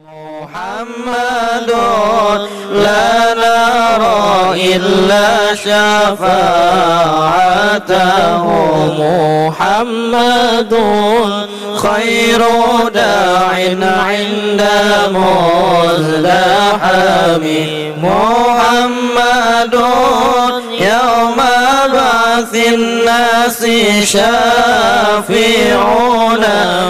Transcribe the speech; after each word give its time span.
محمد 0.00 1.70
لا 2.72 3.34
نرى 3.34 4.76
إلا 4.76 5.54
شفاعته. 5.54 6.34
محمد 8.98 10.74
خير 11.76 12.42
داع 12.94 13.54
عند 13.82 14.62
مزدحم. 15.10 16.64
محمد 18.02 19.74
يوم 20.80 21.38
بعث 21.94 22.52
الناس 22.54 23.60
شافعنا 24.12 25.82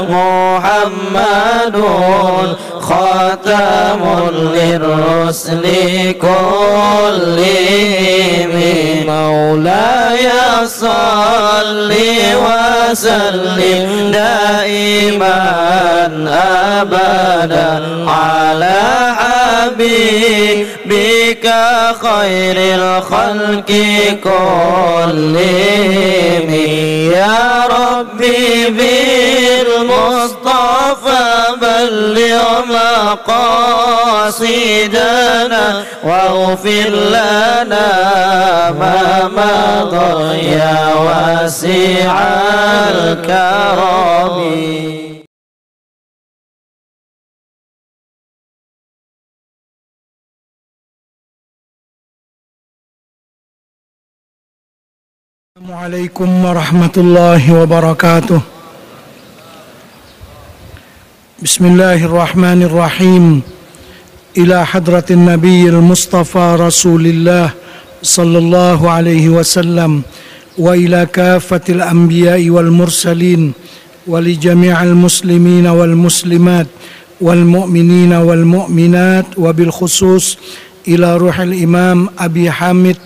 محمد 0.02 1.76
خاتم 2.88 4.02
للرسل 4.54 5.64
كلهم 6.22 7.44
مولاي 9.06 10.28
صل 10.66 11.92
وسلم 12.44 14.10
دائما 14.12 15.40
أبدا 16.80 17.70
على 18.10 18.80
حبيبك 19.18 20.66
خير 22.02 22.56
الخلق 22.58 23.70
كلهم 24.24 25.24
يا 27.14 27.38
ربي 27.70 28.44
بالمصطفى 29.74 31.44
بلغ 31.60 32.73
مقاصدنا 34.24 34.64
واغفر 36.04 36.90
لنا 37.14 37.90
ما 38.80 39.00
مضى 39.38 40.38
يا 40.38 40.94
واسع 40.94 42.14
الكرم. 42.90 44.36
السلام 55.56 55.78
عليكم 55.78 56.44
ورحمة 56.44 56.94
الله 56.96 57.62
وبركاته. 57.62 58.53
بسم 61.44 61.64
الله 61.64 62.04
الرحمن 62.04 62.62
الرحيم. 62.62 63.40
إلى 64.38 64.66
حضرة 64.66 65.04
النبي 65.10 65.68
المصطفى 65.68 66.56
رسول 66.60 67.06
الله 67.06 67.50
صلى 68.02 68.38
الله 68.38 68.90
عليه 68.90 69.28
وسلم 69.28 70.02
وإلى 70.58 71.06
كافة 71.12 71.60
الأنبياء 71.68 72.50
والمرسلين 72.50 73.52
ولجميع 74.06 74.82
المسلمين 74.82 75.66
والمسلمات 75.66 76.66
والمؤمنين 77.20 78.12
والمؤمنات 78.12 79.26
وبالخصوص 79.36 80.38
إلى 80.88 81.16
روح 81.16 81.40
الإمام 81.40 82.08
أبي 82.18 82.50
حامد 82.50 82.96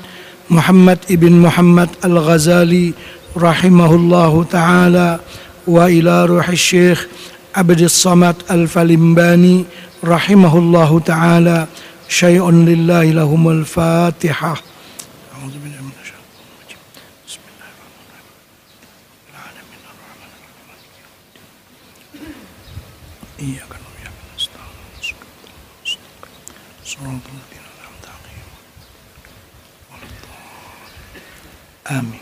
محمد 0.50 0.98
ابن 1.11 1.33
محمد 1.33 1.89
الغزالي 2.05 2.92
رحمه 3.36 3.95
الله 3.95 4.45
تعالى 4.50 5.19
وإلى 5.67 6.25
روح 6.25 6.48
الشيخ 6.48 7.06
عبد 7.57 7.81
الصمد 7.81 8.37
الفلمباني 8.51 9.65
رحمه 10.05 10.59
الله 10.59 11.01
تعالى. 11.01 11.67
شيء 12.09 12.51
لله 12.51 13.05
لهم 13.05 13.49
الفاتحة. 13.49 14.55
بالله 15.33 15.83
من 15.83 15.91
الشيطان 16.01 16.29
آمين. 31.91 32.20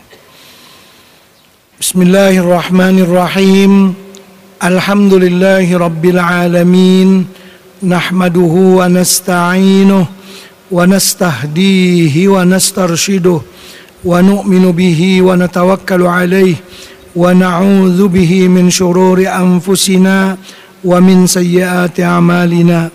بسم 1.79 2.01
الله 2.01 2.37
الرحمن 2.39 2.99
الرحيم. 2.99 4.06
الحمد 4.63 5.13
لله 5.13 5.77
رب 5.77 6.05
العالمين 6.05 7.25
نحمده 7.83 8.53
ونستعينه 8.79 10.05
ونستهديه 10.71 12.27
ونسترشده 12.27 13.41
ونؤمن 14.05 14.71
به 14.71 15.21
ونتوكل 15.21 16.01
عليه 16.01 16.55
ونعوذ 17.15 18.07
به 18.07 18.47
من 18.47 18.69
شرور 18.69 19.27
أنفسنا 19.27 20.37
ومن 20.85 21.27
سيئات 21.27 21.99
أعمالنا. 21.99 22.89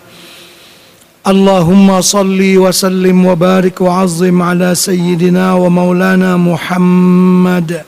اللهم 1.27 2.01
صل 2.01 2.57
وسلم 2.57 3.25
وبارك 3.25 3.81
وعظم 3.81 4.41
على 4.41 4.75
سيدنا 4.75 5.53
ومولانا 5.53 6.37
محمد 6.37 7.81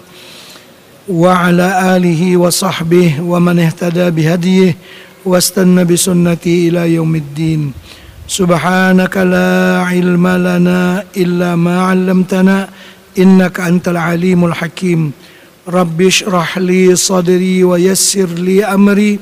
وعلى 1.08 1.96
آله 1.96 2.36
وصحبه 2.36 3.20
ومن 3.20 3.58
اهتدى 3.58 4.10
بهديه 4.10 4.76
واستنى 5.24 5.84
بسنته 5.84 6.68
إلى 6.68 6.94
يوم 6.94 7.14
الدين 7.16 7.72
سبحانك 8.28 9.16
لا 9.16 9.82
علم 9.90 10.28
لنا 10.28 11.04
إلا 11.16 11.56
ما 11.56 11.82
علمتنا 11.82 12.68
إنك 13.18 13.60
أنت 13.60 13.88
العليم 13.88 14.44
الحكيم 14.44 15.12
رب 15.68 16.02
اشرح 16.02 16.58
لي 16.58 16.96
صدري 16.96 17.64
ويسر 17.64 18.26
لي 18.26 18.64
أمري 18.64 19.18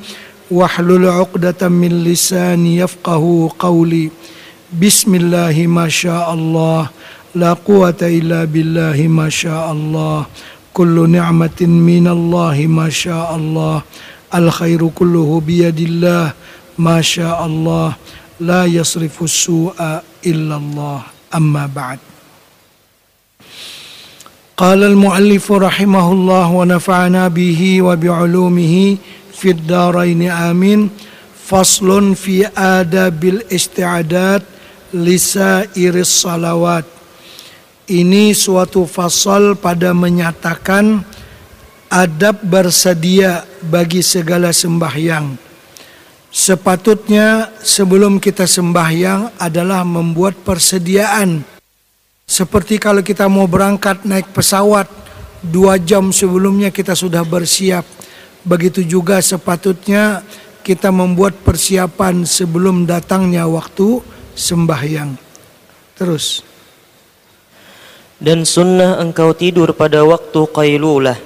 واحلل 0.50 1.08
عقدة 1.08 1.68
من 1.68 2.04
لساني 2.04 2.76
يفقه 2.76 3.50
قولي 3.58 4.10
بسم 4.82 5.14
الله 5.14 5.66
ما 5.66 5.88
شاء 5.88 6.34
الله 6.34 6.88
لا 7.34 7.52
قوة 7.52 7.96
إلا 8.02 8.44
بالله 8.44 9.08
ما 9.08 9.28
شاء 9.28 9.72
الله 9.72 10.26
كل 10.74 11.10
نعمة 11.10 11.60
من 11.60 12.08
الله 12.08 12.66
ما 12.66 12.90
شاء 12.90 13.36
الله 13.36 13.82
الخير 14.34 14.88
كله 14.94 15.42
بيد 15.46 15.80
الله 15.80 16.32
ما 16.78 17.00
شاء 17.02 17.46
الله 17.46 17.92
لا 18.40 18.64
يصرف 18.64 19.22
السوء 19.22 19.74
إلا 20.26 20.56
الله 20.56 21.02
أما 21.34 21.70
بعد 21.76 21.98
قال 24.56 24.84
المؤلف 24.84 25.52
رحمه 25.52 26.12
الله 26.12 26.50
ونفعنا 26.50 27.28
به 27.28 27.82
وبعلومه 27.82 28.96
في 29.34 29.50
الدارين 29.50 30.30
آمين 30.30 30.90
فصل 31.46 32.14
في 32.14 32.46
آداب 32.56 33.24
الاستعداد 33.24 34.42
لسائر 34.94 35.94
الصلوات 35.94 36.84
ini 37.91 38.31
suatu 38.31 38.87
fasal 38.87 39.59
pada 39.59 39.91
menyatakan 39.91 41.03
adab 41.91 42.39
bersedia 42.41 43.43
bagi 43.67 43.99
segala 43.99 44.55
sembahyang. 44.55 45.35
Sepatutnya 46.33 47.53
sebelum 47.61 48.17
kita 48.17 48.49
sembahyang 48.49 49.37
adalah 49.37 49.85
membuat 49.85 50.41
persediaan. 50.41 51.45
Seperti 52.25 52.81
kalau 52.81 53.05
kita 53.05 53.29
mau 53.29 53.45
berangkat 53.45 54.07
naik 54.07 54.33
pesawat, 54.33 54.89
dua 55.45 55.77
jam 55.77 56.09
sebelumnya 56.09 56.73
kita 56.73 56.97
sudah 56.97 57.21
bersiap. 57.21 57.85
Begitu 58.41 58.81
juga 58.81 59.21
sepatutnya 59.21 60.25
kita 60.65 60.89
membuat 60.89 61.37
persiapan 61.45 62.25
sebelum 62.25 62.89
datangnya 62.89 63.45
waktu 63.45 64.01
sembahyang. 64.33 65.13
Terus. 65.93 66.52
Dan 68.23 68.47
sunnah 68.47 69.03
engkau 69.03 69.35
tidur 69.35 69.75
pada 69.75 69.99
waktu 70.07 70.47
qailulah 70.47 71.19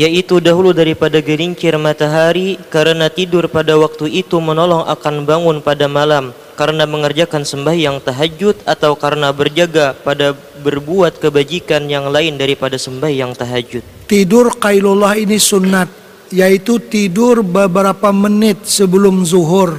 Yaitu 0.00 0.40
dahulu 0.40 0.72
daripada 0.72 1.20
gelincir 1.20 1.76
matahari 1.76 2.56
Karena 2.72 3.12
tidur 3.12 3.52
pada 3.52 3.76
waktu 3.76 4.08
itu 4.08 4.40
menolong 4.40 4.88
akan 4.88 5.28
bangun 5.28 5.60
pada 5.60 5.92
malam 5.92 6.32
Karena 6.56 6.88
mengerjakan 6.88 7.44
sembahyang 7.44 8.00
tahajud 8.00 8.56
Atau 8.64 8.96
karena 8.96 9.28
berjaga 9.28 9.92
pada 9.92 10.32
berbuat 10.64 11.20
kebajikan 11.20 11.84
yang 11.84 12.08
lain 12.08 12.40
daripada 12.40 12.80
sembahyang 12.80 13.36
tahajud. 13.36 13.84
Tidur 14.08 14.56
qailullah 14.56 15.20
ini 15.20 15.36
sunat 15.36 15.92
Yaitu 16.32 16.80
tidur 16.80 17.44
beberapa 17.44 18.08
menit 18.08 18.64
sebelum 18.64 19.20
zuhur. 19.28 19.76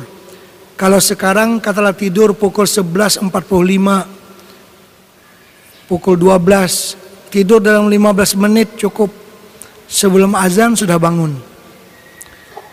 Kalau 0.78 1.02
sekarang 1.02 1.58
katalah 1.58 1.98
tidur 1.98 2.38
pukul 2.38 2.70
11.45 2.70 4.23
pukul 5.94 6.18
12 6.18 7.30
tidur 7.30 7.62
dalam 7.62 7.86
15 7.86 8.42
menit 8.42 8.74
cukup 8.82 9.14
sebelum 9.86 10.34
azan 10.34 10.74
sudah 10.74 10.98
bangun 10.98 11.54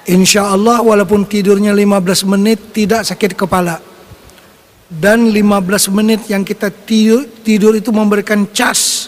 Insya 0.08 0.48
Allah 0.48 0.80
walaupun 0.80 1.28
tidurnya 1.28 1.76
15 1.76 2.32
menit 2.32 2.58
tidak 2.72 3.04
sakit 3.04 3.36
kepala. 3.36 3.78
Dan 4.90 5.30
15 5.30 5.86
menit 5.94 6.26
yang 6.26 6.42
kita 6.42 6.66
tidur, 6.72 7.28
tidur 7.46 7.78
itu 7.78 7.94
memberikan 7.94 8.42
cas 8.50 9.06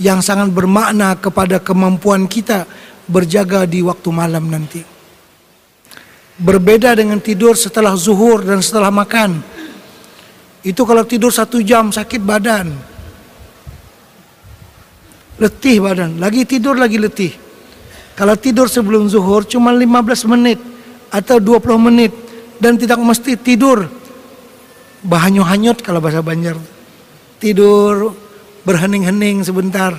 yang 0.00 0.24
sangat 0.24 0.48
bermakna 0.48 1.12
kepada 1.20 1.60
kemampuan 1.60 2.24
kita 2.24 2.64
berjaga 3.04 3.68
di 3.68 3.84
waktu 3.84 4.08
malam 4.08 4.48
nanti. 4.48 4.80
Berbeda 6.40 6.96
dengan 6.96 7.20
tidur 7.20 7.52
setelah 7.52 7.92
zuhur 8.00 8.40
dan 8.40 8.64
setelah 8.64 8.88
makan. 8.88 9.44
Itu 10.64 10.88
kalau 10.88 11.04
tidur 11.04 11.28
satu 11.28 11.60
jam 11.60 11.92
sakit 11.92 12.22
badan. 12.24 12.72
Letih 15.40 15.80
badan, 15.80 16.20
lagi 16.20 16.44
tidur 16.44 16.76
lagi 16.76 17.00
letih. 17.00 17.32
Kalau 18.12 18.36
tidur 18.36 18.68
sebelum 18.68 19.08
zuhur 19.08 19.48
cuma 19.48 19.72
15 19.72 20.28
menit 20.28 20.60
atau 21.08 21.40
20 21.40 21.80
menit 21.80 22.12
dan 22.60 22.76
tidak 22.76 23.00
mesti 23.00 23.40
tidur 23.40 23.88
bahanyut-hanyut 25.00 25.80
kalau 25.80 26.04
bahasa 26.04 26.20
Banjar. 26.20 26.60
Tidur 27.40 28.12
berhening-hening 28.68 29.40
sebentar 29.40 29.96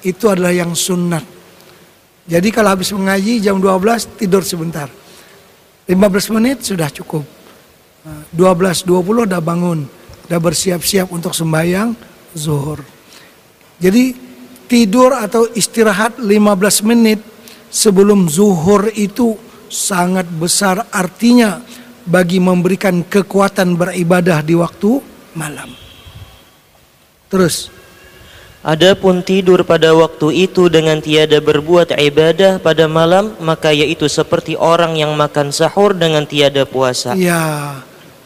itu 0.00 0.24
adalah 0.32 0.56
yang 0.56 0.72
sunnat. 0.72 1.20
Jadi 2.24 2.48
kalau 2.48 2.72
habis 2.72 2.88
mengaji 2.96 3.44
jam 3.44 3.60
12 3.60 4.16
tidur 4.16 4.40
sebentar. 4.40 4.88
15 5.84 6.36
menit 6.36 6.64
sudah 6.64 6.88
cukup. 6.88 7.24
12.20 8.32 9.28
udah 9.28 9.40
bangun, 9.44 9.84
udah 10.28 10.40
bersiap-siap 10.40 11.12
untuk 11.12 11.36
sembahyang 11.36 11.92
zuhur. 12.32 12.80
Jadi 13.76 14.27
tidur 14.68 15.16
atau 15.16 15.48
istirahat 15.56 16.20
15 16.20 16.84
menit 16.84 17.24
sebelum 17.72 18.28
zuhur 18.28 18.92
itu 18.92 19.34
sangat 19.72 20.28
besar 20.28 20.84
artinya 20.92 21.60
bagi 22.08 22.40
memberikan 22.40 23.04
kekuatan 23.04 23.76
beribadah 23.76 24.40
di 24.44 24.54
waktu 24.56 25.00
malam. 25.36 25.72
Terus. 27.28 27.76
Adapun 28.58 29.22
tidur 29.22 29.62
pada 29.62 29.94
waktu 29.94 30.50
itu 30.50 30.66
dengan 30.66 30.98
tiada 30.98 31.38
berbuat 31.38 31.94
ibadah 31.94 32.58
pada 32.58 32.90
malam 32.90 33.38
maka 33.38 33.70
yaitu 33.70 34.10
seperti 34.10 34.58
orang 34.58 34.98
yang 34.98 35.14
makan 35.14 35.54
sahur 35.54 35.94
dengan 35.94 36.26
tiada 36.26 36.66
puasa. 36.66 37.14
Ya, 37.14 37.78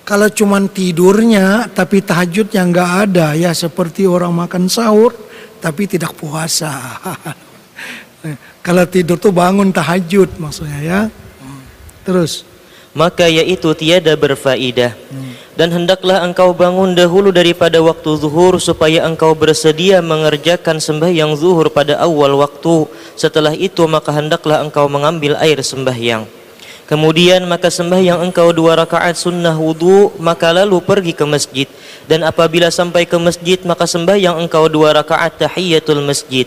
kalau 0.02 0.26
cuman 0.32 0.66
tidurnya 0.72 1.70
tapi 1.70 2.02
tahajudnya 2.02 2.64
nggak 2.64 2.90
ada 3.06 3.26
ya 3.38 3.52
seperti 3.54 4.08
orang 4.08 4.34
makan 4.34 4.66
sahur 4.66 5.14
tapi 5.62 5.86
tidak 5.86 6.18
puasa. 6.18 6.74
Kalau 8.66 8.82
tidur 8.86 9.18
tuh 9.18 9.30
bangun 9.30 9.70
tahajud 9.70 10.42
maksudnya 10.42 10.80
ya. 10.82 11.00
Terus. 12.02 12.42
Maka 12.92 13.24
yaitu 13.24 13.72
tiada 13.72 14.12
berfaidah. 14.18 14.92
Dan 15.56 15.68
hendaklah 15.72 16.20
engkau 16.20 16.52
bangun 16.52 16.92
dahulu 16.92 17.32
daripada 17.32 17.80
waktu 17.80 18.20
zuhur 18.20 18.60
supaya 18.60 19.08
engkau 19.08 19.32
bersedia 19.32 20.04
mengerjakan 20.04 20.76
sembahyang 20.76 21.32
zuhur 21.32 21.72
pada 21.72 21.96
awal 22.04 22.36
waktu. 22.36 22.84
Setelah 23.16 23.56
itu 23.56 23.88
maka 23.88 24.12
hendaklah 24.12 24.60
engkau 24.60 24.92
mengambil 24.92 25.40
air 25.40 25.56
sembahyang. 25.64 26.28
Kemudian 26.90 27.46
maka 27.46 27.70
sembahyang 27.70 28.20
engkau 28.26 28.50
dua 28.50 28.74
rakaat 28.76 29.14
sunnah 29.14 29.54
wudu 29.54 30.12
maka 30.18 30.50
lalu 30.50 30.82
pergi 30.82 31.12
ke 31.14 31.24
masjid. 31.24 31.68
Dan 32.10 32.26
apabila 32.26 32.68
sampai 32.68 33.06
ke 33.06 33.16
masjid 33.16 33.56
maka 33.62 33.86
sembahyang 33.86 34.42
engkau 34.42 34.66
dua 34.66 34.92
rakaat 34.98 35.38
tahiyatul 35.38 36.02
masjid. 36.02 36.44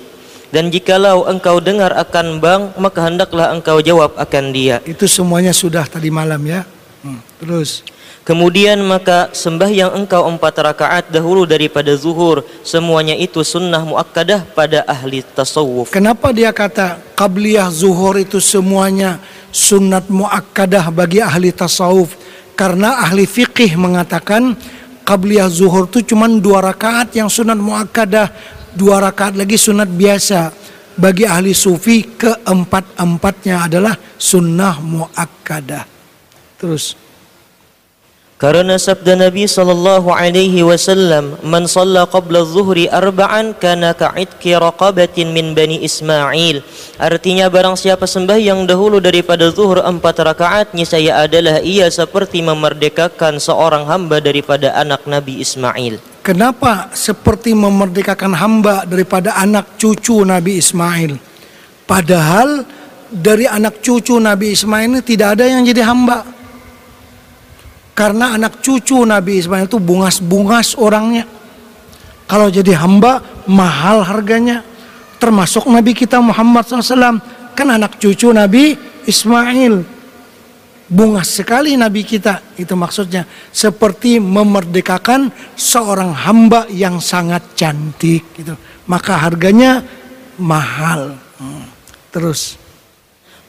Dan 0.53 0.69
jikalau 0.69 1.25
engkau 1.27 1.59
dengar 1.59 1.91
akan 1.95 2.39
bang 2.39 2.61
maka 2.77 2.99
hendaklah 3.07 3.51
engkau 3.55 3.79
jawab 3.79 4.13
akan 4.15 4.53
dia. 4.53 4.79
Itu 4.83 5.07
semuanya 5.09 5.55
sudah 5.55 5.87
tadi 5.87 6.11
malam 6.11 6.43
ya. 6.45 6.63
Hmm. 7.05 7.21
terus. 7.37 7.85
Kemudian 8.25 8.81
maka 8.81 9.29
sembahyang 9.37 9.93
engkau 9.93 10.25
empat 10.25 10.57
rakaat 10.57 11.13
dahulu 11.13 11.45
daripada 11.45 11.93
zuhur 11.93 12.41
Semuanya 12.65 13.13
itu 13.13 13.45
sunnah 13.45 13.85
muakkadah 13.85 14.49
pada 14.57 14.81
ahli 14.89 15.21
tasawuf. 15.21 15.93
Kenapa 15.93 16.33
dia 16.33 16.49
kata 16.49 16.97
qabliyah 17.13 17.69
zuhur 17.69 18.17
itu 18.17 18.41
semuanya 18.41 19.21
sunnat 19.55 20.11
muakkadah 20.11 20.91
bagi 20.91 21.23
ahli 21.23 21.55
tasawuf. 21.55 22.11
Karena 22.59 22.99
ahli 23.03 23.23
fikih 23.23 23.79
mengatakan 23.79 24.55
qabliyah 25.07 25.47
zuhur 25.47 25.87
itu 25.87 26.11
cuma 26.11 26.27
dua 26.27 26.59
rakaat 26.59 27.15
yang 27.15 27.31
sunat 27.31 27.59
muakkadah 27.59 28.31
dua 28.75 28.99
rakaat 28.99 29.39
lagi 29.39 29.55
sunat 29.55 29.87
biasa. 29.87 30.51
Bagi 30.95 31.27
ahli 31.27 31.51
sufi 31.51 32.07
keempat-empatnya 32.15 33.67
adalah 33.67 33.95
sunnah 34.15 34.79
muakkadah. 34.79 35.83
Terus 36.55 36.95
Karena 38.35 38.75
sabda 38.75 39.15
Nabi 39.15 39.47
sallallahu 39.47 40.11
alaihi 40.11 40.59
wasallam, 40.59 41.39
"Man 41.39 41.71
shalla 41.71 42.03
qabla 42.03 42.43
adh-dhuhri 42.43 42.91
arba'an 42.91 43.55
kana 43.55 43.95
ka'itki 43.95 44.59
raqabatin 44.59 45.31
min 45.31 45.55
bani 45.55 45.79
Ismail." 45.79 46.59
Artinya 46.99 47.47
barang 47.47 47.79
siapa 47.79 48.03
sembahyang 48.03 48.67
dahulu 48.67 48.99
daripada 48.99 49.47
zuhur 49.55 49.79
empat 49.79 50.19
rakaat, 50.19 50.75
saya 50.83 51.23
adalah 51.23 51.63
ia 51.63 51.87
seperti 51.87 52.43
memerdekakan 52.43 53.39
seorang 53.39 53.87
hamba 53.87 54.19
daripada 54.19 54.75
anak 54.75 55.07
Nabi 55.07 55.39
Ismail. 55.39 56.03
Kenapa 56.19 56.91
seperti 56.91 57.55
memerdekakan 57.55 58.35
hamba 58.35 58.83
daripada 58.83 59.31
anak 59.39 59.79
cucu 59.79 60.27
Nabi 60.27 60.59
Ismail? 60.59 61.15
Padahal 61.87 62.67
dari 63.07 63.47
anak 63.47 63.79
cucu 63.79 64.19
Nabi 64.19 64.51
Ismail 64.51 64.91
ini 64.91 65.01
tidak 65.07 65.39
ada 65.39 65.47
yang 65.47 65.63
jadi 65.63 65.87
hamba. 65.87 66.34
Karena 67.95 68.35
anak 68.35 68.59
cucu 68.59 69.07
Nabi 69.07 69.39
Ismail 69.39 69.71
itu 69.71 69.79
bungas-bungas 69.79 70.75
orangnya. 70.75 71.23
Kalau 72.27 72.51
jadi 72.51 72.75
hamba 72.75 73.23
mahal 73.47 74.03
harganya. 74.03 74.67
Termasuk 75.15 75.71
Nabi 75.71 75.95
kita 75.95 76.19
Muhammad 76.19 76.67
SAW. 76.67 77.23
Kan 77.55 77.67
anak 77.71 77.95
cucu 77.95 78.35
Nabi 78.35 78.75
Ismail. 79.07 79.87
Bungas 80.91 81.39
sekali 81.39 81.79
Nabi 81.79 82.03
kita. 82.03 82.43
Itu 82.59 82.75
maksudnya. 82.75 83.23
Seperti 83.55 84.19
memerdekakan 84.19 85.31
seorang 85.55 86.11
hamba 86.11 86.67
yang 86.67 86.99
sangat 86.99 87.55
cantik. 87.55 88.27
Gitu. 88.35 88.59
Maka 88.91 89.23
harganya 89.23 89.79
mahal. 90.35 91.15
Hmm. 91.39 91.63
Terus. 92.11 92.64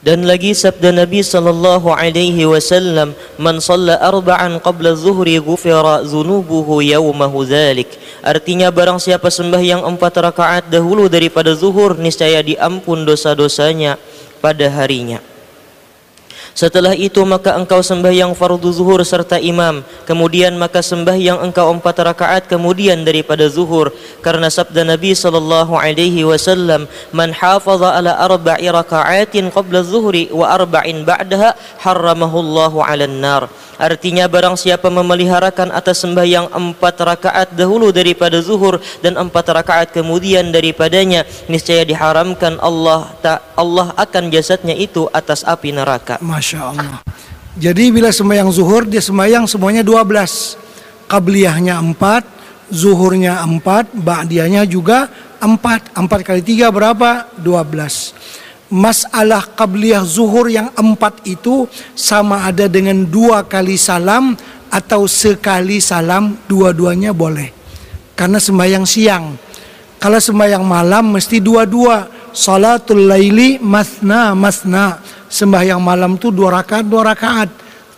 Dan 0.07 0.23
lagi 0.23 0.55
sabda 0.55 0.95
Nabi 0.95 1.19
sallallahu 1.19 1.91
alaihi 1.91 2.47
wasallam, 2.47 3.11
"Man 3.35 3.59
shalla 3.59 3.99
arba'an 3.99 4.55
qabla 4.63 4.95
zuhri 4.95 5.35
ghufira 5.35 5.99
dzunubuhu 5.99 6.79
yawmahu 6.79 7.43
dzalik." 7.43 7.91
Artinya 8.23 8.71
barang 8.71 9.03
siapa 9.03 9.27
sembahyang 9.27 9.83
empat 9.83 10.15
rakaat 10.23 10.71
dahulu 10.71 11.11
daripada 11.11 11.51
zuhur, 11.51 11.99
niscaya 11.99 12.39
diampun 12.39 13.03
dosa-dosanya 13.03 13.99
pada 14.39 14.71
harinya. 14.71 15.19
Setelah 16.57 16.97
itu 16.97 17.21
maka 17.21 17.53
engkau 17.53 17.85
sembahyang 17.85 18.33
fardu 18.33 18.73
zuhur 18.73 19.05
serta 19.05 19.37
imam. 19.37 19.85
Kemudian 20.09 20.57
maka 20.57 20.81
sembahyang 20.81 21.37
engkau 21.45 21.69
empat 21.69 22.01
rakaat 22.01 22.49
kemudian 22.49 23.05
daripada 23.05 23.45
zuhur. 23.45 23.93
Karena 24.25 24.49
sabda 24.49 24.81
Nabi 24.81 25.13
sallallahu 25.13 25.77
alaihi 25.77 26.25
wasallam, 26.25 26.89
"Man 27.13 27.29
hafaza 27.29 27.93
ala 27.93 28.17
arba'i 28.17 28.65
raka'atin 28.73 29.53
qabla 29.53 29.85
zuhri 29.85 30.33
wa 30.33 30.49
arba'in 30.49 31.05
ba'daha 31.05 31.53
harramahu 31.77 32.41
Allahu 32.41 32.81
'alan 32.81 33.21
nar." 33.21 33.45
Artinya 33.77 34.25
barang 34.25 34.57
siapa 34.57 34.89
memeliharakan 34.89 35.69
atas 35.69 36.01
sembahyang 36.01 36.49
empat 36.49 36.97
rakaat 36.97 37.53
dahulu 37.53 37.93
daripada 37.93 38.41
zuhur 38.41 38.81
dan 39.05 39.13
empat 39.21 39.53
rakaat 39.53 39.93
kemudian 39.93 40.49
daripadanya 40.49 41.21
niscaya 41.45 41.85
diharamkan 41.85 42.57
Allah 42.57 43.13
tak 43.21 43.45
Allah 43.53 43.93
akan 43.93 44.33
jasadnya 44.33 44.73
itu 44.73 45.05
atas 45.13 45.45
api 45.45 45.69
neraka. 45.69 46.17
Masya 46.25 46.46
Allah. 46.55 47.03
Jadi 47.57 47.89
bila 47.89 48.13
sembahyang 48.13 48.53
zuhur 48.53 48.85
dia 48.85 49.03
sembahyang 49.03 49.49
semuanya 49.49 49.83
12. 49.83 50.55
Qabliyahnya 51.07 51.79
4, 51.79 52.71
zuhurnya 52.71 53.43
4, 53.43 53.97
ba'diyahnya 53.97 54.63
juga 54.69 55.11
4. 55.43 55.97
4 55.97 56.27
kali 56.27 56.41
3 56.45 56.69
berapa? 56.69 57.27
12 57.41 58.37
masalah 58.67 59.47
qabliyah 59.55 60.03
zuhur 60.03 60.51
yang 60.51 60.67
empat 60.75 61.23
itu 61.23 61.67
sama 61.95 62.43
ada 62.43 62.67
dengan 62.67 63.07
dua 63.07 63.47
kali 63.47 63.79
salam 63.79 64.35
atau 64.67 65.07
sekali 65.07 65.79
salam 65.79 66.35
dua-duanya 66.51 67.15
boleh 67.15 67.47
karena 68.11 68.43
sembahyang 68.43 68.83
siang 68.83 69.39
kalau 70.03 70.19
sembahyang 70.19 70.67
malam 70.67 71.15
mesti 71.15 71.39
dua-dua 71.39 72.11
salatul 72.35 73.07
laili 73.07 73.55
masna 73.63 74.35
masna 74.35 74.99
sembahyang 75.27 75.79
malam 75.79 76.15
itu 76.15 76.31
dua 76.31 76.59
rakaat 76.63 76.85
dua 76.87 77.01
rakaat 77.13 77.49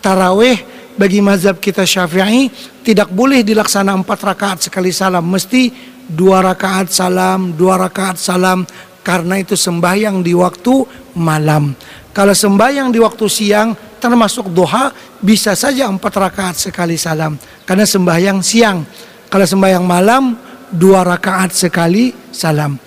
taraweh 0.01 0.57
bagi 1.00 1.24
mazhab 1.24 1.62
kita 1.62 1.88
syafi'i 1.88 2.51
tidak 2.83 3.09
boleh 3.13 3.45
dilaksana 3.45 3.95
empat 3.95 4.19
rakaat 4.19 4.57
sekali 4.67 4.91
salam 4.91 5.24
mesti 5.24 5.71
dua 6.09 6.41
rakaat 6.41 6.91
salam 6.91 7.53
dua 7.55 7.77
rakaat 7.79 8.17
salam 8.17 8.65
karena 9.09 9.39
itu 9.41 9.55
sembahyang 9.55 10.21
di 10.21 10.36
waktu 10.36 10.86
malam. 11.17 11.74
Kalau 12.13 12.36
sembahyang 12.36 12.91
di 12.91 13.00
waktu 13.00 13.25
siang 13.25 13.74
termasuk 13.98 14.51
duha 14.51 14.91
bisa 15.17 15.55
saja 15.55 15.88
empat 15.88 16.13
rakaat 16.13 16.55
sekali 16.69 17.00
salam 17.00 17.39
karena 17.63 17.86
sembahyang 17.88 18.39
siang. 18.43 18.83
Kalau 19.29 19.45
sembahyang 19.45 19.86
malam 19.86 20.38
dua 20.69 21.05
rakaat 21.05 21.53
sekali 21.53 22.13
salam. 22.33 22.77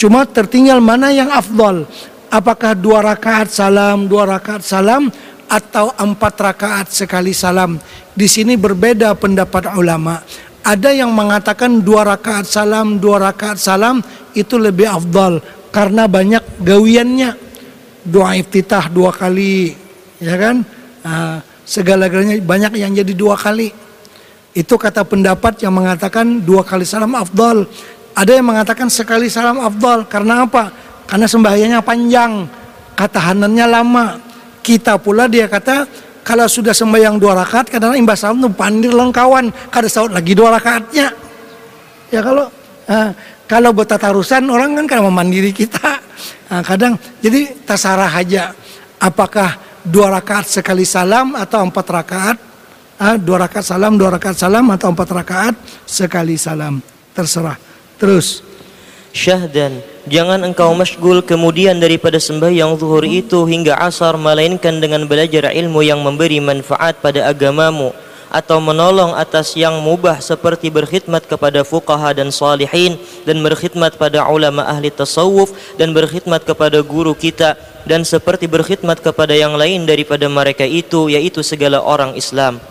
Cuma 0.00 0.24
tertinggal 0.24 0.80
mana 0.80 1.12
yang 1.12 1.28
afdol. 1.28 1.84
Apakah 2.30 2.78
dua 2.78 3.02
rakaat 3.02 3.50
salam, 3.50 4.06
dua 4.06 4.38
rakaat 4.38 4.62
salam 4.62 5.10
atau 5.50 5.90
empat 5.98 6.34
rakaat 6.38 6.86
sekali 6.94 7.34
salam. 7.34 7.74
Di 8.14 8.30
sini 8.30 8.54
berbeda 8.54 9.18
pendapat 9.18 9.74
ulama. 9.74 10.22
Ada 10.62 10.94
yang 10.94 11.10
mengatakan 11.10 11.82
dua 11.82 12.06
rakaat 12.06 12.46
salam, 12.46 13.02
dua 13.02 13.18
rakaat 13.18 13.58
salam 13.58 13.98
itu 14.38 14.54
lebih 14.62 14.86
afdal 14.86 15.42
karena 15.74 16.06
banyak 16.06 16.62
gawiannya. 16.62 17.34
Doa 18.06 18.38
iftitah 18.38 18.86
dua 18.86 19.10
kali, 19.10 19.74
ya 20.22 20.38
kan? 20.38 20.62
Nah, 21.02 21.42
segala-galanya 21.66 22.38
banyak 22.46 22.78
yang 22.78 22.94
jadi 22.94 23.12
dua 23.12 23.34
kali. 23.34 23.74
Itu 24.54 24.78
kata 24.78 25.02
pendapat 25.02 25.66
yang 25.66 25.74
mengatakan 25.74 26.46
dua 26.46 26.62
kali 26.62 26.86
salam 26.86 27.10
afdal. 27.18 27.66
Ada 28.14 28.38
yang 28.38 28.46
mengatakan 28.46 28.86
sekali 28.86 29.26
salam 29.26 29.58
afdal 29.58 30.06
karena 30.06 30.46
apa? 30.46 30.89
Karena 31.10 31.26
sembahyangnya 31.26 31.82
panjang, 31.82 32.46
katahanannya 32.94 33.66
lama. 33.66 34.06
Kita 34.62 34.94
pula 35.02 35.26
dia 35.26 35.50
kata 35.50 35.88
kalau 36.22 36.46
sudah 36.46 36.70
sembahyang 36.70 37.18
dua 37.18 37.34
rakaat 37.42 37.66
kadang 37.72 37.98
imbas 37.98 38.22
salam 38.22 38.38
tuh 38.38 38.52
pandir 38.54 38.94
kawan 38.94 39.50
kada 39.72 39.90
saut 39.90 40.14
lagi 40.14 40.38
dua 40.38 40.54
rakaatnya. 40.54 41.10
Ya 42.14 42.20
kalau 42.22 42.46
uh, 42.86 43.10
kalau 43.50 43.74
buat 43.74 43.90
tatarusan 43.90 44.46
orang 44.46 44.78
kan 44.78 44.84
kadang 44.86 45.10
memandiri 45.10 45.50
kita. 45.50 45.98
Uh, 46.46 46.62
kadang 46.62 46.94
jadi 47.18 47.58
tasarah 47.66 48.12
aja 48.14 48.54
apakah 49.02 49.58
dua 49.82 50.14
rakaat 50.14 50.46
sekali 50.46 50.86
salam 50.86 51.34
atau 51.34 51.66
empat 51.66 51.86
rakaat 51.88 52.38
dua 53.24 53.48
rakaat 53.48 53.64
salam 53.64 53.96
dua 53.96 54.12
rakaat 54.12 54.36
salam 54.36 54.68
atau 54.68 54.92
empat 54.92 55.08
rakaat 55.08 55.54
sekali 55.88 56.36
salam 56.36 56.84
terserah 57.16 57.56
Terus. 58.00 58.49
Syahdan, 59.10 59.82
jangan 60.06 60.38
engkau 60.46 60.70
masgul 60.70 61.18
kemudian 61.18 61.82
daripada 61.82 62.22
sembahyang 62.22 62.78
zuhur 62.78 63.02
itu 63.02 63.42
hingga 63.42 63.74
asar 63.82 64.14
melainkan 64.14 64.78
dengan 64.78 65.02
belajar 65.10 65.50
ilmu 65.50 65.82
yang 65.82 65.98
memberi 65.98 66.38
manfaat 66.38 67.02
pada 67.02 67.26
agamamu 67.26 67.90
atau 68.30 68.62
menolong 68.62 69.10
atas 69.18 69.58
yang 69.58 69.74
mubah 69.82 70.22
seperti 70.22 70.70
berkhidmat 70.70 71.26
kepada 71.26 71.66
fuqaha 71.66 72.14
dan 72.14 72.30
salihin 72.30 72.94
dan 73.26 73.42
berkhidmat 73.42 73.98
pada 73.98 74.22
ulama 74.30 74.62
ahli 74.62 74.94
tasawuf 74.94 75.50
dan 75.74 75.90
berkhidmat 75.90 76.46
kepada 76.46 76.78
guru 76.78 77.10
kita 77.10 77.58
dan 77.82 78.06
seperti 78.06 78.46
berkhidmat 78.46 79.02
kepada 79.02 79.34
yang 79.34 79.58
lain 79.58 79.90
daripada 79.90 80.30
mereka 80.30 80.62
itu 80.62 81.10
yaitu 81.10 81.42
segala 81.42 81.82
orang 81.82 82.14
Islam 82.14 82.62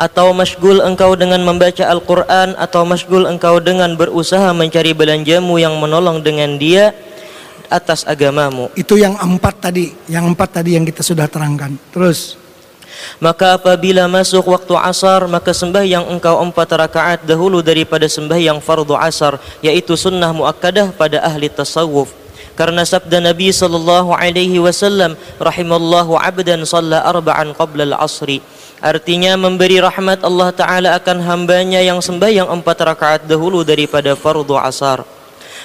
atau 0.00 0.32
masgul 0.32 0.80
engkau 0.80 1.12
dengan 1.12 1.44
membaca 1.44 1.84
Al-Quran 1.84 2.56
atau 2.56 2.88
masgul 2.88 3.28
engkau 3.28 3.60
dengan 3.60 3.92
berusaha 4.00 4.48
mencari 4.56 4.96
belanjamu 4.96 5.60
yang 5.60 5.76
menolong 5.76 6.24
dengan 6.24 6.56
dia 6.56 6.96
atas 7.68 8.08
agamamu. 8.08 8.72
Itu 8.72 8.96
yang 8.96 9.20
empat 9.20 9.60
tadi, 9.60 9.92
yang 10.08 10.32
empat 10.32 10.56
tadi 10.56 10.80
yang 10.80 10.88
kita 10.88 11.04
sudah 11.04 11.28
terangkan. 11.28 11.76
Terus. 11.92 12.40
Maka 13.16 13.56
apabila 13.56 14.08
masuk 14.08 14.44
waktu 14.52 14.76
asar 14.76 15.24
maka 15.24 15.56
sembahyang 15.56 16.08
engkau 16.16 16.36
empat 16.40 16.68
rakaat 16.68 17.20
dahulu 17.24 17.64
daripada 17.64 18.04
sembahyang 18.04 18.60
fardu 18.60 18.92
asar 18.92 19.40
yaitu 19.64 19.96
sunnah 19.96 20.28
muakkadah 20.36 20.92
pada 20.92 21.24
ahli 21.24 21.48
tasawuf 21.48 22.12
karena 22.60 22.84
sabda 22.84 23.24
Nabi 23.24 23.48
sallallahu 23.56 24.12
alaihi 24.12 24.60
wasallam 24.60 25.16
rahimallahu 25.40 26.12
abdan 26.20 26.60
shalla 26.68 27.00
arba'an 27.08 27.56
qabla 27.56 27.88
al-asri 27.88 28.44
Artinya 28.80 29.36
memberi 29.36 29.76
rahmat 29.76 30.24
Allah 30.24 30.48
Ta'ala 30.56 30.88
akan 30.96 31.20
hambanya 31.20 31.84
yang 31.84 32.00
sembahyang 32.00 32.48
empat 32.48 32.80
rakaat 32.80 33.20
dahulu 33.28 33.60
daripada 33.60 34.16
fardu 34.16 34.56
asar. 34.56 35.04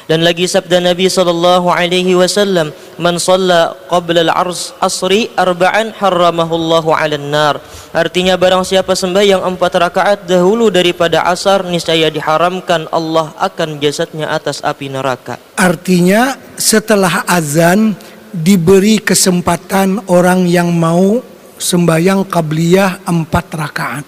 Dan 0.06 0.22
lagi 0.22 0.46
sabda 0.46 0.84
Nabi 0.84 1.10
sallallahu 1.10 1.66
alaihi 1.72 2.14
wasallam, 2.14 2.70
"Man 3.02 3.18
shalla 3.18 3.74
qabla 3.90 4.22
al-'ars 4.22 4.76
asri 4.78 5.34
arba'an 5.34 5.98
harramahu 5.98 6.54
Allahu 6.54 6.94
'alan 6.94 7.32
nar." 7.34 7.58
Artinya 7.90 8.38
barang 8.38 8.68
siapa 8.68 8.94
sembahyang 8.94 9.42
empat 9.42 9.74
rakaat 9.80 10.20
dahulu 10.30 10.70
daripada 10.70 11.26
asar 11.26 11.66
niscaya 11.66 12.12
diharamkan 12.14 12.86
Allah 12.94 13.34
akan 13.40 13.82
jasadnya 13.82 14.30
atas 14.30 14.62
api 14.62 14.94
neraka. 14.94 15.42
Artinya 15.58 16.38
setelah 16.60 17.26
azan 17.26 17.98
diberi 18.30 19.00
kesempatan 19.00 20.06
orang 20.12 20.46
yang 20.46 20.70
mau 20.70 21.24
sembahyang 21.66 22.30
qabliyah 22.30 23.10
empat 23.10 23.46
rakaat. 23.58 24.06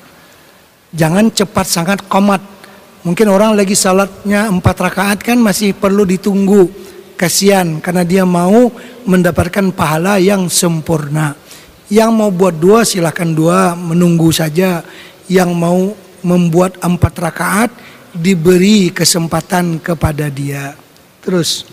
Jangan 0.93 1.33
cepat 1.33 1.65
sangat 1.65 1.99
komat. 2.05 2.39
Mungkin 3.01 3.27
orang 3.33 3.57
lagi 3.57 3.73
salatnya 3.73 4.45
empat 4.45 4.77
rakaat 4.77 5.25
kan 5.25 5.41
masih 5.41 5.73
perlu 5.73 6.05
ditunggu. 6.05 6.69
Kasihan 7.17 7.81
karena 7.81 8.05
dia 8.05 8.21
mau 8.29 8.69
mendapatkan 9.09 9.73
pahala 9.73 10.21
yang 10.21 10.45
sempurna. 10.53 11.33
Yang 11.89 12.11
mau 12.13 12.29
buat 12.29 12.53
dua 12.53 12.85
silahkan 12.85 13.33
dua 13.33 13.73
menunggu 13.73 14.29
saja. 14.29 14.85
Yang 15.25 15.51
mau 15.57 15.97
membuat 16.21 16.77
empat 16.77 17.13
rakaat 17.17 17.71
diberi 18.13 18.93
kesempatan 18.93 19.81
kepada 19.81 20.29
dia. 20.29 20.77
Terus 21.25 21.65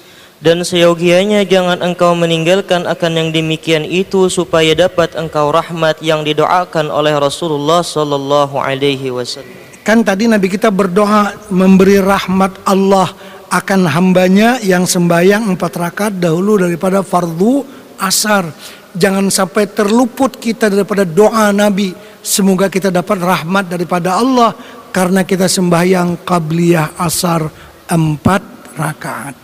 dan 0.44 0.60
seyogianya 0.60 1.40
jangan 1.48 1.80
engkau 1.80 2.12
meninggalkan 2.12 2.84
akan 2.84 3.12
yang 3.16 3.28
demikian 3.32 3.80
itu 3.88 4.28
supaya 4.28 4.76
dapat 4.76 5.16
engkau 5.16 5.48
rahmat 5.48 6.04
yang 6.04 6.20
didoakan 6.20 6.92
oleh 6.92 7.16
Rasulullah 7.16 7.80
sallallahu 7.80 8.60
alaihi 8.60 9.08
wasallam. 9.08 9.56
Kan 9.80 10.04
tadi 10.04 10.28
Nabi 10.28 10.52
kita 10.52 10.68
berdoa 10.68 11.32
memberi 11.48 11.96
rahmat 11.96 12.60
Allah 12.68 13.08
akan 13.48 13.88
hambanya 13.88 14.60
yang 14.60 14.84
sembahyang 14.84 15.48
empat 15.56 15.72
rakaat 15.80 16.14
dahulu 16.20 16.60
daripada 16.60 17.00
fardu 17.00 17.64
asar. 17.96 18.44
Jangan 18.92 19.32
sampai 19.32 19.64
terluput 19.72 20.36
kita 20.36 20.68
daripada 20.68 21.08
doa 21.08 21.56
Nabi. 21.56 21.96
Semoga 22.20 22.68
kita 22.68 22.92
dapat 22.92 23.16
rahmat 23.16 23.72
daripada 23.72 24.20
Allah 24.20 24.52
karena 24.92 25.24
kita 25.24 25.48
sembahyang 25.48 26.20
qabliyah 26.20 27.00
asar 27.00 27.48
empat 27.88 28.76
rakaat. 28.76 29.43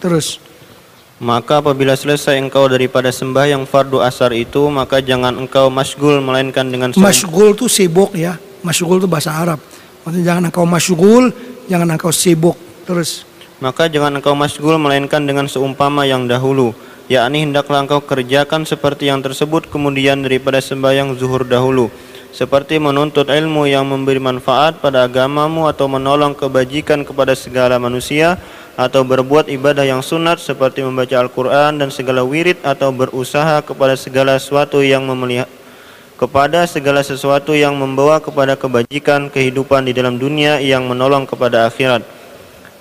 Terus. 0.00 0.40
Maka 1.20 1.60
apabila 1.60 1.92
selesai 1.92 2.40
engkau 2.40 2.64
daripada 2.64 3.12
sembahyang 3.12 3.68
fardu 3.68 4.00
asar 4.00 4.32
itu, 4.32 4.72
maka 4.72 5.04
jangan 5.04 5.36
engkau 5.36 5.68
masgul 5.68 6.16
melainkan 6.24 6.64
dengan 6.72 6.96
Masgul 6.96 7.52
itu 7.52 7.68
sibuk 7.68 8.16
ya. 8.16 8.40
Masgul 8.64 8.96
itu 8.96 9.04
bahasa 9.04 9.36
Arab. 9.36 9.60
Maksudnya 10.00 10.24
jangan 10.32 10.48
engkau 10.48 10.64
masgul, 10.64 11.28
jangan 11.68 11.92
engkau 11.92 12.08
sibuk. 12.08 12.56
Terus. 12.88 13.28
Maka 13.60 13.92
jangan 13.92 14.16
engkau 14.16 14.32
masgul 14.32 14.80
melainkan 14.80 15.28
dengan 15.28 15.44
seumpama 15.44 16.08
yang 16.08 16.24
dahulu, 16.24 16.72
yakni 17.12 17.44
hendaklah 17.44 17.84
engkau 17.84 18.00
kerjakan 18.00 18.64
seperti 18.64 19.12
yang 19.12 19.20
tersebut 19.20 19.68
kemudian 19.68 20.24
daripada 20.24 20.64
sembahyang 20.64 21.20
zuhur 21.20 21.44
dahulu 21.44 21.92
seperti 22.30 22.78
menuntut 22.78 23.26
ilmu 23.26 23.66
yang 23.66 23.90
memberi 23.90 24.22
manfaat 24.22 24.78
pada 24.78 25.06
agamamu 25.06 25.66
atau 25.66 25.90
menolong 25.90 26.38
kebajikan 26.38 27.02
kepada 27.02 27.34
segala 27.34 27.76
manusia 27.82 28.38
atau 28.80 29.04
berbuat 29.04 29.52
ibadah 29.52 29.84
yang 29.84 30.00
sunat 30.00 30.40
seperti 30.40 30.80
membaca 30.80 31.20
Al-Quran 31.20 31.76
dan 31.76 31.92
segala 31.92 32.24
wirid 32.24 32.56
atau 32.64 32.88
berusaha 32.88 33.60
kepada 33.60 33.92
segala 33.92 34.40
sesuatu 34.40 34.80
yang 34.80 35.04
memelihara 35.04 35.60
kepada 36.16 36.68
segala 36.68 37.00
sesuatu 37.00 37.56
yang 37.56 37.72
membawa 37.76 38.20
kepada 38.20 38.52
kebajikan 38.52 39.32
kehidupan 39.32 39.88
di 39.88 39.96
dalam 39.96 40.20
dunia 40.20 40.60
yang 40.60 40.84
menolong 40.84 41.24
kepada 41.24 41.64
akhirat. 41.64 42.04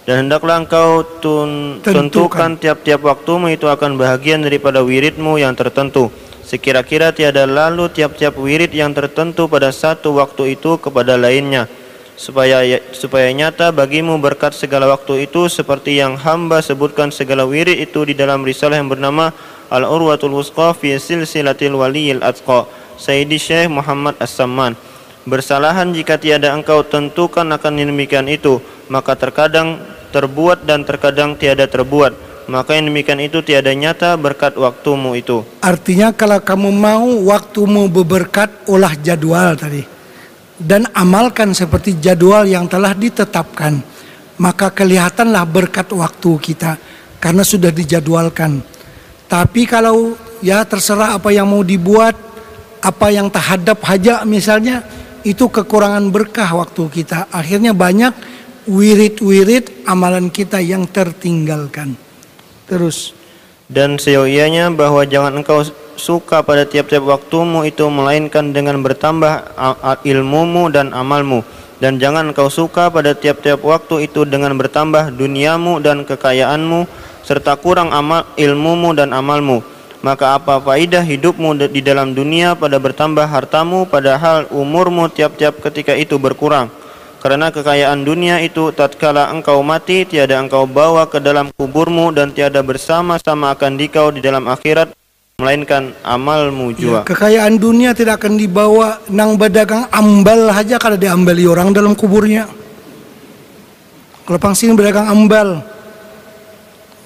Dan 0.04 0.28
hendaklah 0.28 0.60
engkau 0.60 1.08
tun, 1.24 1.80
tentukan 1.80 2.60
tiap-tiap 2.60 3.00
waktumu 3.00 3.48
itu 3.48 3.72
akan 3.72 3.96
bahagian 3.96 4.44
daripada 4.44 4.84
wiridmu 4.84 5.40
yang 5.40 5.56
tertentu. 5.56 6.12
Sekira-kira 6.44 7.16
tiada 7.16 7.48
lalu 7.48 7.88
tiap-tiap 7.88 8.36
wirid 8.36 8.76
yang 8.76 8.92
tertentu 8.92 9.48
pada 9.48 9.72
satu 9.72 10.20
waktu 10.20 10.60
itu 10.60 10.76
kepada 10.76 11.16
lainnya 11.16 11.72
supaya 12.20 12.60
supaya 12.92 13.32
nyata 13.32 13.72
bagimu 13.72 14.20
berkat 14.20 14.52
segala 14.52 14.92
waktu 14.92 15.24
itu 15.24 15.48
seperti 15.48 16.04
yang 16.04 16.20
hamba 16.20 16.60
sebutkan 16.60 17.16
segala 17.16 17.48
wirid 17.48 17.80
itu 17.80 18.04
di 18.04 18.12
dalam 18.12 18.44
risalah 18.44 18.76
yang 18.76 18.92
bernama 18.92 19.32
Al-Urwatul 19.72 20.36
Wusqa 20.36 20.76
fi 20.76 21.00
Silsilatil 21.00 21.80
Waliyil 21.80 22.20
Atqa 22.20 22.68
Sayyidi 23.00 23.40
Syekh 23.40 23.72
Muhammad 23.72 24.20
As-Samman. 24.20 24.76
Bersalahan 25.24 25.96
jika 25.96 26.20
tiada 26.20 26.52
engkau 26.52 26.84
tentukan 26.84 27.48
akan 27.56 27.88
demikian 27.88 28.28
itu 28.28 28.60
maka 28.92 29.16
terkadang 29.16 29.80
terbuat 30.12 30.68
dan 30.68 30.84
terkadang 30.84 31.40
tiada 31.40 31.72
terbuat 31.72 32.28
maka 32.52 32.76
yang 32.76 32.92
demikian 32.92 33.24
itu 33.24 33.40
tiada 33.40 33.72
nyata 33.72 34.20
berkat 34.20 34.60
waktumu 34.60 35.16
itu. 35.16 35.48
Artinya 35.64 36.12
kalau 36.12 36.44
kamu 36.44 36.68
mau 36.68 37.08
waktumu 37.32 37.88
berberkat 37.88 38.68
olah 38.68 38.92
jadwal 39.00 39.56
tadi 39.56 39.99
dan 40.60 40.86
amalkan 40.92 41.56
seperti 41.56 41.98
jadwal 42.04 42.44
yang 42.44 42.68
telah 42.68 42.92
ditetapkan 42.92 43.80
maka 44.40 44.72
kelihatanlah 44.72 45.48
berkat 45.48 45.88
waktu 45.96 46.32
kita 46.40 46.76
karena 47.20 47.44
sudah 47.44 47.72
dijadwalkan 47.72 48.60
tapi 49.30 49.70
kalau 49.70 50.18
ya 50.42 50.66
terserah 50.66 51.22
apa 51.22 51.30
yang 51.30 51.46
mau 51.46 51.62
dibuat, 51.62 52.18
apa 52.82 53.14
yang 53.14 53.30
terhadap 53.30 53.78
haja 53.86 54.26
misalnya, 54.26 54.82
itu 55.22 55.46
kekurangan 55.46 56.10
berkah 56.10 56.50
waktu 56.58 56.90
kita. 56.90 57.30
Akhirnya 57.30 57.78
banyak 57.78 58.12
wirid-wirid 58.66 59.86
amalan 59.86 60.34
kita 60.34 60.58
yang 60.58 60.90
tertinggalkan. 60.90 61.94
Terus. 62.66 63.14
Dan 63.70 64.02
seyogianya 64.02 64.74
bahwa 64.74 65.06
jangan 65.06 65.46
engkau 65.46 65.62
suka 66.00 66.40
pada 66.42 66.64
tiap-tiap 66.64 67.04
waktumu 67.04 67.68
itu 67.68 67.86
melainkan 67.92 68.56
dengan 68.56 68.80
bertambah 68.80 69.52
ilmumu 70.08 70.72
dan 70.72 70.96
amalmu. 70.96 71.44
Dan 71.80 71.96
jangan 72.00 72.32
engkau 72.32 72.48
suka 72.52 72.92
pada 72.92 73.16
tiap-tiap 73.16 73.60
waktu 73.64 74.08
itu 74.08 74.24
dengan 74.28 74.56
bertambah 74.56 75.16
duniamu 75.16 75.80
dan 75.80 76.04
kekayaanmu 76.08 76.88
serta 77.24 77.56
kurang 77.60 77.92
amal 77.92 78.24
ilmumu 78.36 78.96
dan 78.96 79.12
amalmu. 79.16 79.64
Maka 80.00 80.40
apa 80.40 80.64
faidah 80.64 81.04
hidupmu 81.04 81.60
di 81.68 81.84
dalam 81.84 82.16
dunia 82.16 82.56
pada 82.56 82.80
bertambah 82.80 83.28
hartamu 83.28 83.84
padahal 83.84 84.48
umurmu 84.48 85.12
tiap-tiap 85.12 85.60
ketika 85.60 85.92
itu 85.92 86.16
berkurang? 86.16 86.72
Karena 87.20 87.52
kekayaan 87.52 88.08
dunia 88.08 88.40
itu 88.40 88.72
tatkala 88.72 89.28
engkau 89.28 89.60
mati 89.60 90.08
tiada 90.08 90.40
engkau 90.40 90.64
bawa 90.64 91.04
ke 91.12 91.20
dalam 91.20 91.52
kuburmu 91.52 92.16
dan 92.16 92.32
tiada 92.32 92.64
bersama-sama 92.64 93.52
akan 93.52 93.76
dikau 93.76 94.16
di 94.16 94.24
dalam 94.24 94.48
akhirat 94.48 94.96
melainkan 95.40 95.96
amalmu 96.04 96.76
jua. 96.76 97.02
Ya, 97.02 97.08
kekayaan 97.08 97.56
dunia 97.56 97.96
tidak 97.96 98.20
akan 98.20 98.36
dibawa 98.36 99.00
nang 99.08 99.40
badagang 99.40 99.88
ambal 99.90 100.52
aja 100.52 100.76
kalau 100.76 101.00
diambali 101.00 101.48
orang 101.48 101.72
dalam 101.72 101.96
kuburnya. 101.96 102.46
Kalau 104.28 104.38
pangsin 104.38 104.76
berdagang 104.76 105.10
ambal, 105.10 105.64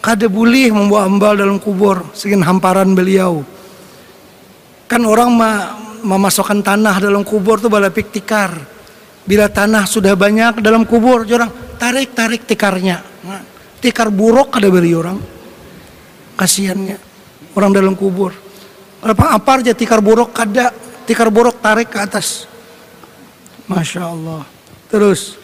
kada 0.03 0.27
boleh 0.27 0.73
membawa 0.73 1.07
ambal 1.07 1.37
dalam 1.37 1.61
kubur 1.61 2.03
segin 2.11 2.41
hamparan 2.43 2.97
beliau. 2.97 3.45
Kan 4.89 5.05
orang 5.07 5.29
ma 5.31 5.51
memasukkan 6.03 6.59
tanah 6.59 6.99
dalam 6.99 7.23
kubur 7.23 7.61
tuh 7.61 7.71
bala 7.71 7.87
tikar. 7.93 8.51
Bila 9.23 9.47
tanah 9.47 9.87
sudah 9.87 10.19
banyak 10.19 10.59
dalam 10.59 10.83
kubur 10.83 11.23
orang 11.23 11.47
tarik 11.79 12.11
tarik 12.11 12.43
tikarnya. 12.43 12.99
Nah, 13.23 13.39
tikar 13.79 14.11
buruk 14.11 14.51
kada 14.51 14.67
beri 14.67 14.91
orang. 14.91 15.15
Kasihannya 16.35 17.12
orang 17.57 17.71
dalam 17.73 17.93
kubur. 17.93 18.33
Apa 19.03 19.35
apa 19.35 19.59
aja 19.59 19.75
tikar 19.75 19.99
buruk 19.99 20.31
kada 20.31 20.71
tikar 21.03 21.27
buruk 21.27 21.59
tarik 21.59 21.91
ke 21.91 21.99
atas. 21.99 22.47
Masya 23.67 24.01
Allah. 24.09 24.43
Terus. 24.87 25.39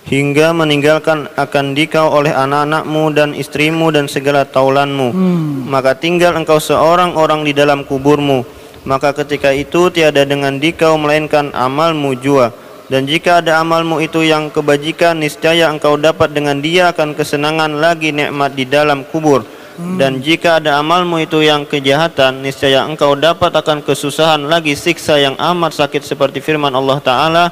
Hingga 0.00 0.56
meninggalkan 0.56 1.28
akan 1.36 1.76
dikau 1.76 2.08
oleh 2.08 2.32
anak-anakmu 2.32 3.04
dan 3.14 3.30
istrimu 3.36 3.92
dan 3.92 4.08
segala 4.08 4.48
taulanmu. 4.48 5.08
Hmm. 5.12 5.68
maka 5.68 5.92
tinggal 5.92 6.34
engkau 6.34 6.56
seorang 6.56 7.14
orang 7.14 7.44
di 7.44 7.52
dalam 7.52 7.84
kuburmu. 7.84 8.42
Maka 8.88 9.12
ketika 9.12 9.52
itu 9.52 9.92
tiada 9.92 10.24
dengan 10.24 10.56
dikau 10.56 10.96
melainkan 10.96 11.52
amalmu 11.52 12.16
jua. 12.16 12.48
Dan 12.90 13.06
jika 13.06 13.38
ada 13.38 13.62
amalmu 13.62 14.02
itu 14.02 14.24
yang 14.24 14.50
kebajikan 14.50 15.20
niscaya 15.20 15.70
engkau 15.70 15.94
dapat 15.94 16.32
dengan 16.34 16.58
dia 16.58 16.90
akan 16.90 17.14
kesenangan 17.14 17.78
lagi 17.78 18.10
nikmat 18.10 18.56
di 18.56 18.66
dalam 18.66 19.06
kubur 19.06 19.46
hmm. 19.79 19.97
dan 20.01 20.19
jika 20.19 20.57
ada 20.59 20.81
amalmu 20.81 21.21
itu 21.21 21.41
yang 21.41 21.63
kejahatan 21.63 22.41
niscaya 22.41 22.83
engkau 22.83 23.13
dapat 23.13 23.53
akan 23.53 23.81
kesusahan 23.85 24.45
lagi 24.45 24.73
siksa 24.73 25.17
yang 25.21 25.35
amat 25.37 25.75
sakit 25.77 26.01
seperti 26.03 26.41
firman 26.43 26.73
Allah 26.73 26.99
taala 27.01 27.45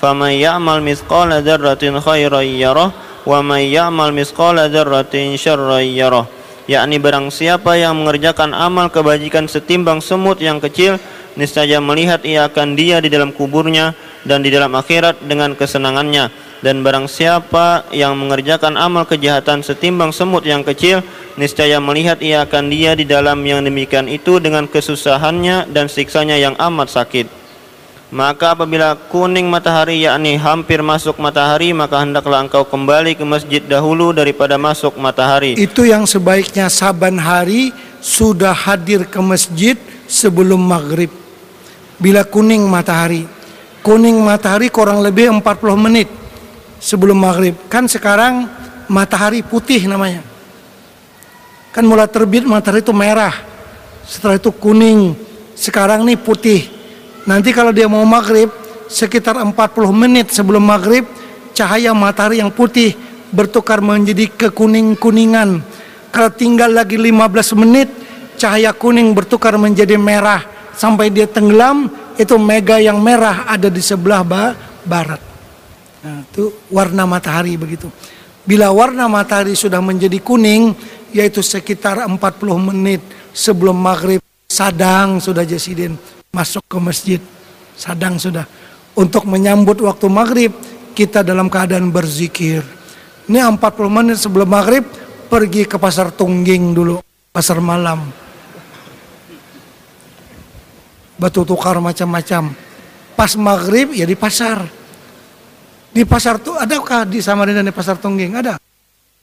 فمن 0.00 0.32
يعمل 0.40 0.80
مثقال 0.80 1.30
ذرة 1.44 1.84
خيرا 2.00 2.40
يره 2.40 2.88
ومن 3.28 3.62
يعمل 3.76 4.08
مثقال 4.16 4.56
ذرة 4.72 5.14
شرا 5.36 5.78
يره 5.84 6.24
yakni 6.70 7.02
barang 7.02 7.34
siapa 7.34 7.74
yang 7.74 7.98
mengerjakan 7.98 8.54
amal 8.54 8.86
kebajikan 8.94 9.50
setimbang 9.50 9.98
semut 9.98 10.38
yang 10.38 10.62
kecil 10.62 11.02
niscaya 11.34 11.82
melihat 11.82 12.22
ia 12.22 12.46
akan 12.46 12.78
dia 12.78 13.02
di 13.02 13.10
dalam 13.10 13.34
kuburnya 13.34 13.90
dan 14.22 14.38
di 14.38 14.54
dalam 14.54 14.70
akhirat 14.78 15.18
dengan 15.26 15.58
kesenangannya 15.58 16.30
dan 16.65 16.81
barang 16.81 17.05
siapa 17.05 17.85
yang 17.93 18.17
mengerjakan 18.17 18.73
amal 18.73 19.05
kejahatan 19.05 19.61
setimbang 19.61 20.09
semut 20.09 20.41
yang 20.41 20.65
kecil 20.65 21.05
niscaya 21.37 21.77
melihat 21.77 22.17
ia 22.25 22.41
akan 22.41 22.73
dia 22.73 22.97
di 22.97 23.05
dalam 23.05 23.45
yang 23.45 23.61
demikian 23.61 24.09
itu 24.09 24.41
dengan 24.41 24.65
kesusahannya 24.65 25.69
dan 25.69 25.85
siksanya 25.85 26.41
yang 26.41 26.57
amat 26.57 26.89
sakit 26.89 27.29
maka 28.09 28.57
apabila 28.57 28.97
kuning 29.13 29.45
matahari 29.45 30.09
yakni 30.09 30.41
hampir 30.41 30.81
masuk 30.81 31.21
matahari 31.21 31.69
maka 31.69 32.01
hendaklah 32.01 32.41
engkau 32.41 32.65
kembali 32.65 33.13
ke 33.13 33.25
masjid 33.25 33.59
dahulu 33.59 34.13
daripada 34.13 34.61
masuk 34.61 34.95
matahari. 34.95 35.57
Itu 35.57 35.83
yang 35.83 36.05
sebaiknya 36.05 36.69
saban 36.69 37.17
hari 37.17 37.73
sudah 37.99 38.53
hadir 38.55 39.09
ke 39.09 39.19
masjid 39.19 39.75
sebelum 40.05 40.63
maghrib. 40.63 41.09
Bila 41.97 42.23
kuning 42.23 42.63
matahari. 42.69 43.25
Kuning 43.81 44.21
matahari 44.21 44.69
kurang 44.69 45.01
lebih 45.01 45.35
40 45.41 45.75
menit 45.75 46.07
sebelum 46.85 47.17
maghrib. 47.17 47.57
Kan 47.65 47.89
sekarang 47.89 48.45
matahari 48.85 49.41
putih 49.41 49.89
namanya. 49.89 50.21
Kan 51.73 51.89
mulai 51.89 52.05
terbit 52.05 52.45
matahari 52.45 52.85
itu 52.85 52.93
merah. 52.93 53.33
Setelah 54.05 54.37
itu 54.37 54.53
kuning. 54.53 55.17
Sekarang 55.57 56.05
nih 56.05 56.19
putih 56.19 56.75
Nanti 57.25 57.49
kalau 57.49 57.73
dia 57.73 57.89
mau 57.89 58.05
maghrib, 58.05 58.53
sekitar 58.85 59.41
40 59.41 59.57
menit 59.89 60.29
sebelum 60.29 60.61
maghrib, 60.61 61.09
cahaya 61.57 61.89
matahari 61.89 62.37
yang 62.37 62.53
putih 62.53 62.93
bertukar 63.33 63.81
menjadi 63.81 64.29
kekuning-kuningan. 64.29 65.65
Kalau 66.13 66.29
tinggal 66.29 66.69
lagi 66.69 67.01
15 67.01 67.57
menit, 67.57 67.89
cahaya 68.37 68.69
kuning 68.77 69.17
bertukar 69.17 69.57
menjadi 69.57 69.97
merah. 69.97 70.45
Sampai 70.77 71.09
dia 71.09 71.25
tenggelam, 71.25 71.89
itu 72.13 72.37
mega 72.37 72.77
yang 72.77 73.01
merah 73.01 73.49
ada 73.49 73.73
di 73.73 73.81
sebelah 73.81 74.21
barat. 74.85 75.34
Nah, 76.05 76.21
itu 76.21 76.53
warna 76.69 77.09
matahari 77.09 77.57
begitu. 77.57 77.89
Bila 78.45 78.69
warna 78.69 79.09
matahari 79.09 79.57
sudah 79.57 79.81
menjadi 79.81 80.21
kuning, 80.21 80.77
yaitu 81.09 81.41
sekitar 81.41 81.97
40 82.05 82.13
menit 82.61 83.01
sebelum 83.33 83.73
maghrib, 83.73 84.21
sadang 84.45 85.17
sudah 85.17 85.41
Jesiden 85.41 85.97
masuk 86.29 86.61
ke 86.69 86.77
masjid. 86.77 87.21
Sadang 87.73 88.21
sudah. 88.21 88.45
Untuk 88.93 89.25
menyambut 89.25 89.81
waktu 89.81 90.05
maghrib 90.05 90.53
kita 90.93 91.25
dalam 91.25 91.49
keadaan 91.49 91.89
berzikir. 91.89 92.61
Ini 93.25 93.41
40 93.41 93.57
menit 93.89 94.21
sebelum 94.21 94.45
maghrib 94.45 94.85
pergi 95.25 95.65
ke 95.65 95.81
pasar 95.81 96.13
Tungging 96.13 96.77
dulu 96.77 97.01
pasar 97.33 97.57
malam. 97.57 98.13
Batu 101.17 101.41
tukar 101.41 101.81
macam-macam. 101.81 102.53
Pas 103.17 103.33
maghrib 103.33 103.97
ya 103.97 104.05
di 104.05 104.13
pasar 104.13 104.84
di 105.95 106.03
pasar 106.03 106.35
tuh 106.43 106.59
adakah 106.59 107.07
di 107.07 107.23
Samarinda 107.23 107.63
di 107.63 107.71
pasar 107.71 107.95
Tungging 107.95 108.35
ada. 108.35 108.59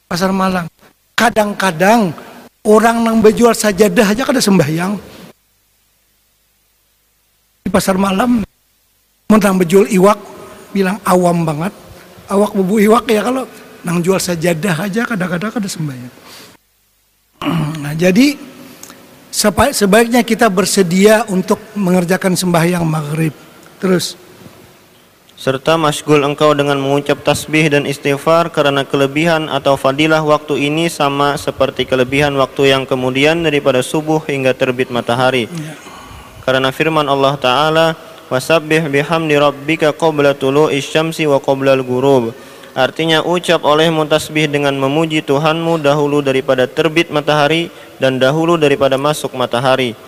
Pasar 0.08 0.32
malam 0.32 0.64
kadang-kadang 1.12 2.16
orang 2.64 3.04
yang 3.04 3.20
berjual 3.20 3.52
sajadah 3.52 4.16
aja 4.16 4.24
kada 4.24 4.40
sembahyang. 4.40 4.96
Di 7.62 7.68
pasar 7.68 8.00
malam 8.00 8.40
mentang 9.28 9.60
berjual 9.60 9.84
iwak 9.92 10.16
bilang 10.72 10.96
awam 11.04 11.44
banget. 11.44 11.76
Awak 12.32 12.56
bubu 12.56 12.80
iwak 12.80 13.04
ya 13.12 13.20
kalau 13.20 13.44
nang 13.84 14.00
jual 14.00 14.16
sajadah 14.16 14.88
aja 14.88 15.04
kadang-kadang 15.04 15.52
ada 15.52 15.68
sembahyang. 15.68 16.14
Nah 17.82 17.98
jadi 17.98 18.38
sebaiknya 19.74 20.22
kita 20.22 20.46
bersedia 20.46 21.28
untuk 21.28 21.58
mengerjakan 21.76 22.32
sembahyang 22.32 22.86
maghrib. 22.86 23.34
Terus 23.82 24.14
serta 25.42 25.74
masgul 25.74 26.22
engkau 26.22 26.54
dengan 26.54 26.78
mengucap 26.78 27.18
tasbih 27.26 27.66
dan 27.66 27.82
istighfar 27.82 28.46
karena 28.54 28.86
kelebihan 28.86 29.50
atau 29.50 29.74
fadilah 29.74 30.22
waktu 30.22 30.70
ini 30.70 30.86
sama 30.86 31.34
seperti 31.34 31.82
kelebihan 31.82 32.38
waktu 32.38 32.70
yang 32.70 32.86
kemudian 32.86 33.42
daripada 33.42 33.82
subuh 33.82 34.22
hingga 34.22 34.54
terbit 34.54 34.94
matahari. 34.94 35.50
Karena 36.46 36.70
firman 36.70 37.10
Allah 37.10 37.34
taala 37.42 37.86
wasabbih 38.30 38.86
bihamdi 38.86 39.34
rabbika 39.34 39.90
qabla 39.90 40.38
tulu'i 40.38 40.78
syamsi 40.78 41.26
wa 41.26 41.42
qabla 41.42 41.74
al-ghurub 41.74 42.30
Artinya 42.78 43.26
ucap 43.26 43.66
olehmu 43.66 44.06
tasbih 44.06 44.46
dengan 44.46 44.78
memuji 44.78 45.26
Tuhanmu 45.26 45.82
dahulu 45.82 46.22
daripada 46.22 46.70
terbit 46.70 47.10
matahari 47.10 47.66
dan 47.98 48.22
dahulu 48.22 48.54
daripada 48.54 48.94
masuk 48.94 49.34
matahari. 49.34 49.98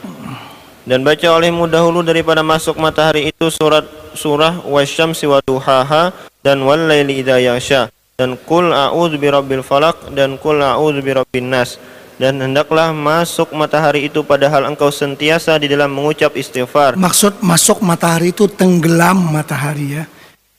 Dan 0.87 1.03
baca 1.03 1.27
olehmu 1.27 1.67
dahulu 1.67 2.07
daripada 2.07 2.41
masuk 2.41 2.79
matahari 2.79 3.35
itu 3.35 3.53
surat 3.53 4.04
surah 4.15 4.63
wasyamsi 4.65 5.29
wa 5.29 5.39
duhaha 5.45 6.15
dan 6.41 6.63
wal 6.63 6.79
laili 6.79 7.21
idza 7.21 7.39
yasha 7.39 7.93
dan 8.15 8.39
qul 8.39 8.71
a'udzu 8.71 9.19
birabbil 9.19 9.63
falaq 9.67 10.15
dan 10.15 10.39
qul 10.39 10.63
a'udzu 10.63 11.03
birabbin 11.03 11.51
nas 11.51 11.77
dan 12.15 12.39
hendaklah 12.39 12.95
masuk 12.95 13.51
matahari 13.51 14.07
itu 14.07 14.23
padahal 14.23 14.71
engkau 14.71 14.87
sentiasa 14.95 15.59
di 15.59 15.67
dalam 15.67 15.91
mengucap 15.91 16.31
istighfar. 16.39 16.95
Maksud 16.95 17.43
masuk 17.43 17.83
matahari 17.83 18.31
itu 18.31 18.47
tenggelam 18.47 19.19
matahari 19.35 19.99
ya. 19.99 20.05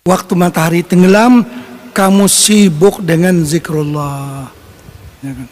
Waktu 0.03 0.35
matahari 0.35 0.83
tenggelam 0.83 1.47
kamu 1.95 2.27
sibuk 2.27 2.99
dengan 2.99 3.39
zikrullah. 3.47 4.51
Ya 5.23 5.31
kan? 5.31 5.47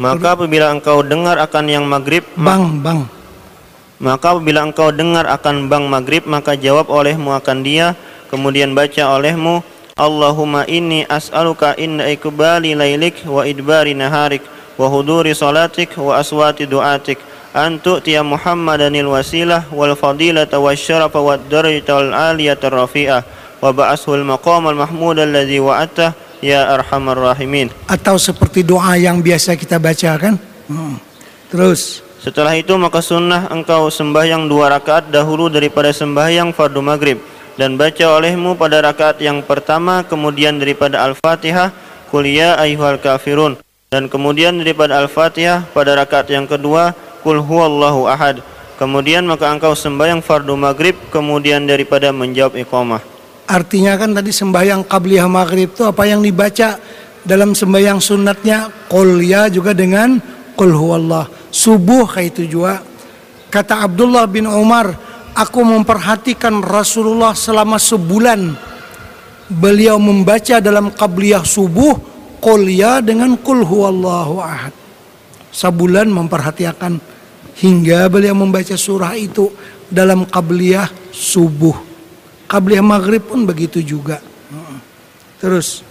Maka 0.00 0.34
apabila 0.34 0.72
engkau 0.72 1.04
dengar 1.04 1.36
akan 1.36 1.64
yang 1.68 1.84
maghrib, 1.84 2.24
ma- 2.34 2.56
Bang, 2.56 2.80
bang. 2.80 3.00
Maka 4.02 4.34
apabila 4.34 4.66
engkau 4.66 4.90
dengar 4.90 5.30
akan 5.30 5.70
bang 5.70 5.86
maghrib, 5.86 6.26
maka 6.26 6.58
jawab 6.58 6.90
olehmu 6.90 7.30
akan 7.38 7.62
dia, 7.62 7.94
kemudian 8.34 8.74
baca 8.74 9.14
olehmu, 9.14 9.62
Allahumma 9.94 10.66
inni 10.66 11.06
as'aluka 11.06 11.78
inna 11.78 12.10
ikbali 12.10 12.74
lailik 12.74 13.22
wa 13.28 13.46
idbari 13.46 13.94
naharik 13.94 14.42
wa 14.74 14.90
huduri 14.90 15.36
salatik 15.36 15.94
wa 16.00 16.18
aswati 16.18 16.64
du'atik 16.66 17.20
an 17.52 17.76
tu'tiya 17.76 18.24
Muhammadanil 18.24 19.06
wasilah 19.12 19.68
wal 19.68 19.92
fadilata 19.92 20.56
wasyarafa 20.56 21.20
wad 21.20 21.44
wal 21.46 22.10
aliyata 22.10 22.72
rafi'ah 22.72 23.20
wa 23.62 23.68
ba'ashul 23.70 24.24
maqamal 24.26 24.74
mahmud 24.74 25.20
alladhi 25.22 25.60
wa'attah 25.60 26.16
ya 26.42 26.74
arhamar 26.74 27.36
rahimin. 27.36 27.70
Atau 27.86 28.18
seperti 28.18 28.66
doa 28.66 28.98
yang 28.98 29.22
biasa 29.22 29.54
kita 29.54 29.78
baca 29.78 30.10
kan? 30.18 30.34
Hmm. 30.66 30.98
Terus. 31.52 32.02
Setelah 32.22 32.54
itu 32.54 32.78
maka 32.78 33.02
sunnah 33.02 33.50
engkau 33.50 33.90
sembahyang 33.90 34.46
dua 34.46 34.70
rakaat 34.70 35.10
dahulu 35.10 35.50
daripada 35.50 35.90
sembahyang 35.90 36.54
fardu 36.54 36.78
maghrib. 36.78 37.18
Dan 37.58 37.74
baca 37.74 38.14
olehmu 38.14 38.54
pada 38.54 38.78
rakaat 38.78 39.18
yang 39.18 39.42
pertama 39.42 40.06
kemudian 40.06 40.54
daripada 40.62 41.02
al-fatihah 41.02 41.74
Qul 42.14 42.30
ya 42.30 42.54
ayyuhal 42.62 43.02
kafirun. 43.02 43.58
Dan 43.90 44.06
kemudian 44.06 44.54
daripada 44.62 45.02
al-fatihah 45.02 45.66
pada 45.74 45.98
rakaat 45.98 46.30
yang 46.30 46.46
kedua 46.46 46.94
Qul 47.26 47.42
huwallahu 47.42 48.06
ahad. 48.06 48.38
Kemudian 48.78 49.26
maka 49.26 49.50
engkau 49.50 49.74
sembahyang 49.74 50.22
fardu 50.22 50.54
maghrib 50.54 50.94
kemudian 51.10 51.66
daripada 51.66 52.14
menjawab 52.14 52.54
iqamah. 52.54 53.02
Artinya 53.50 53.98
kan 53.98 54.14
tadi 54.14 54.30
sembahyang 54.30 54.86
qabliyah 54.86 55.26
maghrib 55.26 55.74
itu 55.74 55.82
apa 55.82 56.06
yang 56.06 56.22
dibaca 56.22 56.78
dalam 57.26 57.50
sembahyang 57.50 57.98
sunatnya 57.98 58.70
qul 58.86 59.18
ya 59.26 59.50
juga 59.50 59.74
dengan 59.74 60.22
qul 60.62 60.78
huwallah. 60.78 61.26
Subuh 61.50 62.06
kayak 62.06 62.38
itu 62.38 62.54
juga. 62.54 62.78
Kata 63.50 63.82
Abdullah 63.82 64.30
bin 64.30 64.46
Umar, 64.46 64.94
aku 65.34 65.66
memperhatikan 65.66 66.62
Rasulullah 66.62 67.34
selama 67.34 67.82
sebulan. 67.82 68.70
Beliau 69.50 69.98
membaca 69.98 70.62
dalam 70.62 70.94
qabliyah 70.94 71.42
subuh 71.42 71.98
qul 72.38 72.70
ya 72.70 73.02
dengan 73.02 73.34
qul 73.34 73.66
huwallahu 73.66 74.38
ahad. 74.38 74.72
Sebulan 75.52 76.08
memperhatikan 76.08 76.96
hingga 77.60 78.08
beliau 78.08 78.32
membaca 78.32 78.78
surah 78.78 79.12
itu 79.18 79.52
dalam 79.90 80.24
qabliyah 80.24 80.88
subuh. 81.12 81.76
Qabliyah 82.48 82.80
maghrib 82.80 83.20
pun 83.20 83.44
begitu 83.44 83.84
juga. 83.84 84.24
Heeh. 84.48 84.78
Terus 85.36 85.84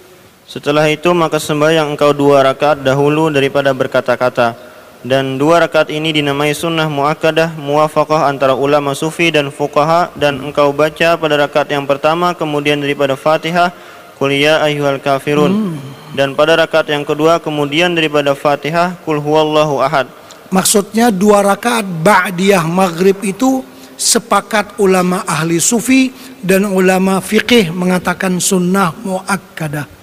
Setelah 0.52 0.84
itu 0.92 1.08
maka 1.16 1.40
sembahyang 1.40 1.96
engkau 1.96 2.12
dua 2.12 2.44
rakaat 2.44 2.84
dahulu 2.84 3.32
daripada 3.32 3.72
berkata-kata. 3.72 4.52
Dan 5.00 5.40
dua 5.40 5.64
rakaat 5.64 5.88
ini 5.88 6.12
dinamai 6.12 6.52
sunnah 6.52 6.92
muakkadah 6.92 7.56
muwafaqah 7.56 8.28
antara 8.28 8.52
ulama 8.52 8.92
sufi 8.92 9.32
dan 9.32 9.48
fuqaha 9.48 10.12
dan 10.20 10.44
engkau 10.44 10.76
baca 10.76 11.16
pada 11.16 11.40
rakaat 11.40 11.72
yang 11.72 11.88
pertama 11.88 12.36
kemudian 12.36 12.84
daripada 12.84 13.16
Fatihah 13.16 13.72
Qul 14.20 14.44
ya 14.44 14.60
ayyuhal 14.60 15.00
kafirun. 15.00 15.80
Dan 16.12 16.36
pada 16.36 16.60
rakaat 16.60 16.92
yang 16.92 17.08
kedua 17.08 17.40
kemudian 17.40 17.96
daripada 17.96 18.36
Fatihah 18.36 19.00
Qul 19.08 19.24
huwallahu 19.24 19.80
ahad. 19.80 20.12
Maksudnya 20.52 21.16
dua 21.16 21.48
rakaat 21.48 21.88
ba'diyah 21.88 22.68
maghrib 22.68 23.16
itu 23.24 23.64
sepakat 23.96 24.76
ulama 24.84 25.24
ahli 25.24 25.64
sufi 25.64 26.12
dan 26.44 26.68
ulama 26.68 27.24
fiqih 27.24 27.72
mengatakan 27.72 28.36
sunnah 28.44 28.92
muakkadah. 29.00 30.01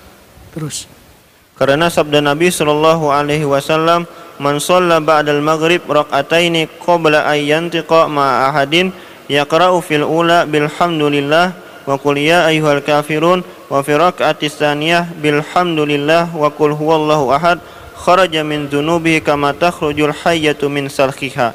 Terus 0.58 0.90
Karena 1.54 1.86
sabda 1.86 2.18
Nabi 2.18 2.50
sallallahu 2.50 3.14
alaihi 3.14 3.46
wasallam, 3.46 4.10
"Man 4.42 4.58
shalla 4.58 4.98
ba'dal 4.98 5.38
maghrib 5.38 5.86
rak'ataini 5.86 6.66
qabla 6.82 7.30
an 7.30 7.38
yantiqa 7.38 8.10
ma 8.10 8.50
ahadin 8.50 8.90
yaqra'u 9.30 9.78
fil 9.82 10.02
ula 10.02 10.46
bilhamdulillah 10.46 11.54
wa 11.86 11.94
qul 11.98 12.18
ya 12.18 12.50
ayyuhal 12.50 12.82
kafirun 12.82 13.46
wa 13.70 13.82
fi 13.86 13.92
rak'atis 13.94 14.58
tsaniyah 14.58 15.14
bilhamdulillah 15.18 16.30
wa 16.34 16.46
qul 16.50 16.74
huwallahu 16.74 17.30
ahad 17.34 17.62
kharaja 17.94 18.42
min 18.46 18.66
dzunubihi 18.70 19.22
kama 19.22 19.54
takhrujul 19.54 20.14
hayyatu 20.14 20.66
min 20.66 20.90
salkhiha." 20.90 21.54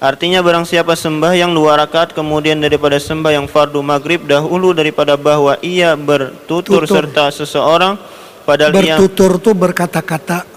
Artinya 0.00 0.40
barang 0.40 0.64
siapa 0.64 0.96
sembahyang 0.96 1.52
dua 1.52 1.76
rakaat 1.76 2.16
kemudian 2.16 2.56
daripada 2.56 2.96
sembahyang 2.96 3.44
fardu 3.44 3.84
maghrib 3.84 4.24
dahulu 4.24 4.72
daripada 4.72 5.12
bahwa 5.20 5.60
ia 5.60 5.92
bertutur 5.92 6.88
Tutur. 6.88 7.04
serta 7.04 7.28
seseorang 7.28 8.00
padahal 8.48 8.72
ia 8.80 8.96
bertutur 8.96 9.36
tuh 9.36 9.52
berkata-kata. 9.52 10.48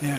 Ya. 0.00 0.16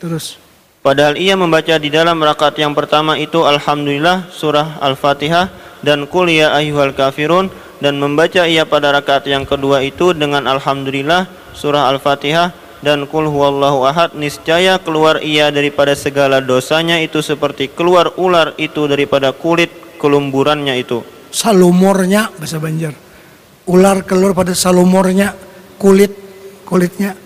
Terus 0.00 0.40
Padahal 0.84 1.16
ia 1.16 1.32
membaca 1.32 1.80
di 1.80 1.88
dalam 1.88 2.20
rakaat 2.20 2.60
yang 2.60 2.76
pertama 2.76 3.16
itu 3.16 3.40
Alhamdulillah 3.40 4.28
surah 4.28 4.76
Al-Fatihah 4.84 5.48
dan 5.80 6.04
Qul 6.04 6.28
ya 6.28 6.52
ayyuhal 6.52 6.92
kafirun 6.92 7.48
dan 7.80 7.96
membaca 7.96 8.44
ia 8.44 8.68
pada 8.68 8.92
rakaat 8.92 9.24
yang 9.24 9.48
kedua 9.48 9.80
itu 9.80 10.12
dengan 10.12 10.44
Alhamdulillah 10.44 11.24
surah 11.56 11.88
Al-Fatihah 11.88 12.52
dan 12.84 13.08
Qul 13.08 13.32
huwallahu 13.32 13.88
ahad 13.88 14.12
niscaya 14.12 14.76
keluar 14.76 15.24
ia 15.24 15.48
daripada 15.48 15.96
segala 15.96 16.44
dosanya 16.44 17.00
itu 17.00 17.24
seperti 17.24 17.72
keluar 17.72 18.12
ular 18.20 18.52
itu 18.60 18.84
daripada 18.84 19.32
kulit 19.32 19.72
kelumburannya 19.96 20.76
itu. 20.76 21.00
salumornya 21.34 22.30
bahasa 22.36 22.62
Banjar. 22.62 22.94
Ular 23.64 24.04
keluar 24.04 24.36
pada 24.36 24.52
salumornya 24.52 25.32
kulit 25.80 26.12
kulitnya 26.68 27.16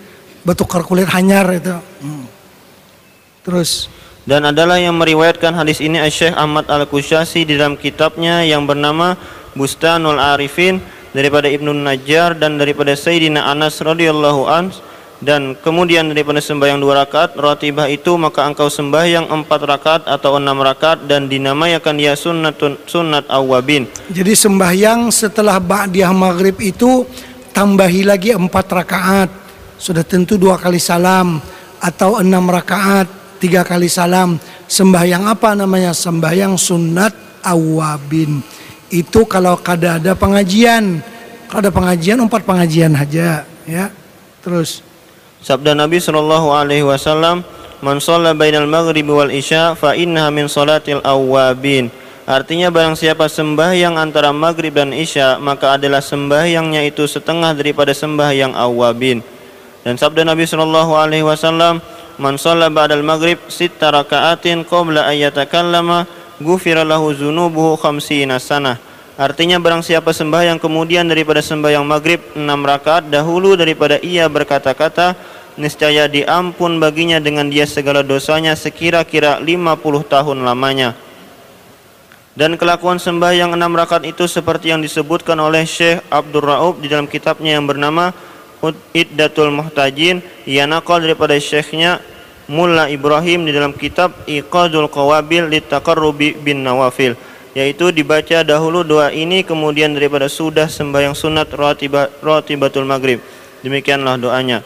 bertukar 0.47 0.81
kulit 0.81 1.05
hanyar 1.11 1.45
itu. 1.53 1.75
Hmm. 2.01 2.25
Terus 3.43 3.91
Dan 4.29 4.45
adalah 4.45 4.77
yang 4.77 4.93
meriwayatkan 4.93 5.57
hadis 5.57 5.81
ini 5.81 5.97
Syekh 6.05 6.37
Ahmad 6.37 6.69
Al-Kusyasi 6.69 7.49
di 7.49 7.57
dalam 7.57 7.73
kitabnya 7.73 8.45
yang 8.45 8.69
bernama 8.69 9.17
Bustanul 9.57 10.21
Arifin 10.21 10.77
daripada 11.17 11.49
Ibnu 11.49 11.73
Najjar 11.73 12.37
dan 12.37 12.61
daripada 12.61 12.93
Sayyidina 12.93 13.49
Anas 13.49 13.81
radhiyallahu 13.81 14.45
an 14.45 14.69
dan 15.19 15.55
kemudian 15.59 16.07
daripada 16.07 16.39
sembahyang 16.39 16.79
dua 16.79 17.03
rakaat 17.03 17.35
ratibah 17.35 17.91
itu 17.91 18.15
maka 18.15 18.47
engkau 18.47 18.71
sembahyang 18.71 19.27
empat 19.27 19.61
rakaat 19.67 20.01
atau 20.07 20.39
enam 20.39 20.63
rakaat 20.63 21.03
dan 21.11 21.27
dinamakan 21.27 21.99
dia 21.99 22.15
sunnatun 22.15 22.79
sunnat 22.87 23.27
awabin 23.27 23.83
Jadi 24.07 24.31
sembahyang 24.31 25.11
setelah 25.11 25.59
ba'diyah 25.59 26.15
maghrib 26.15 26.55
itu 26.63 27.03
tambahi 27.59 28.07
lagi 28.07 28.31
empat 28.31 28.65
rakaat. 28.71 29.29
Sudah 29.79 30.03
tentu 30.07 30.39
dua 30.39 30.55
kali 30.55 30.79
salam 30.79 31.39
atau 31.79 32.19
enam 32.23 32.47
rakaat 32.47 33.07
tiga 33.43 33.67
kali 33.67 33.91
salam. 33.91 34.39
Sembahyang 34.67 35.27
apa 35.27 35.55
namanya? 35.55 35.91
Sembahyang 35.91 36.55
sunat 36.55 37.43
awabin. 37.43 38.39
Itu 38.87 39.27
kalau 39.27 39.59
kada 39.59 39.99
ada 39.99 40.15
pengajian. 40.15 41.03
Kalau 41.51 41.69
pengajian 41.73 42.19
empat 42.23 42.41
pengajian 42.47 42.95
aja 42.95 43.43
ya. 43.67 43.85
Terus 44.39 44.88
Sabda 45.39 45.71
Nabi 45.71 46.03
sallallahu 46.03 46.51
alaihi 46.51 46.83
wasallam, 46.83 47.47
"Man 47.79 48.03
shalla 48.03 48.35
bainal 48.35 48.67
maghrib 48.67 49.07
wal 49.07 49.31
isya 49.31 49.71
fa 49.71 49.95
innaha 49.95 50.27
min 50.27 50.51
salatil 50.51 50.99
awwabin." 50.99 51.87
Artinya 52.29 52.69
barang 52.69 52.93
siapa 52.93 53.25
sembahyang 53.25 53.97
antara 53.97 54.29
maghrib 54.35 54.75
dan 54.75 54.93
isya, 54.93 55.41
maka 55.41 55.79
adalah 55.79 56.03
sembahyangnya 56.03 56.85
itu 56.85 57.07
setengah 57.09 57.55
daripada 57.57 57.95
sembahyang 57.95 58.53
awwabin. 58.53 59.23
Dan 59.81 59.95
sabda 59.95 60.27
Nabi 60.27 60.43
sallallahu 60.45 60.93
alaihi 60.93 61.25
wasallam, 61.25 61.79
"Man 62.19 62.35
shalla 62.35 62.67
ba'dal 62.69 63.01
maghrib 63.01 63.39
sitta 63.47 63.89
raka'atin 63.95 64.67
qabla 64.67 65.07
an 65.07 65.15
yatakallama, 65.17 66.05
ghufira 66.43 66.83
lahu 66.83 67.15
dzunubuhu 67.15 67.79
khamsina 67.79 68.37
sanah." 68.37 68.77
Artinya 69.19 69.59
barang 69.59 69.83
siapa 69.83 70.15
sembahyang 70.15 70.63
kemudian 70.63 71.03
daripada 71.03 71.43
sembahyang 71.43 71.83
maghrib 71.83 72.23
enam 72.39 72.63
rakaat 72.63 73.11
dahulu 73.11 73.59
daripada 73.59 73.99
ia 73.99 74.31
berkata-kata 74.31 75.11
niscaya 75.59 76.07
diampun 76.07 76.79
baginya 76.79 77.19
dengan 77.19 77.51
dia 77.51 77.67
segala 77.67 77.99
dosanya 78.01 78.55
sekira-kira 78.55 79.37
50 79.43 80.07
tahun 80.07 80.47
lamanya. 80.47 80.95
Dan 82.39 82.55
kelakuan 82.55 83.03
sembahyang 83.03 83.51
enam 83.51 83.75
rakaat 83.75 84.07
itu 84.07 84.23
seperti 84.23 84.71
yang 84.71 84.79
disebutkan 84.79 85.35
oleh 85.35 85.67
Syekh 85.67 85.99
Abdul 86.07 86.47
Raub 86.47 86.79
di 86.79 86.87
dalam 86.87 87.03
kitabnya 87.03 87.59
yang 87.59 87.67
bernama 87.67 88.15
Iddatul 88.95 89.51
Muhtajin. 89.51 90.23
Ia 90.47 90.63
nakal 90.63 91.03
daripada 91.03 91.35
syekhnya 91.35 91.99
Mulla 92.47 92.87
Ibrahim 92.87 93.43
di 93.43 93.51
dalam 93.51 93.75
kitab 93.75 94.15
Iqadul 94.23 94.87
Qawabil 94.87 95.51
Litaqarrubi 95.51 96.39
bin 96.39 96.63
Nawafil. 96.63 97.19
Yaitu 97.51 97.91
dibaca 97.91 98.39
dahulu 98.47 98.87
doa 98.87 99.11
ini 99.11 99.43
kemudian 99.43 99.91
daripada 99.91 100.31
sudah 100.31 100.71
sembahyang 100.71 101.19
sunat 101.19 101.51
ratiba, 101.51 102.07
ratibatul 102.23 102.87
maghrib. 102.87 103.19
Demikianlah 103.59 104.15
doanya 104.15 104.63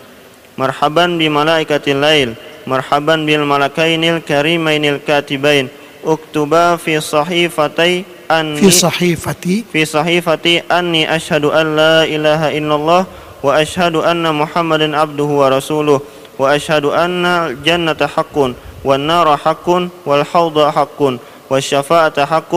مرحبا 0.57 1.05
بملائكة 1.05 1.81
الليل 1.87 2.33
مرحبا 2.67 3.15
بالملكين 3.15 4.03
الكريمين 4.03 4.85
الكاتبين. 4.85 5.67
اكتبا 6.05 6.75
في 6.75 6.99
صحيفتي 6.99 8.03
أني 8.31 8.61
في 8.61 8.71
صحيفتي. 8.71 9.63
في 9.73 9.85
صحيفتي 9.85 10.59
أني 10.71 11.15
أشهد 11.15 11.45
أن 11.45 11.75
لا 11.75 12.03
إله 12.03 12.57
إلا 12.57 12.75
الله 12.75 13.05
وأشهد 13.43 13.95
أن 13.95 14.35
محمدا 14.35 14.97
عبده 14.97 15.23
ورسوله 15.23 16.01
وأشهد 16.39 16.85
أن 16.85 17.25
الجنة 17.25 18.07
حق 18.15 18.37
والنار 18.85 19.37
حق 19.37 19.67
والحوض 20.05 20.69
حق 20.69 21.01
والشفاعة 21.49 22.25
حق 22.25 22.53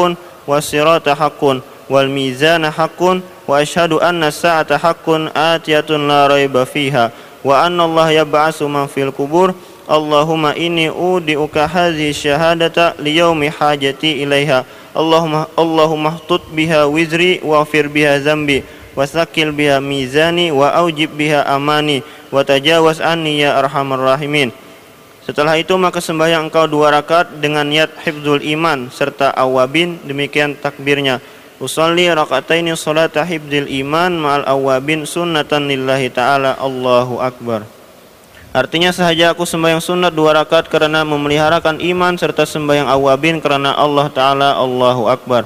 والصراط 0.46 1.08
حق 1.08 1.42
والميزان 1.90 2.70
حق 2.70 3.02
وأشهد 3.48 3.92
أن 3.92 4.24
الساعة 4.24 4.78
حق 4.78 5.06
آتية 5.36 5.90
لا 5.96 6.26
ريب 6.26 6.64
فيها. 6.64 7.10
wa 7.44 7.64
anna 7.64 7.84
Allah 7.84 8.24
yab'asu 8.24 8.64
man 8.70 8.86
fil 8.86 9.10
kubur 9.12 9.56
Allahumma 9.86 10.50
inni 10.58 10.90
udi'uka 10.90 11.70
hadhi 11.70 12.10
syahadata 12.10 12.98
liyaumi 12.98 13.46
hajati 13.46 14.18
ilaiha. 14.26 14.66
Allahumma 14.90 15.46
Allahumma 15.54 16.18
tut 16.26 16.42
biha 16.50 16.90
wizri 16.90 17.38
wa 17.38 17.62
fir 17.62 17.86
biha 17.86 18.18
zambi. 18.18 18.66
Wasakil 18.98 19.54
biha 19.54 19.78
mizani 19.78 20.50
wa 20.50 20.74
aujib 20.74 21.14
biha 21.14 21.46
amani. 21.46 22.02
Wa 22.34 22.42
tajawaz 22.42 22.98
anni 22.98 23.46
ya 23.46 23.62
arhamar 23.62 24.18
rahimin. 24.18 24.50
Setelah 25.22 25.54
itu 25.54 25.78
maka 25.78 26.02
sembahyang 26.02 26.50
engkau 26.50 26.66
dua 26.66 26.90
rakaat 26.90 27.38
dengan 27.38 27.66
niat 27.70 27.94
hifdzul 28.02 28.42
iman 28.42 28.90
serta 28.90 29.30
awabin. 29.38 30.02
Demikian 30.02 30.58
takbirnya. 30.58 31.22
Usalli 31.56 32.04
rakataini 32.04 32.76
salata 32.76 33.24
hifdzil 33.24 33.64
iman 33.80 34.12
ma'al 34.12 34.44
awabin 34.44 35.08
sunnatan 35.08 35.72
lillahi 35.72 36.12
ta'ala. 36.12 36.60
Allahu 36.60 37.16
Akbar. 37.16 37.64
Artinya 38.56 38.88
sahaja 38.88 39.36
aku 39.36 39.44
sembahyang 39.44 39.84
sunat 39.84 40.16
dua 40.16 40.32
rakaat 40.36 40.68
karena 40.72 41.04
memeliharakan 41.04 41.76
iman 41.80 42.16
serta 42.16 42.48
sembahyang 42.48 42.88
awabin 42.88 43.36
karena 43.40 43.76
Allah 43.76 44.08
Ta'ala. 44.08 44.56
Allahu 44.56 45.12
Akbar. 45.12 45.44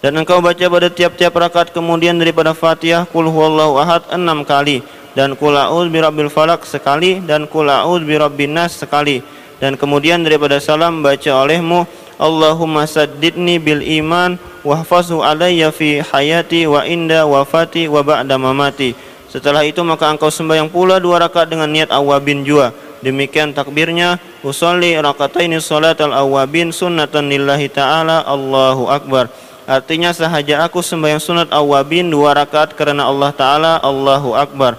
Dan 0.00 0.16
engkau 0.16 0.40
baca 0.40 0.64
pada 0.64 0.88
tiap-tiap 0.88 1.36
rakaat 1.36 1.76
kemudian 1.76 2.16
daripada 2.16 2.56
Fatihah 2.56 3.04
Kul 3.04 3.28
huwallahu 3.28 3.76
ahad 3.76 4.08
enam 4.16 4.48
kali. 4.48 4.80
Dan 5.12 5.36
kul 5.36 5.52
a'udzu 5.52 5.92
birabbil 5.92 6.32
falak 6.32 6.64
sekali. 6.64 7.20
Dan 7.20 7.44
kul 7.44 7.68
a'udzu 7.68 8.08
birabbin 8.08 8.56
nas 8.56 8.80
sekali. 8.80 9.20
Dan 9.60 9.76
kemudian 9.76 10.24
daripada 10.24 10.56
salam 10.56 11.04
baca 11.04 11.44
olehmu 11.44 11.84
Allahumma 12.16 12.88
saddidni 12.88 13.60
bil 13.60 13.84
iman 14.00 14.40
wahfazhu 14.66 15.24
alayya 15.24 15.72
fi 15.74 16.00
hayati 16.00 16.66
wa 16.66 16.84
inda 16.84 17.24
wafati 17.28 17.86
wa 17.86 18.04
ba'da 18.04 18.36
mamati. 18.36 18.96
Setelah 19.30 19.62
itu 19.62 19.80
maka 19.86 20.10
engkau 20.10 20.28
sembahyang 20.28 20.68
pula 20.68 20.98
dua 20.98 21.22
rakaat 21.22 21.50
dengan 21.52 21.70
niat 21.70 21.94
awabin 21.94 22.42
jua. 22.42 22.74
Demikian 23.00 23.56
takbirnya 23.56 24.20
usolli 24.44 24.92
rakataini 24.98 25.56
salatal 25.62 26.12
awabin 26.12 26.74
sunnatan 26.74 27.30
lillahi 27.32 27.70
ta'ala 27.72 28.26
Allahu 28.26 28.90
akbar. 28.90 29.30
Artinya 29.70 30.10
sahaja 30.10 30.66
aku 30.66 30.82
sembahyang 30.82 31.22
sunat 31.22 31.48
awabin 31.54 32.10
dua 32.10 32.34
rakaat 32.34 32.74
karena 32.74 33.06
Allah 33.06 33.30
Ta'ala 33.30 33.78
Allahu 33.78 34.34
Akbar. 34.34 34.74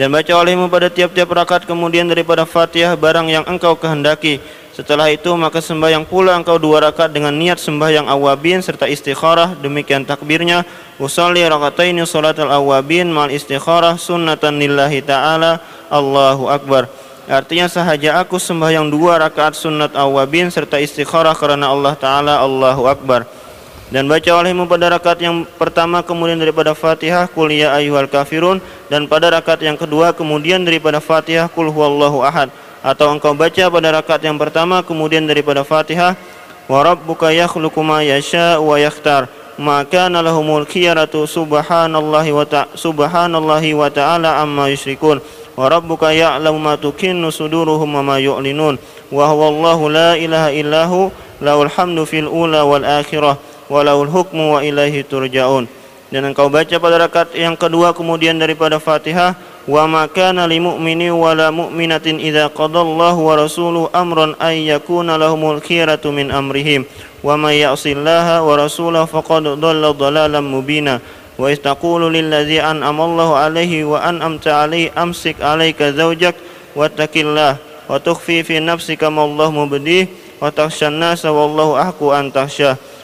Dan 0.00 0.08
baca 0.08 0.32
olehmu 0.40 0.72
pada 0.72 0.88
tiap-tiap 0.88 1.28
rakaat 1.28 1.68
kemudian 1.68 2.08
daripada 2.08 2.48
Fatihah 2.48 2.96
barang 2.96 3.28
yang 3.28 3.44
engkau 3.44 3.76
kehendaki. 3.76 4.40
Setelah 4.74 5.06
itu 5.06 5.30
maka 5.38 5.62
sembahyang 5.62 6.02
pula 6.02 6.34
engkau 6.34 6.58
dua 6.58 6.90
rakaat 6.90 7.14
dengan 7.14 7.30
niat 7.30 7.62
sembahyang 7.62 8.10
awabin 8.10 8.58
serta 8.58 8.90
istikharah. 8.90 9.54
Demikian 9.62 10.02
takbirnya. 10.02 10.66
Usolli 10.98 11.46
rakataini 11.46 12.02
salatal 12.02 12.50
awabin 12.50 13.06
mal 13.06 13.30
istikharah 13.30 13.94
sunnatan 13.94 14.58
lillahi 14.58 14.98
ta'ala. 14.98 15.62
Allahu 15.94 16.50
Akbar. 16.50 16.90
Artinya 17.30 17.70
sahaja 17.70 18.18
aku 18.18 18.34
sembahyang 18.42 18.90
dua 18.90 19.22
rakaat 19.22 19.54
sunat 19.54 19.94
awabin 19.94 20.50
serta 20.50 20.82
istikharah 20.82 21.38
karena 21.38 21.70
Allah 21.70 21.94
Ta'ala. 21.94 22.42
Allahu 22.42 22.90
Akbar. 22.90 23.30
Dan 23.94 24.10
baca 24.10 24.42
olehmu 24.42 24.66
pada 24.66 24.90
rakaat 24.90 25.22
yang 25.22 25.46
pertama 25.54 26.02
kemudian 26.02 26.34
daripada 26.34 26.74
Fatihah 26.74 27.30
kul 27.30 27.54
ya 27.54 27.78
ayyuhal 27.78 28.10
kafirun. 28.10 28.58
Dan 28.90 29.06
pada 29.06 29.30
rakaat 29.30 29.62
yang 29.62 29.78
kedua 29.78 30.10
kemudian 30.10 30.66
daripada 30.66 30.98
Fatihah 30.98 31.46
kul 31.46 31.70
huwallahu 31.70 32.26
ahad 32.26 32.50
atau 32.84 33.08
engkau 33.08 33.32
baca 33.32 33.72
pada 33.72 33.88
rakaat 33.96 34.20
yang 34.20 34.36
pertama 34.36 34.84
kemudian 34.84 35.24
daripada 35.24 35.64
Fatihah 35.64 36.12
wa 36.68 36.84
rabbuka 36.84 37.32
yakhluqu 37.32 37.80
ma 37.80 38.04
yasha 38.04 38.60
wa 38.60 38.76
yakhtar 38.76 39.32
ma 39.56 39.80
kana 39.88 40.20
lahumul 40.20 40.68
khiyaratu 40.68 41.24
subhanallahi 41.24 42.36
wa 42.36 42.44
ta 42.44 42.68
subhanallahi 42.76 43.72
wa 43.72 43.88
ta'ala 43.88 44.44
amma 44.44 44.68
yusyrikun 44.68 45.24
wa 45.56 45.64
rabbuka 45.64 46.12
ya'lamu 46.12 46.60
ma 46.60 46.76
tukinnu 46.76 47.32
suduruhum 47.32 47.88
wa 47.88 48.04
ma 48.04 48.16
yu'linun 48.20 48.76
wa 49.08 49.24
huwallahu 49.32 49.88
la 49.88 50.20
ilaha 50.20 50.52
illahu 50.52 51.08
lahul 51.40 51.72
hamdu 51.72 52.04
fil 52.04 52.28
ula 52.28 52.68
wal 52.68 52.84
akhirah 52.84 53.40
walaul 53.72 54.10
hukmu 54.10 54.58
wa 54.58 54.60
ilaihi 54.60 55.06
turja'un. 55.06 55.64
Dan 56.12 56.30
engkau 56.30 56.46
baca 56.52 56.76
pada 56.78 56.96
rakaat 57.00 57.34
yang 57.34 57.56
kedua 57.58 57.90
kemudian 57.96 58.38
daripada 58.38 58.78
Fatihah 58.78 59.34
wa 59.64 59.88
ma 59.88 60.04
kana 60.04 60.44
lil 60.44 60.60
mu'mini 60.60 61.08
wa 61.08 61.32
la 61.32 61.48
mu'minatin 61.48 62.20
idza 62.20 62.52
qadallahu 62.52 63.24
wa 63.24 63.32
rasuluhu 63.40 63.88
amran 63.96 64.36
ay 64.36 64.68
yakuna 64.68 65.16
lahumul 65.16 65.60
khiyaratu 65.64 66.12
min 66.12 66.28
amrihim 66.28 66.84
wa 67.24 67.40
may 67.40 67.64
ya'sillaha 67.64 68.44
wa 68.44 68.60
rasulahu 68.60 69.08
faqad 69.08 69.56
dhalla 69.56 69.96
dhalalan 69.96 70.44
mubina 70.44 71.00
wa 71.40 71.48
istaqulu 71.48 72.12
lil 72.12 72.28
ladzi 72.28 72.60
an'ama 72.60 73.08
Allahu 73.08 73.32
alaihi 73.40 73.88
wa 73.88 74.04
an'amta 74.04 74.68
alaihi 74.68 74.92
amsik 74.92 75.40
alayka 75.40 75.96
zawjak 75.96 76.36
wattaqillah 76.76 77.56
wa 77.88 77.96
tukhfi 77.96 78.44
fi 78.44 78.60
nafsika 78.60 79.08
ma 79.08 79.24
Allah 79.24 79.48
mubdih 79.48 80.06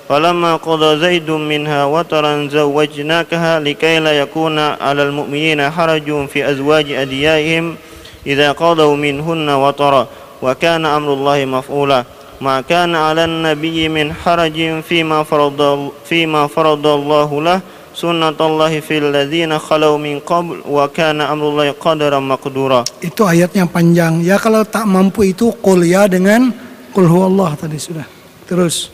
wa 0.09 0.19
takhshan 0.19 0.35
nasa 0.37 0.45
wallahu 0.45 0.55
ahqu 0.55 0.55
an 0.55 0.55
takhshah 0.55 0.55
فلما 0.55 0.55
قضى 0.55 0.99
زيد 0.99 1.29
منها 1.31 1.85
وطرا 1.85 2.47
زوجناكها 2.51 3.59
لكي 3.59 3.99
لا 3.99 4.11
يكون 4.11 4.59
على 4.59 5.03
المؤمنين 5.03 5.69
حرج 5.71 6.27
في 6.27 6.49
أزواج 6.51 6.91
أديائهم 6.91 7.75
إذا 8.27 8.51
قضوا 8.51 8.95
منهن 8.95 9.49
وطرا 9.49 10.07
وكان 10.41 10.85
أمر 10.85 11.13
الله 11.13 11.45
مفعولا 11.45 12.03
ما 12.41 12.61
كان 12.61 12.95
على 12.95 13.25
النبي 13.25 13.89
من 13.89 14.13
حرج 14.13 14.81
فيما 14.89 15.23
فرض 15.23 15.89
فيما 16.05 16.47
فرض 16.47 16.87
الله 16.87 17.41
له 17.41 17.59
سنة 17.95 18.35
الله 18.41 18.79
في 18.79 18.97
الذين 18.97 19.59
خلوا 19.59 19.97
من 19.97 20.19
قبل 20.19 20.61
وكان 20.69 21.21
أمر 21.21 21.45
الله 21.49 21.67
قدرا 21.79 22.19
مقدورا 22.19 22.83
Itu 22.99 23.23
ayat 23.23 23.55
yang 23.55 23.71
panjang. 23.71 24.19
Ya 24.19 24.35
kalau 24.35 24.67
tak 24.67 24.83
mampu 24.83 25.31
itu 25.31 25.55
qul 25.63 25.87
ya 25.87 26.03
dengan 26.11 26.51
qul 26.91 27.07
huwallah 27.07 27.55
tadi 27.55 27.79
sudah. 27.79 28.03
Terus. 28.43 28.91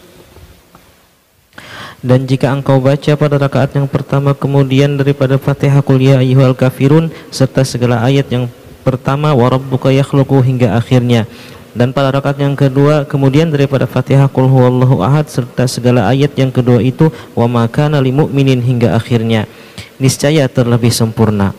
dan 2.07 2.23
jika 2.23 2.55
engkau 2.55 2.79
baca 2.79 3.19
pada 3.19 3.35
rakaat 3.35 3.75
yang 3.75 3.91
pertama 3.91 4.31
kemudian 4.31 4.95
daripada 4.95 5.43
Fatihah 5.43 5.83
Qul 5.83 6.07
ya 6.07 6.23
ayyuhal 6.23 6.55
kafirun 6.55 7.11
serta 7.35 7.67
segala 7.67 7.99
ayat 8.07 8.31
yang 8.31 8.47
pertama 8.87 9.35
wa 9.35 9.51
rabbuka 9.51 9.91
yakhluqu 9.91 10.39
hingga 10.39 10.79
akhirnya. 10.79 11.27
Dan 11.75 11.91
pada 11.91 12.15
rakaat 12.15 12.39
yang 12.39 12.55
kedua 12.55 13.03
kemudian 13.11 13.51
daripada 13.51 13.91
Fatihah 13.91 14.31
Qul 14.31 14.47
huwallahu 14.47 15.03
ahad 15.03 15.27
serta 15.27 15.67
segala 15.67 16.07
ayat 16.07 16.31
yang 16.39 16.55
kedua 16.55 16.79
itu 16.79 17.11
wa 17.35 17.51
ma 17.51 17.67
kana 17.67 17.99
lil 17.99 18.15
mu'minin 18.15 18.63
hingga 18.63 18.95
akhirnya. 18.95 19.51
Niscaya 19.99 20.47
terlebih 20.47 20.95
sempurna. 20.95 21.59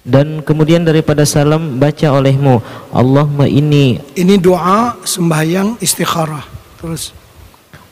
Dan 0.00 0.40
kemudian 0.40 0.88
daripada 0.88 1.28
salam 1.28 1.76
baca 1.76 2.08
olehmu 2.08 2.64
Allahumma 2.96 3.44
inni 3.44 4.00
Ini 4.16 4.40
doa 4.40 4.96
sembahyang 5.04 5.76
istikharah. 5.76 6.48
Terus. 6.80 7.17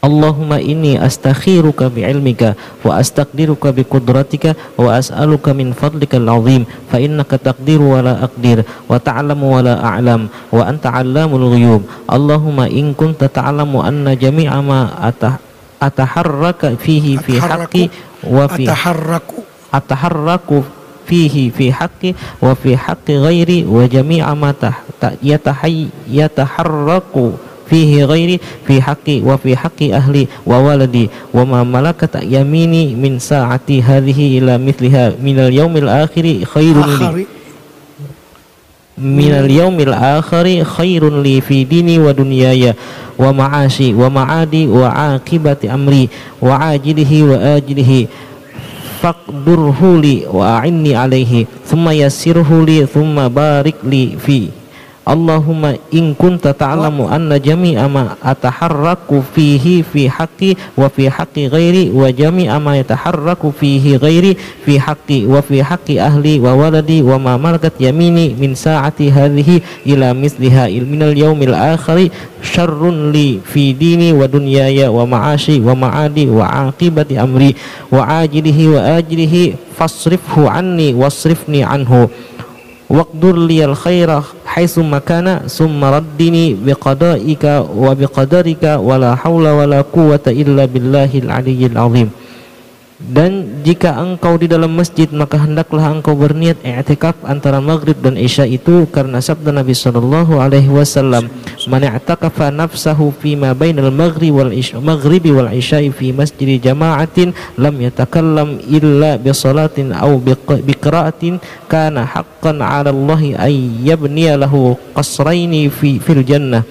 Allahumma 0.05 0.61
inni 0.61 0.95
astakhiruka 1.01 1.89
bi'ilmika 1.89 2.55
wa 2.85 3.01
astaqdiruka 3.01 3.73
biqudratika 3.73 4.55
wa 4.77 4.97
as'aluka 5.01 5.57
min 5.57 5.73
fadlika 5.73 6.21
al-azim 6.21 6.69
fa 6.93 7.01
innaka 7.01 7.41
taqdiru 7.41 7.97
wa 7.97 8.05
la 8.05 8.15
aqdir 8.23 8.63
wa 8.87 9.01
ta'lamu 9.01 9.57
wa 9.57 9.61
la 9.65 9.75
a'lam 9.81 10.29
wa 10.53 10.63
anta 10.69 10.93
'allamul 10.93 11.49
ghuyub 11.57 11.83
Allahumma 12.07 12.69
in 12.69 12.93
kunta 12.93 13.27
ta'lamu 13.33 13.81
anna 13.83 14.13
jami'a 14.15 14.61
ma 14.61 14.95
atah 15.01 15.41
ataharraka 15.81 16.77
fihi 16.81 17.17
fi 17.21 17.41
haqqi 17.41 17.85
wa 18.25 18.49
fi 18.49 18.65
Ataharraku. 18.69 19.41
ataharraku 19.73 20.65
fihi 21.07 21.55
fi 21.55 21.71
haqqi 21.71 22.11
wa 22.43 22.53
fi 22.59 22.75
haqqi 22.75 23.15
ghairi 23.23 23.59
wa 23.63 23.87
jami'a 23.87 24.33
ma 24.35 24.51
yataharraku 26.11 27.27
fihi 27.67 28.07
ghairi 28.07 28.37
fi 28.67 28.79
haqqi 28.79 29.21
wa 29.27 29.35
fi 29.37 29.55
haqqi 29.59 29.91
ahli 29.91 30.27
wa 30.47 30.63
waladi 30.63 31.11
wa 31.35 31.43
ma 31.45 31.61
malakat 31.67 32.23
yamini 32.23 32.95
min 32.95 33.19
sa'ati 33.19 33.83
hadhihi 33.83 34.39
ila 34.39 34.59
mithliha 34.59 35.19
minal 35.19 35.51
yaumil 35.51 35.91
akhiri 35.91 36.47
khairun 36.47 36.87
li. 36.87 37.07
Akhari. 37.07 37.25
minal 38.97 39.51
yaumil 39.51 39.93
akhiri 39.93 40.63
khairun 40.63 41.21
li 41.27 41.43
fi 41.43 41.67
dini 41.67 41.99
wa 41.99 42.15
dunyaya 42.15 42.73
wa 43.19 43.33
ma'ashi 43.35 43.93
wa 43.93 44.09
ma'adi 44.09 44.71
wa 44.71 45.19
aqibati 45.19 45.69
amri 45.69 46.07
wa 46.41 46.73
ajilihi 46.73 47.19
wa 47.27 47.37
ajilihi. 47.59 48.01
Faqdurhu 48.97 50.01
li 50.01 50.25
wa 50.25 50.57
a'inni 50.57 50.97
alaihi 50.97 51.45
thumma 51.69 51.93
yassirhu 51.93 52.65
li 52.65 52.81
thumma 52.89 53.29
barik 53.29 53.77
li 53.85 54.17
fi 54.17 54.49
Allahumma 55.07 55.79
in 55.95 56.19
kunta 56.19 56.51
ta'lamu 56.51 57.07
anna 57.07 57.39
jami'a 57.39 57.87
ma 57.87 58.19
ataharraku 58.19 59.23
fihi 59.23 59.87
fi 59.87 60.11
haqqi 60.11 60.59
wa 60.75 60.91
fi 60.91 61.07
haqqi 61.07 61.47
ghairi 61.47 61.95
wa 61.95 62.11
jami'a 62.11 62.59
ma 62.59 62.75
yataharraku 62.75 63.55
fihi 63.55 64.03
ghairi 64.03 64.35
fi 64.67 64.75
haqqi 64.83 65.23
wa 65.31 65.39
fi 65.47 65.63
haqqi 65.63 66.03
ahli 66.03 66.43
wa 66.43 66.59
waladi 66.59 67.07
wa 67.07 67.23
ma 67.23 67.39
malakat 67.39 67.79
yamini 67.79 68.35
min 68.35 68.59
sa'ati 68.59 69.07
hadhihi 69.15 69.87
ila 69.95 70.11
misliha 70.11 70.67
ilminal 70.75 71.15
yaumil 71.15 71.55
akhiri 71.55 72.11
syarrun 72.43 73.15
li 73.15 73.39
fi 73.47 73.79
dini 73.79 74.11
wa 74.11 74.27
dunyaya 74.27 74.91
wa 74.91 75.07
ma'ashi 75.07 75.63
wa 75.63 75.79
ma'adi 75.87 76.27
wa 76.35 76.51
aqibati 76.67 77.15
amri 77.15 77.55
wa 77.95 78.27
ajilihi 78.27 78.75
wa 78.75 78.99
ajilihi 78.99 79.55
fasrifhu 79.79 80.51
anni 80.51 80.99
wasrifni 80.99 81.63
anhu 81.63 82.11
waqdur 82.91 83.35
liyal 83.35 83.75
khaira 83.75 84.23
haitsu 84.57 84.81
makana 84.81 85.45
summa 85.53 85.91
raddini 86.01 86.57
biqadaika 86.57 87.61
wa 87.61 87.93
biqadarika 87.93 88.81
wala 88.81 89.13
haula 89.13 89.53
wala 89.53 89.85
quwwata 89.85 90.33
illa 90.33 90.65
billahil 90.65 91.29
aliyyil 91.29 91.77
azim 91.77 92.09
dan 92.97 93.61
jika 93.61 93.93
engkau 94.01 94.41
di 94.41 94.49
dalam 94.49 94.73
masjid 94.73 95.05
maka 95.13 95.37
hendaklah 95.37 95.93
engkau 95.93 96.17
berniat 96.17 96.57
i'tikaf 96.65 97.13
antara 97.29 97.61
maghrib 97.61 97.93
dan 98.01 98.17
isya 98.17 98.49
itu 98.49 98.89
karena 98.89 99.21
sabda 99.21 99.53
Nabi 99.53 99.77
sallallahu 99.77 100.41
alaihi 100.41 100.73
wasallam 100.73 101.29
man 101.69 101.85
i'takafa 101.85 102.49
nafsahu 102.49 103.13
fi 103.13 103.37
ma 103.37 103.53
bainal 103.53 103.93
maghrib 103.93 104.41
wal 104.41 104.49
isya 104.49 104.81
maghribi 104.81 105.29
wal 105.29 105.53
isya 105.53 105.85
fi 105.93 106.09
masjid 106.17 106.57
jama'atin 106.57 107.37
lam 107.61 107.77
yatakallam 107.85 108.65
illa 108.65 109.21
bi 109.21 109.29
salatin 109.37 109.93
aw 109.93 110.17
bi 110.17 110.73
qira'atin 110.73 111.37
kana 111.69 112.01
haqqan 112.01 112.65
'ala 112.65 112.89
Allah 112.97 113.21
ay 113.45 113.85
yabniya 113.93 114.41
lahu 114.41 114.73
qasraini 114.97 115.69
fi 115.69 116.01
fil 116.01 116.25
jannah 116.25 116.65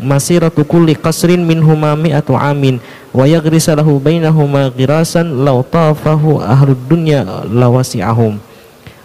masiratu 0.00 0.64
kulli 0.64 0.96
qasrin 0.96 1.44
minhuma 1.44 1.94
mi'atu 1.94 2.34
amin 2.34 2.80
wa 3.12 3.28
yaghrisa 3.28 3.76
lahu 3.76 4.00
bainahuma 4.00 4.72
ghirasan 4.72 5.44
law 5.44 5.60
tafahu 5.62 6.40
ahlud 6.40 6.80
dunya 6.88 7.22
lawasi'ahum. 7.46 8.50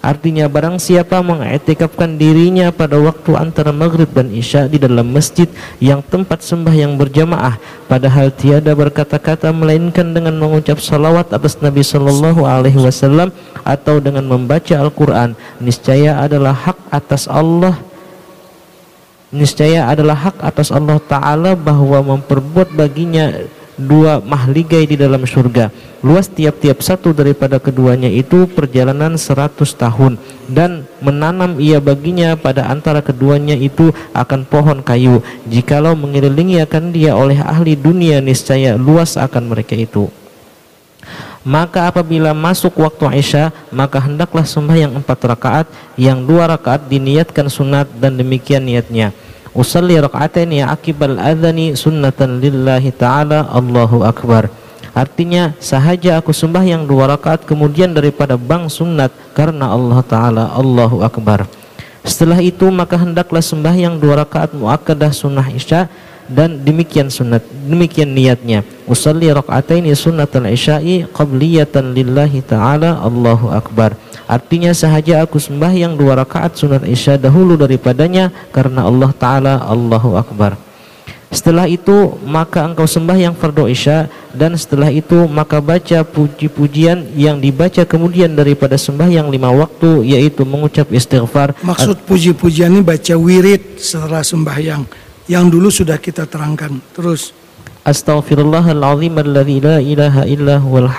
Artinya 0.06 0.46
barang 0.46 0.78
siapa 0.78 1.18
mengiktikafkan 1.26 2.22
dirinya 2.22 2.70
pada 2.70 2.94
waktu 3.02 3.34
antara 3.34 3.74
maghrib 3.74 4.06
dan 4.14 4.30
isya 4.30 4.70
di 4.70 4.78
dalam 4.78 5.10
masjid 5.10 5.50
yang 5.82 6.06
tempat 6.06 6.46
sembah 6.46 6.78
yang 6.78 6.94
berjamaah 6.94 7.58
padahal 7.90 8.30
tiada 8.30 8.78
berkata-kata 8.78 9.50
melainkan 9.50 10.14
dengan 10.14 10.38
mengucap 10.38 10.78
salawat 10.78 11.34
atas 11.34 11.58
Nabi 11.58 11.82
sallallahu 11.82 12.46
alaihi 12.46 12.78
wasallam 12.78 13.34
atau 13.66 13.98
dengan 13.98 14.30
membaca 14.30 14.78
Al-Qur'an 14.78 15.34
niscaya 15.58 16.22
adalah 16.22 16.54
hak 16.54 16.78
atas 16.94 17.26
Allah 17.26 17.74
niscaya 19.36 19.91
adalah 19.91 20.15
hak 20.32 20.39
atas 20.39 20.71
Allah 20.71 20.98
Ta'ala 21.04 21.60
bahwa 21.60 22.15
memperbuat 22.15 22.71
baginya 22.71 23.36
dua 23.76 24.24
mahligai 24.24 24.88
di 24.88 24.95
dalam 24.95 25.28
surga. 25.28 25.69
Luas 26.00 26.32
tiap-tiap 26.32 26.80
satu 26.80 27.12
daripada 27.12 27.60
keduanya 27.60 28.08
itu 28.08 28.48
perjalanan 28.48 29.19
seratus 29.19 29.76
tahun. 29.76 30.15
Dan 30.48 30.88
menanam 31.04 31.60
ia 31.60 31.84
baginya 31.84 32.39
pada 32.39 32.71
antara 32.71 33.04
keduanya 33.04 33.58
itu 33.60 33.91
akan 34.15 34.48
pohon 34.48 34.80
kayu. 34.80 35.19
Jikalau 35.50 35.93
mengelilingi 35.93 36.63
akan 36.63 36.95
dia 36.95 37.13
oleh 37.13 37.38
ahli 37.41 37.76
dunia 37.76 38.24
niscaya 38.24 38.80
luas 38.80 39.19
akan 39.19 39.52
mereka 39.52 39.76
itu. 39.76 40.08
Maka 41.45 41.93
apabila 41.93 42.34
masuk 42.34 42.74
waktu 42.82 43.21
Isya 43.21 43.54
maka 43.69 44.02
hendaklah 44.02 44.41
sembahyang 44.41 44.98
empat 44.98 45.19
rakaat 45.30 45.67
yang 45.93 46.26
dua 46.26 46.50
rakaat 46.50 46.89
diniatkan 46.89 47.54
sunat 47.54 47.86
dan 48.02 48.17
demikian 48.17 48.65
niatnya 48.65 49.13
usalli 49.56 49.96
raka'ataini 49.96 50.62
akibal 50.62 51.18
adhani 51.18 51.74
sunnatan 51.74 52.44
lillahi 52.44 52.91
ta'ala 52.91 53.48
Allahu 53.50 54.04
Akbar 54.04 54.52
Artinya 54.96 55.52
sahaja 55.60 56.15
aku 56.15 56.32
sembah 56.32 56.63
yang 56.63 56.88
dua 56.88 57.12
rakaat 57.12 57.44
kemudian 57.44 57.91
daripada 57.91 58.39
bang 58.39 58.72
sunat 58.72 59.12
karena 59.36 59.68
Allah 59.68 60.00
Ta'ala. 60.08 60.56
Allahu 60.56 61.04
Akbar. 61.04 61.44
Setelah 62.08 62.39
itu 62.39 62.63
maka 62.72 62.96
hendaklah 62.96 63.44
sembah 63.44 63.76
yang 63.76 64.00
dua 64.00 64.24
rakaat 64.24 64.56
muakkadah 64.56 65.12
sunnah 65.12 65.52
isya 65.52 65.91
dan 66.30 66.62
demikian 66.62 67.08
sunat 67.08 67.46
demikian 67.70 68.12
niatnya 68.12 68.66
usalli 68.90 69.30
raka'ataini 69.30 69.94
sunnatal 69.94 70.50
isya'i 70.50 71.06
qabliyatan 71.14 71.94
lillahi 71.94 72.42
ta'ala 72.42 73.02
Allahu 73.02 73.54
Akbar 73.54 73.94
Artinya 74.26 74.74
sahaja 74.74 75.22
aku 75.22 75.38
sembah 75.38 75.70
yang 75.70 75.94
dua 75.94 76.18
rakaat 76.18 76.58
sunat 76.58 76.82
isya 76.90 77.14
dahulu 77.14 77.54
daripadanya 77.54 78.34
karena 78.50 78.90
Allah 78.90 79.14
Ta'ala 79.14 79.62
Allahu 79.62 80.18
Akbar. 80.18 80.58
Setelah 81.30 81.70
itu 81.70 82.18
maka 82.26 82.66
engkau 82.66 82.90
sembah 82.90 83.18
yang 83.18 83.38
fardu 83.38 83.70
isya 83.70 84.10
dan 84.34 84.58
setelah 84.58 84.90
itu 84.90 85.30
maka 85.30 85.62
baca 85.62 86.02
puji-pujian 86.02 87.12
yang 87.14 87.38
dibaca 87.38 87.86
kemudian 87.86 88.34
daripada 88.34 88.80
sembah 88.82 89.10
yang 89.14 89.30
lima 89.30 89.54
waktu 89.54 90.10
yaitu 90.10 90.42
mengucap 90.42 90.90
istighfar. 90.90 91.54
Maksud 91.62 92.02
puji-pujian 92.10 92.74
ini 92.74 92.82
baca 92.82 93.14
wirid 93.14 93.78
setelah 93.78 94.26
sembahyang 94.26 95.05
yang 95.26 95.50
dulu 95.50 95.74
sudah 95.74 95.98
kita 95.98 96.30
terangkan. 96.30 96.78
Terus. 96.94 97.34
Astaghfirullahaladzim 97.86 99.14
alladzi 99.22 99.58
la 99.62 99.78
ilaha 99.78 100.22
illa 100.26 100.58
huwal 100.58 100.90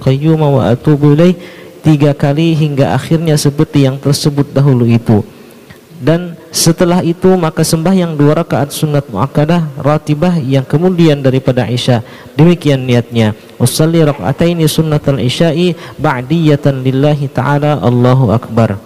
qayyum 0.00 0.40
wa 0.40 0.68
atubu 0.68 1.16
ilaih. 1.16 1.36
Tiga 1.84 2.16
kali 2.16 2.56
hingga 2.56 2.96
akhirnya 2.96 3.36
seperti 3.36 3.84
yang 3.84 4.00
tersebut 4.00 4.48
dahulu 4.56 4.88
itu. 4.88 5.20
Dan 6.00 6.36
setelah 6.48 7.00
itu 7.04 7.32
maka 7.36 7.64
sembah 7.64 7.92
yang 7.96 8.12
dua 8.16 8.40
rakaat 8.40 8.72
sunat 8.72 9.08
muakkadah 9.08 9.80
ratibah 9.80 10.36
yang 10.36 10.64
kemudian 10.64 11.20
daripada 11.20 11.64
isya 11.68 12.00
demikian 12.36 12.84
niatnya. 12.84 13.36
Usalli 13.56 14.04
raka'ataini 14.04 14.68
sunnatal 14.68 15.20
isya'i 15.20 15.76
ba'diyatan 16.00 16.84
lillahi 16.84 17.28
ta'ala. 17.28 17.80
Allahu 17.80 18.32
akbar 18.32 18.76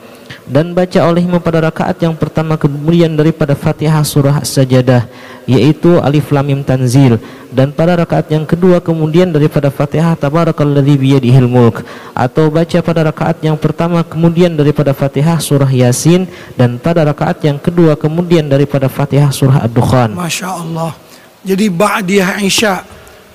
dan 0.49 0.73
baca 0.73 1.05
olehmu 1.05 1.45
pada 1.45 1.69
rakaat 1.69 2.01
yang 2.01 2.17
pertama 2.17 2.57
kemudian 2.57 3.13
daripada 3.13 3.53
Fatihah 3.53 4.01
surah 4.01 4.41
Sajadah 4.41 5.05
yaitu 5.45 6.01
Alif 6.01 6.33
Lam 6.33 6.49
Mim 6.49 6.61
Tanzil. 6.65 7.21
Dan 7.49 7.73
pada 7.73 7.97
rakaat 7.97 8.29
yang 8.29 8.45
kedua 8.45 8.81
kemudian 8.85 9.33
daripada 9.33 9.73
Fatihah 9.73 10.13
Tabarakalladzi 10.17 10.97
biyadihil 11.01 11.49
mulk. 11.49 11.85
Atau 12.13 12.53
baca 12.53 12.85
pada 12.85 13.09
rakaat 13.09 13.41
yang 13.41 13.57
pertama 13.57 14.05
kemudian 14.05 14.53
daripada 14.53 14.93
Fatihah 14.93 15.41
surah 15.41 15.69
Yasin. 15.69 16.29
Dan 16.57 16.77
pada 16.77 17.05
rakaat 17.09 17.41
yang 17.45 17.57
kedua 17.57 17.97
kemudian 17.97 18.45
daripada 18.49 18.93
Fatihah 18.93 19.33
surah 19.33 19.65
Ad-Dukhan. 19.65 20.13
Masya 20.13 20.49
Allah. 20.49 20.93
Jadi 21.41 21.73
Ba'diyah 21.73 22.45
Isya 22.45 22.85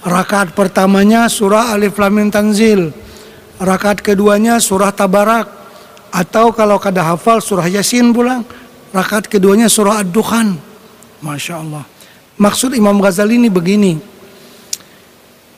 rakaat 0.05 0.53
pertamanya 0.53 1.25
surah 1.25 1.73
Alif 1.73 1.97
Lam 1.97 2.13
Mim 2.13 2.29
Tanzil. 2.29 2.93
Rakaat 3.57 4.05
keduanya 4.05 4.61
surah 4.61 4.93
Tabarak 4.93 5.62
atau 6.13 6.53
kalau 6.53 6.77
kada 6.77 7.01
hafal 7.01 7.41
surah 7.41 7.65
Yasin 7.65 8.13
pulang, 8.13 8.45
rakaat 8.93 9.25
keduanya 9.25 9.65
surah 9.65 10.05
Ad-Dukhan. 10.05 10.53
Masya 11.25 11.53
Allah. 11.57 11.83
Maksud 12.37 12.77
Imam 12.77 13.01
Ghazali 13.01 13.41
ini 13.41 13.49
begini. 13.49 13.97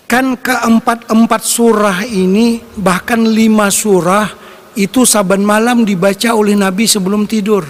Kan 0.07 0.39
keempat-empat 0.39 1.41
surah 1.43 2.07
ini, 2.07 2.63
bahkan 2.79 3.19
lima 3.19 3.67
surah, 3.67 4.31
itu 4.79 5.03
saban 5.03 5.43
malam 5.43 5.83
dibaca 5.83 6.31
oleh 6.31 6.55
Nabi 6.55 6.87
sebelum 6.87 7.27
tidur. 7.27 7.67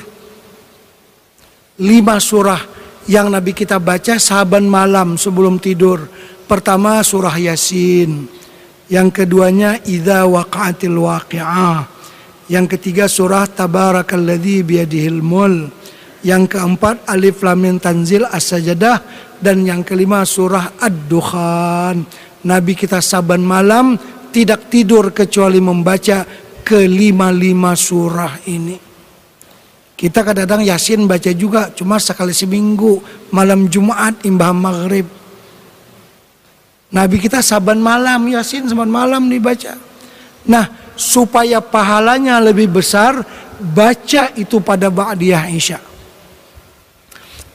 Lima 1.81 2.21
surah 2.21 2.61
yang 3.09 3.33
Nabi 3.33 3.57
kita 3.57 3.81
baca 3.81 4.21
saban 4.21 4.69
malam 4.69 5.17
sebelum 5.17 5.57
tidur. 5.57 6.05
Pertama 6.45 7.01
surah 7.01 7.33
Yasin. 7.33 8.29
Yang 8.85 9.25
keduanya 9.25 9.81
Idza 9.81 10.29
waqa'atil 10.29 10.93
waqi'ah. 10.93 11.94
Yang 12.45 12.77
ketiga 12.77 13.09
surah 13.09 13.49
Tabarakalladzi 13.49 14.61
biyadihil 14.61 15.21
mul. 15.21 15.69
Yang 16.25 16.57
keempat 16.57 17.05
Alif 17.09 17.41
Lam 17.45 17.57
Mim 17.61 17.77
Tanzil 17.77 18.25
As-Sajadah 18.25 19.01
dan 19.41 19.65
yang 19.65 19.81
kelima 19.85 20.25
surah 20.25 20.77
Ad-Dukhan. 20.77 22.01
Nabi 22.45 22.73
kita 22.77 23.01
saban 23.01 23.41
malam 23.41 23.97
tidak 24.29 24.69
tidur 24.69 25.09
kecuali 25.13 25.57
membaca 25.57 26.25
kelima-lima 26.65 27.77
surah 27.77 28.41
ini. 28.49 28.77
Kita 29.95 30.27
kadang-kadang 30.27 30.65
Yasin 30.65 31.07
baca 31.07 31.31
juga 31.31 31.71
cuma 31.71 32.01
sekali 32.01 32.35
seminggu 32.35 32.99
malam 33.31 33.69
Jumat 33.71 34.21
imbah 34.27 34.51
maghrib. 34.51 35.07
Nabi 36.91 37.17
kita 37.17 37.39
saban 37.39 37.81
malam 37.81 38.27
Yasin 38.27 38.69
saban 38.69 38.91
malam 38.91 39.31
dibaca. 39.31 39.73
Nah, 40.45 40.84
supaya 40.95 41.59
pahalanya 41.59 42.39
lebih 42.39 42.71
besar 42.79 43.19
baca 43.59 44.31
itu 44.35 44.59
pada 44.63 44.87
ba'diyah 44.91 45.45
isya 45.51 45.79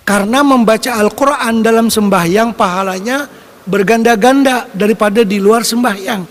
karena 0.05 0.41
membaca 0.45 0.97
Al-Quran 0.97 1.65
dalam 1.65 1.93
sembahyang 1.93 2.57
pahalanya 2.57 3.29
berganda-ganda 3.65 4.69
daripada 4.73 5.25
di 5.25 5.41
luar 5.41 5.65
sembahyang 5.65 6.23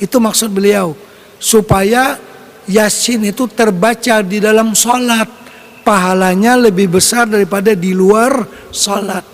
itu 0.00 0.16
maksud 0.16 0.48
beliau 0.52 0.96
supaya 1.40 2.16
Yasin 2.70 3.26
itu 3.26 3.50
terbaca 3.50 4.22
di 4.22 4.38
dalam 4.38 4.76
sholat 4.78 5.26
pahalanya 5.82 6.54
lebih 6.54 7.00
besar 7.00 7.26
daripada 7.26 7.74
di 7.74 7.90
luar 7.90 8.46
salat. 8.70 9.26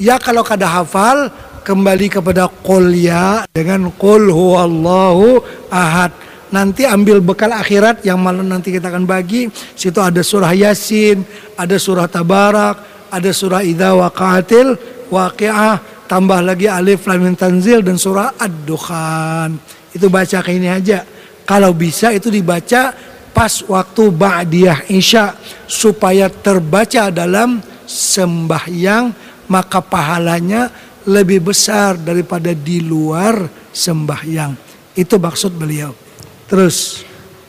Ya 0.00 0.18
kalau 0.18 0.42
kada 0.42 0.66
hafal 0.66 1.30
kembali 1.62 2.18
kepada 2.18 2.50
qul 2.66 2.90
ya 2.98 3.46
dengan 3.54 3.94
qul 3.94 4.26
huwallahu 4.26 5.38
ahad. 5.70 6.10
Nanti 6.54 6.86
ambil 6.86 7.18
bekal 7.18 7.50
akhirat 7.50 8.06
yang 8.06 8.22
malam 8.22 8.46
nanti 8.46 8.70
kita 8.70 8.86
akan 8.86 9.02
bagi. 9.02 9.50
Situ 9.74 9.98
ada 9.98 10.22
surah 10.22 10.54
Yasin, 10.54 11.26
ada 11.58 11.74
surah 11.74 12.06
Tabarak, 12.06 13.10
ada 13.10 13.30
surah 13.34 13.66
Idza 13.66 13.90
waqa'atil 13.98 14.78
waqi'ah, 15.10 16.06
tambah 16.06 16.38
lagi 16.46 16.70
alif 16.70 17.10
lam 17.10 17.26
mim 17.26 17.34
tanzil 17.34 17.82
dan 17.82 17.98
surah 17.98 18.38
Ad-Dukhan. 18.38 19.58
Itu 19.90 20.06
baca 20.06 20.46
kayak 20.46 20.54
ini 20.54 20.70
aja. 20.70 21.02
Kalau 21.42 21.74
bisa 21.74 22.14
itu 22.14 22.30
dibaca 22.30 22.94
pas 23.34 23.50
waktu 23.66 24.14
ba'diyah 24.14 24.86
isya 24.94 25.34
supaya 25.66 26.30
terbaca 26.30 27.10
dalam 27.10 27.58
sembahyang 27.82 29.10
maka 29.50 29.82
pahalanya 29.82 30.70
lebih 31.10 31.50
besar 31.50 31.98
daripada 31.98 32.54
di 32.54 32.78
luar 32.78 33.42
sembahyang. 33.74 34.54
Itu 34.94 35.18
maksud 35.18 35.50
beliau. 35.58 36.03
Terus 36.44 37.06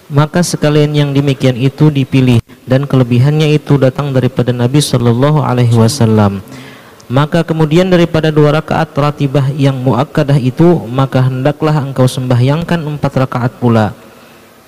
maka 0.08 0.46
sekalian 0.46 0.94
yang 0.94 1.10
demikian 1.12 1.58
itu 1.58 1.90
dipilih 1.90 2.40
dan 2.70 2.86
kelebihannya 2.86 3.58
itu 3.58 3.76
datang 3.76 4.14
daripada 4.14 4.54
Nabi 4.54 4.78
Shallallahu 4.78 5.42
Alaihi 5.42 5.74
Wasallam. 5.74 6.46
Maka 7.06 7.46
kemudian 7.46 7.86
daripada 7.86 8.34
dua 8.34 8.50
rakaat 8.58 8.90
ratibah 8.98 9.54
yang 9.54 9.78
muakkadah 9.78 10.42
itu 10.42 10.82
maka 10.90 11.22
hendaklah 11.22 11.78
engkau 11.78 12.10
sembahyangkan 12.10 12.82
empat 12.82 13.14
rakaat 13.26 13.54
pula. 13.62 13.94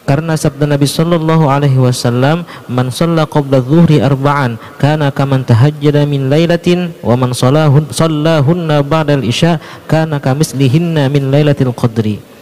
Karena 0.08 0.40
sabda 0.40 0.70
Nabi 0.70 0.88
Shallallahu 0.88 1.52
Alaihi 1.52 1.82
Wasallam, 1.82 2.48
"Man 2.72 2.94
shalla 2.94 3.28
qabla 3.28 3.60
dhuhri 3.60 4.00
arba'an, 4.00 4.56
kana 4.80 5.12
kaman 5.12 5.44
tahajjada 5.44 6.08
min 6.08 6.32
lailatin, 6.32 6.96
wa 7.04 7.20
man 7.20 7.36
shallahunna 7.36 8.88
ba'da 8.88 9.20
al-isya, 9.20 9.60
kana 9.84 10.24
kamislihinna 10.24 11.12
min 11.12 11.28
lailatil 11.28 11.76
qadri." 11.76 12.37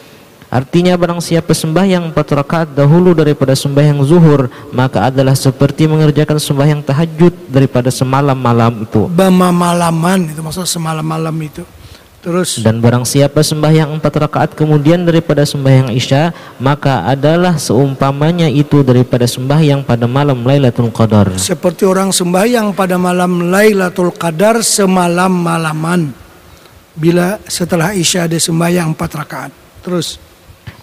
Artinya 0.54 0.94
barang 0.94 1.20
siapa 1.20 1.52
sembahyang 1.52 2.14
empat 2.14 2.28
rakaat 2.32 2.70
dahulu 2.78 3.18
daripada 3.18 3.58
sembahyang 3.58 4.00
zuhur 4.06 4.48
maka 4.72 5.10
adalah 5.10 5.34
seperti 5.34 5.90
mengerjakan 5.90 6.38
sembahyang 6.38 6.82
tahajud 6.86 7.34
daripada 7.50 7.90
semalam 7.90 8.38
malam 8.38 8.86
itu. 8.86 9.10
Bama 9.10 9.50
malaman 9.50 10.30
itu 10.30 10.40
maksud 10.40 10.70
semalam 10.70 11.04
malam 11.04 11.34
itu. 11.42 11.66
Terus 12.26 12.58
dan 12.66 12.82
barang 12.82 13.06
siapa 13.06 13.46
sembahyang 13.46 14.02
empat 14.02 14.14
rakaat 14.18 14.50
kemudian 14.58 15.06
daripada 15.06 15.46
sembahyang 15.46 15.94
isya 15.94 16.34
maka 16.58 17.06
adalah 17.06 17.54
seumpamanya 17.54 18.50
itu 18.50 18.82
daripada 18.82 19.30
sembahyang 19.30 19.86
pada 19.86 20.10
malam 20.10 20.42
Lailatul 20.42 20.90
Qadar. 20.90 21.38
Seperti 21.38 21.86
orang 21.86 22.10
sembahyang 22.10 22.74
pada 22.74 22.98
malam 22.98 23.54
Lailatul 23.54 24.10
Qadar 24.10 24.66
semalam 24.66 25.30
malaman 25.30 26.10
bila 26.98 27.38
setelah 27.46 27.94
isya 27.94 28.26
ada 28.26 28.42
sembahyang 28.42 28.98
empat 28.98 29.12
rakaat. 29.22 29.52
Terus 29.86 30.18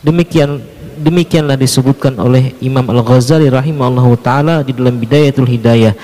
Demikian 0.03 0.59
demikianlah 0.99 1.55
disebutkan 1.55 2.19
oleh 2.19 2.59
Imam 2.59 2.83
Al-Ghazali 2.91 3.47
rahimahullahu 3.47 4.19
taala 4.19 4.67
di 4.67 4.75
dalam 4.75 4.99
Bidayatul 4.99 5.47
Hidayah 5.47 5.95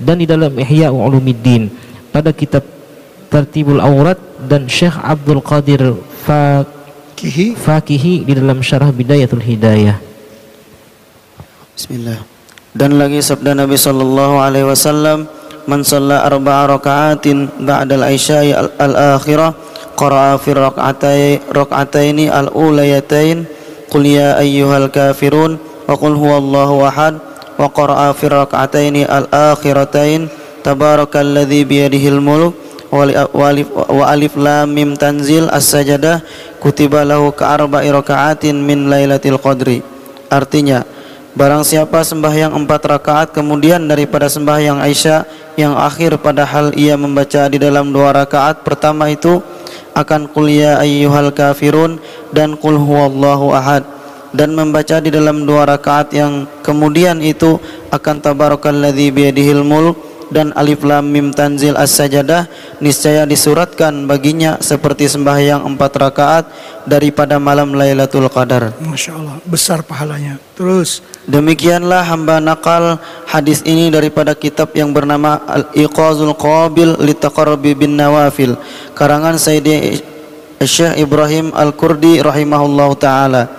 dan 0.00 0.20
di 0.20 0.26
dalam 0.28 0.52
Ihya 0.56 0.88
Ulumuddin 0.88 1.68
pada 2.08 2.32
kitab 2.32 2.64
Tertibul 3.28 3.80
Aurat 3.80 4.20
dan 4.44 4.68
Syekh 4.68 4.96
Abdul 4.96 5.40
Qadir 5.40 5.96
Fakihi 6.24 7.56
Fakihi 7.56 8.24
di 8.24 8.32
dalam 8.36 8.60
Syarah 8.60 8.92
Bidayatul 8.92 9.40
Hidayah. 9.40 9.96
Bismillah. 11.72 12.20
Dan 12.72 12.96
lagi 12.96 13.20
sabda 13.20 13.52
Nabi 13.52 13.76
sallallahu 13.76 14.40
alaihi 14.40 14.64
wasallam, 14.64 15.28
"Man 15.68 15.84
arba'a 15.84 16.72
raka'atin 16.72 17.64
ba'da 17.64 18.00
al-isya'i 18.00 18.52
al-akhirah" 18.56 19.52
qara'a 19.94 20.36
fi 20.40 20.50
rak'atai 20.56 21.46
rak'ataini 21.48 22.28
al-ulayatain. 22.28 23.44
Qul 23.92 24.04
ya 24.08 24.40
ayyuhal 24.40 24.88
kafirun 24.88 25.60
wa 25.60 25.94
qul 25.96 26.16
huwallahu 26.16 26.84
ahad. 26.84 27.20
Wa 27.60 27.68
qara'a 27.68 28.12
fi 28.16 28.28
rak'ataini 28.28 29.04
al-akhiratain. 29.04 30.28
Tabarakalladzi 30.64 31.66
biyadihil 31.66 32.20
mulk. 32.22 32.56
Wa 32.92 34.04
alif, 34.12 34.36
lam 34.36 34.68
mim 34.68 34.92
tanzil 35.00 35.48
as-sajadah 35.48 36.20
kutiba 36.60 37.08
lahu 37.08 37.32
ka 37.32 37.56
arba'i 37.56 37.88
raka'atin 37.88 38.52
min 38.60 38.92
lailatul 38.92 39.40
qadri. 39.40 39.80
Artinya 40.28 40.84
Barang 41.32 41.64
siapa 41.64 42.04
sembahyang 42.04 42.52
empat 42.52 42.84
rakaat 42.84 43.28
kemudian 43.32 43.88
daripada 43.88 44.28
sembahyang 44.28 44.84
Aisyah 44.84 45.24
yang 45.56 45.80
akhir 45.80 46.20
padahal 46.20 46.76
ia 46.76 46.92
membaca 46.92 47.48
di 47.48 47.56
dalam 47.56 47.88
dua 47.88 48.12
rakaat 48.12 48.60
pertama 48.60 49.08
itu 49.08 49.40
akan 49.92 50.28
qul 50.32 50.48
ya 50.52 50.80
ayyuhal 50.80 51.32
kafirun 51.32 51.96
dan 52.32 52.56
qul 52.60 52.76
huwallahu 52.76 53.52
ahad. 53.56 53.84
Dan 54.32 54.56
membaca 54.56 54.96
di 54.96 55.12
dalam 55.12 55.44
dua 55.44 55.68
rakaat 55.68 56.16
yang 56.16 56.48
kemudian 56.64 57.20
itu 57.20 57.60
akan 57.92 58.16
tabarakalladzi 58.24 59.12
biyadihil 59.12 59.60
mulk 59.60 60.11
dan 60.32 60.50
alif 60.56 60.80
lam 60.80 61.04
mim 61.04 61.28
tanzil 61.30 61.76
as-sajadah 61.76 62.48
niscaya 62.80 63.28
disuratkan 63.28 64.08
baginya 64.08 64.56
seperti 64.58 65.06
sembahyang 65.06 65.62
empat 65.68 65.92
rakaat 66.00 66.44
daripada 66.88 67.36
malam 67.36 67.76
Lailatul 67.76 68.26
Qadar. 68.32 68.72
Masya 68.80 69.12
Allah 69.12 69.36
besar 69.44 69.84
pahalanya. 69.84 70.40
Terus 70.56 71.04
demikianlah 71.28 72.02
hamba 72.08 72.40
nakal 72.40 72.96
hadis 73.28 73.60
ini 73.68 73.92
daripada 73.92 74.32
kitab 74.32 74.72
yang 74.72 74.90
bernama 74.90 75.44
Al-Iqazul 75.44 76.32
Qabil 76.32 76.96
Litaqarrubi 77.04 77.76
bin 77.76 77.94
Nawafil 77.94 78.56
karangan 78.96 79.36
Sayyidi 79.36 80.00
Syekh 80.64 80.96
Ibrahim 80.96 81.52
Al-Kurdi 81.52 82.24
rahimahullahu 82.24 82.94
taala 82.96 83.50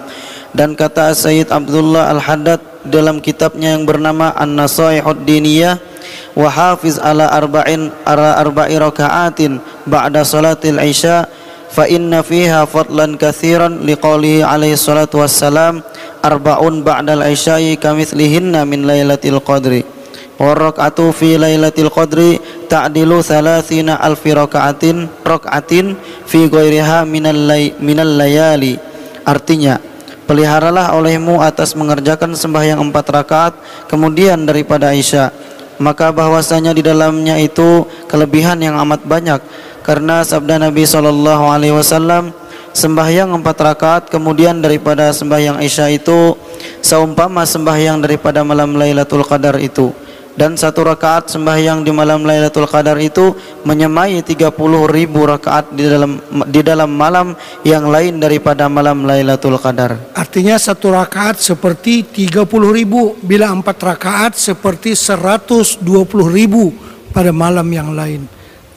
dan 0.55 0.77
kata 0.77 1.11
Sayyid 1.13 1.49
Abdullah 1.49 2.13
Al-Haddad 2.13 2.73
dalam 2.87 3.19
kitabnya 3.23 3.75
yang 3.75 3.87
bernama 3.87 4.35
An-Nasaihud 4.35 5.23
Diniyah 5.23 5.92
wa 6.33 6.49
hafiz 6.49 6.97
ala 6.97 7.29
arba'in 7.29 7.93
ara 8.05 8.41
arba'i 8.41 8.77
raka'atin 8.77 9.61
ba'da 9.85 10.25
salatil 10.25 10.81
isya 10.81 11.29
fa 11.69 11.85
inna 11.89 12.21
fiha 12.21 12.65
fadlan 12.69 13.17
katsiran 13.17 13.81
liqaulihi 13.85 14.45
alaihi 14.45 14.77
salatu 14.77 15.21
wassalam 15.21 15.81
arba'un 16.21 16.81
ba'dal 16.85 17.25
isya'i 17.25 17.77
kamitslihinna 17.77 18.65
min 18.65 18.85
lailatul 18.85 19.41
qadri. 19.41 19.85
Warak'atu 20.33 21.13
fi 21.13 21.37
lailatul 21.37 21.93
qadri 21.93 22.41
ta'dilu 22.65 23.21
thalathina 23.21 24.01
alfi 24.01 24.33
raka'atin 24.33 25.05
raka'atin 25.21 25.93
fi 26.25 26.49
ghairiha 26.49 27.05
minal 27.05 27.37
lay, 27.37 27.77
minal 27.77 28.09
layali. 28.09 28.81
Artinya 29.23 29.77
peliharalah 30.25 30.97
olehmu 30.97 31.37
atas 31.43 31.77
mengerjakan 31.77 32.33
sembahyang 32.33 32.81
empat 32.81 33.05
rakaat 33.13 33.53
kemudian 33.85 34.47
daripada 34.49 34.89
Aisyah 34.89 35.29
maka 35.77 36.13
bahwasanya 36.13 36.73
di 36.75 36.83
dalamnya 36.85 37.39
itu 37.39 37.87
kelebihan 38.09 38.59
yang 38.61 38.77
amat 38.83 39.05
banyak. 39.05 39.41
Karena 39.83 40.23
sabda 40.23 40.59
Nabi 40.59 40.87
sallallahu 40.87 41.45
alaihi 41.49 41.75
wasallam 41.75 42.31
sembahyang 42.73 43.35
empat 43.37 43.57
rakaat 43.61 44.03
kemudian 44.09 44.57
daripada 44.63 45.13
sembahyang 45.13 45.61
Isya 45.61 45.93
itu 45.93 46.33
seumpama 46.81 47.45
sembahyang 47.45 48.01
daripada 48.01 48.41
malam 48.41 48.73
Lailatul 48.73 49.21
Qadar 49.21 49.61
itu 49.61 49.93
dan 50.33 50.57
satu 50.57 50.81
rakaat 50.81 51.29
sembahyang 51.29 51.85
di 51.85 51.93
malam 51.93 52.25
Lailatul 52.25 52.65
Qadar 52.65 52.97
itu 52.97 53.37
menyemai 53.61 54.25
30 54.25 54.49
ribu 54.89 55.29
rakaat 55.29 55.69
di 55.77 55.85
dalam 55.85 56.17
di 56.49 56.61
dalam 56.65 56.89
malam 56.89 57.37
yang 57.61 57.85
lain 57.85 58.17
daripada 58.17 58.65
malam 58.65 59.05
Lailatul 59.05 59.61
Qadar. 59.61 60.13
Artinya 60.17 60.57
satu 60.57 60.89
rakaat 60.89 61.37
seperti 61.37 62.25
30 62.29 62.49
ribu, 62.73 63.13
bila 63.21 63.53
empat 63.53 63.77
rakaat 63.77 64.33
seperti 64.33 64.97
120 64.97 65.85
ribu 66.33 66.73
pada 67.13 67.29
malam 67.29 67.65
yang 67.69 67.93
lain. 67.93 68.25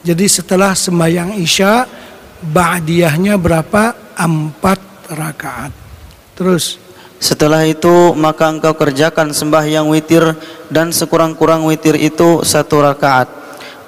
Jadi 0.05 0.29
setelah 0.29 0.77
sembahyang 0.77 1.41
Isya, 1.41 1.83
ba'diyahnya 2.45 3.35
berapa? 3.35 4.13
Empat 4.13 5.09
rakaat. 5.09 5.73
Terus 6.37 6.86
setelah 7.17 7.65
itu 7.65 8.13
maka 8.13 8.49
engkau 8.49 8.77
kerjakan 8.77 9.33
sembahyang 9.33 9.89
witir 9.89 10.37
dan 10.69 10.93
sekurang-kurang 10.93 11.65
witir 11.65 11.97
itu 11.97 12.45
satu 12.45 12.85
rakaat 12.85 13.25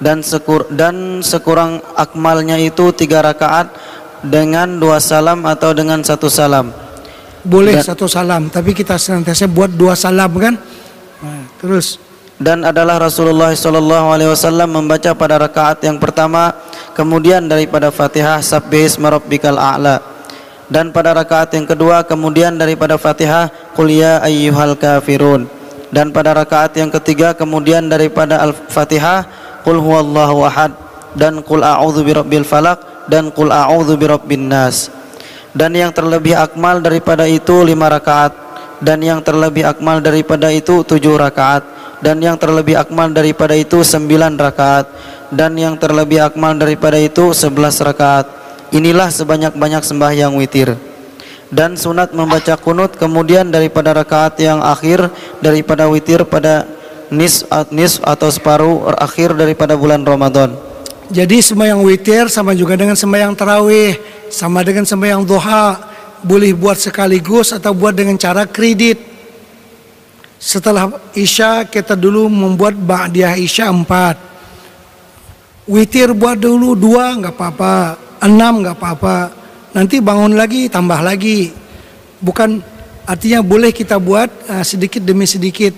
dan 0.02 0.24
sekur 0.24 0.66
dan 0.72 1.20
sekurang 1.20 1.78
akmalnya 1.94 2.58
itu 2.58 2.90
tiga 2.96 3.22
rakaat 3.22 3.70
dengan 4.24 4.80
dua 4.80 4.98
salam 4.98 5.44
atau 5.46 5.70
dengan 5.76 6.00
satu 6.00 6.26
salam. 6.26 6.72
Boleh 7.40 7.80
dan, 7.80 7.84
satu 7.84 8.04
salam, 8.04 8.52
tapi 8.52 8.76
kita 8.76 9.00
senantiasa 9.00 9.48
buat 9.48 9.72
dua 9.72 9.96
salam 9.96 10.28
kan? 10.36 10.54
Nah, 11.24 11.44
terus 11.56 12.00
dan 12.40 12.64
adalah 12.64 12.96
Rasulullah 12.96 13.52
sallallahu 13.52 14.16
alaihi 14.16 14.32
wasallam 14.32 14.72
membaca 14.72 15.12
pada 15.12 15.36
rakaat 15.36 15.84
yang 15.84 16.00
pertama 16.00 16.56
kemudian 16.96 17.44
daripada 17.44 17.92
Fatihah 17.92 18.40
Sabbih 18.40 18.88
rabbikal 18.96 19.60
a'la 19.60 20.00
dan 20.70 20.94
pada 20.94 21.10
rakaat 21.10 21.50
yang 21.58 21.66
kedua 21.66 22.06
kemudian 22.06 22.54
daripada 22.54 22.94
Fatihah 22.94 23.50
qul 23.74 23.90
ya 23.90 24.22
ayyuhal 24.22 24.78
kafirun. 24.78 25.50
Dan 25.90 26.14
pada 26.14 26.30
rakaat 26.30 26.78
yang 26.78 26.94
ketiga 26.94 27.34
kemudian 27.34 27.90
daripada 27.90 28.38
Al-Fatihah 28.38 29.26
qul 29.66 29.82
huwallahu 29.82 30.46
ahad. 30.46 30.70
Dan 31.18 31.42
qul 31.42 31.66
a'udzu 31.66 32.06
birabbil 32.06 32.46
falaq. 32.46 33.10
Dan 33.10 33.34
qul 33.34 33.50
a'udzu 33.50 33.98
birabbin 33.98 34.46
nas. 34.46 34.94
Dan 35.50 35.74
yang 35.74 35.90
terlebih 35.90 36.38
akmal 36.38 36.78
daripada 36.78 37.26
itu 37.26 37.66
lima 37.66 37.90
rakaat. 37.90 38.30
Dan 38.78 39.02
yang 39.02 39.18
terlebih 39.26 39.66
akmal 39.66 39.98
daripada 39.98 40.54
itu 40.54 40.86
tujuh 40.86 41.18
rakaat. 41.18 41.66
Dan 41.98 42.22
yang 42.22 42.38
terlebih 42.38 42.78
akmal 42.78 43.10
daripada 43.10 43.58
itu 43.58 43.82
sembilan 43.82 44.38
rakaat. 44.38 44.86
Dan 45.34 45.58
yang 45.58 45.74
terlebih 45.74 46.30
akmal 46.30 46.54
daripada 46.54 46.94
itu 46.94 47.34
sebelas 47.34 47.82
rakaat 47.82 48.38
inilah 48.70 49.10
sebanyak-banyak 49.10 49.82
sembahyang 49.82 50.34
witir 50.38 50.74
dan 51.50 51.74
sunat 51.74 52.14
membaca 52.14 52.54
kunut 52.54 52.94
kemudian 52.94 53.50
daripada 53.50 53.90
rakaat 53.90 54.38
yang 54.38 54.62
akhir 54.62 55.10
daripada 55.42 55.90
witir 55.90 56.22
pada 56.22 56.66
nis, 57.10 57.42
nis 57.74 57.98
atau 57.98 58.30
separuh 58.30 58.86
akhir 58.96 59.34
daripada 59.34 59.74
bulan 59.74 60.06
Ramadan 60.06 60.54
Jadi 61.10 61.42
sembahyang 61.42 61.82
witir 61.82 62.30
sama 62.30 62.54
juga 62.54 62.78
dengan 62.78 62.94
sembahyang 62.94 63.34
tarawih, 63.34 63.98
sama 64.30 64.62
dengan 64.62 64.86
sembahyang 64.86 65.26
duha, 65.26 65.74
boleh 66.22 66.54
buat 66.54 66.78
sekaligus 66.78 67.50
atau 67.50 67.74
buat 67.74 67.90
dengan 67.90 68.14
cara 68.14 68.46
kredit. 68.46 69.10
Setelah 70.38 70.86
Isya 71.10 71.66
kita 71.66 71.98
dulu 71.98 72.30
membuat 72.30 72.78
ba'diyah 72.78 73.34
Isya 73.42 73.74
empat. 73.74 74.22
Witir 75.66 76.14
buat 76.14 76.38
dulu 76.38 76.78
dua 76.78 77.18
nggak 77.18 77.34
apa-apa, 77.34 77.98
enam 78.24 78.64
nggak 78.64 78.76
apa-apa. 78.76 79.16
Nanti 79.76 79.98
bangun 79.98 80.36
lagi 80.36 80.68
tambah 80.68 81.00
lagi. 81.00 81.52
Bukan 82.20 82.60
artinya 83.08 83.40
boleh 83.40 83.72
kita 83.72 83.96
buat 83.96 84.28
uh, 84.48 84.64
sedikit 84.64 85.00
demi 85.04 85.24
sedikit. 85.24 85.72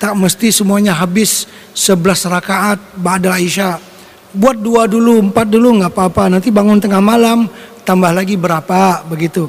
Tak 0.00 0.12
mesti 0.18 0.50
semuanya 0.50 0.92
habis 0.92 1.46
11 1.72 2.28
rakaat 2.28 2.78
ba'da 2.98 3.38
Isya 3.38 3.94
buat 4.34 4.58
dua 4.58 4.90
dulu, 4.90 5.30
empat 5.30 5.46
dulu 5.46 5.80
nggak 5.80 5.94
apa-apa. 5.94 6.26
Nanti 6.26 6.50
bangun 6.50 6.82
tengah 6.82 6.98
malam 6.98 7.46
tambah 7.86 8.10
lagi 8.10 8.34
berapa 8.34 9.06
begitu. 9.06 9.46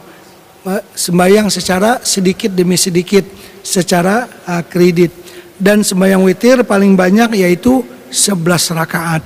Sembayang 0.94 1.50
secara 1.50 2.02
sedikit 2.02 2.54
demi 2.54 2.78
sedikit, 2.78 3.26
secara 3.66 4.30
uh, 4.46 4.64
kredit. 4.66 5.26
Dan 5.56 5.82
sembayang 5.82 6.22
witir 6.26 6.58
paling 6.68 6.94
banyak 6.94 7.42
yaitu 7.42 7.82
11 8.14 8.78
rakaat. 8.78 9.24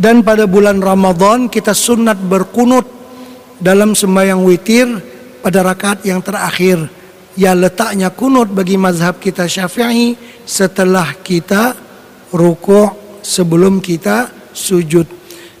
Dan 0.00 0.24
pada 0.24 0.48
bulan 0.48 0.80
Ramadan 0.80 1.52
kita 1.52 1.76
sunat 1.76 2.16
berkunut 2.16 2.88
dalam 3.60 3.92
sembayang 3.92 4.40
witir 4.48 4.88
pada 5.44 5.60
rakaat 5.60 6.08
yang 6.08 6.24
terakhir. 6.24 6.88
Ya 7.36 7.52
letaknya 7.52 8.08
kunut 8.08 8.48
bagi 8.48 8.80
mazhab 8.80 9.20
kita 9.20 9.44
syafi'i 9.44 10.16
setelah 10.48 11.12
kita 11.20 11.76
rukuk 12.32 13.20
sebelum 13.20 13.84
kita 13.84 14.32
sujud. 14.56 15.04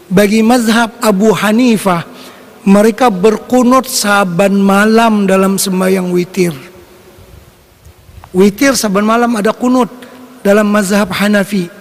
Bagi 0.08 0.40
mazhab 0.40 0.96
Abu 1.04 1.36
Hanifah, 1.36 2.08
mereka 2.64 3.12
berkunut 3.12 3.92
saban 3.92 4.56
malam 4.56 5.28
dalam 5.28 5.60
sembahyang 5.60 6.08
witir. 6.10 6.56
Witir 8.32 8.72
saban 8.72 9.04
malam 9.04 9.36
ada 9.36 9.52
kunut 9.52 9.92
dalam 10.40 10.64
mazhab 10.72 11.12
Hanafi. 11.12 11.79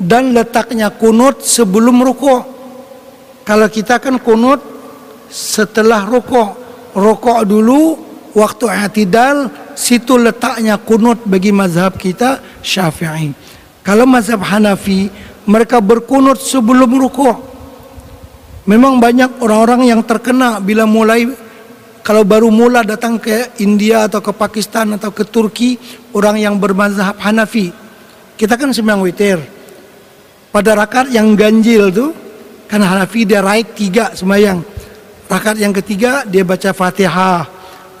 Dan 0.00 0.32
letaknya 0.32 0.88
kunut 0.88 1.44
sebelum 1.44 2.00
rukuk. 2.00 2.40
Kalau 3.44 3.68
kita 3.68 4.00
kan 4.00 4.16
kunut 4.16 4.64
setelah 5.28 6.08
rukuk. 6.08 6.56
Rukuk 6.96 7.44
dulu, 7.44 8.00
waktu 8.32 8.64
i'tidal, 8.66 9.52
situ 9.76 10.16
letaknya 10.16 10.80
kunut 10.80 11.20
bagi 11.28 11.52
mazhab 11.52 12.00
kita 12.00 12.40
Syafi'i. 12.64 13.30
Kalau 13.84 14.08
mazhab 14.08 14.40
Hanafi, 14.40 15.12
mereka 15.44 15.84
berkunut 15.84 16.40
sebelum 16.40 16.96
rukuk. 16.96 17.36
Memang 18.68 19.00
banyak 19.00 19.40
orang-orang 19.40 19.88
yang 19.88 20.00
terkena 20.04 20.60
bila 20.60 20.84
mulai 20.84 21.28
kalau 22.00 22.24
baru 22.24 22.48
mula 22.48 22.80
datang 22.80 23.20
ke 23.20 23.60
India 23.60 24.08
atau 24.08 24.24
ke 24.24 24.32
Pakistan 24.32 24.96
atau 24.96 25.12
ke 25.12 25.24
Turki 25.28 25.76
orang 26.16 26.40
yang 26.40 26.56
bermazhab 26.56 27.20
Hanafi. 27.20 27.72
Kita 28.40 28.56
kan 28.56 28.72
sembilan 28.72 29.00
witir. 29.04 29.59
Pada 30.50 30.74
rakaat 30.74 31.14
yang 31.14 31.38
ganjil 31.38 31.94
tuh 31.94 32.10
kan 32.66 32.82
Hanafi 32.82 33.22
dia 33.26 33.42
raik 33.42 33.74
tiga 33.78 34.14
sembahyang. 34.14 34.58
Rakaat 35.30 35.58
yang 35.62 35.74
ketiga 35.74 36.26
dia 36.26 36.42
baca 36.42 36.74
Fatihah. 36.74 37.46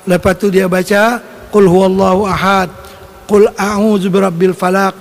Lepas 0.06 0.34
itu 0.38 0.46
dia 0.50 0.66
baca 0.66 1.22
Qul 1.50 1.66
huwallahu 1.66 2.26
ahad. 2.30 2.70
Qul 3.26 3.50
a'udzu 3.54 4.10
birabbil 4.10 4.54
falaq. 4.54 4.94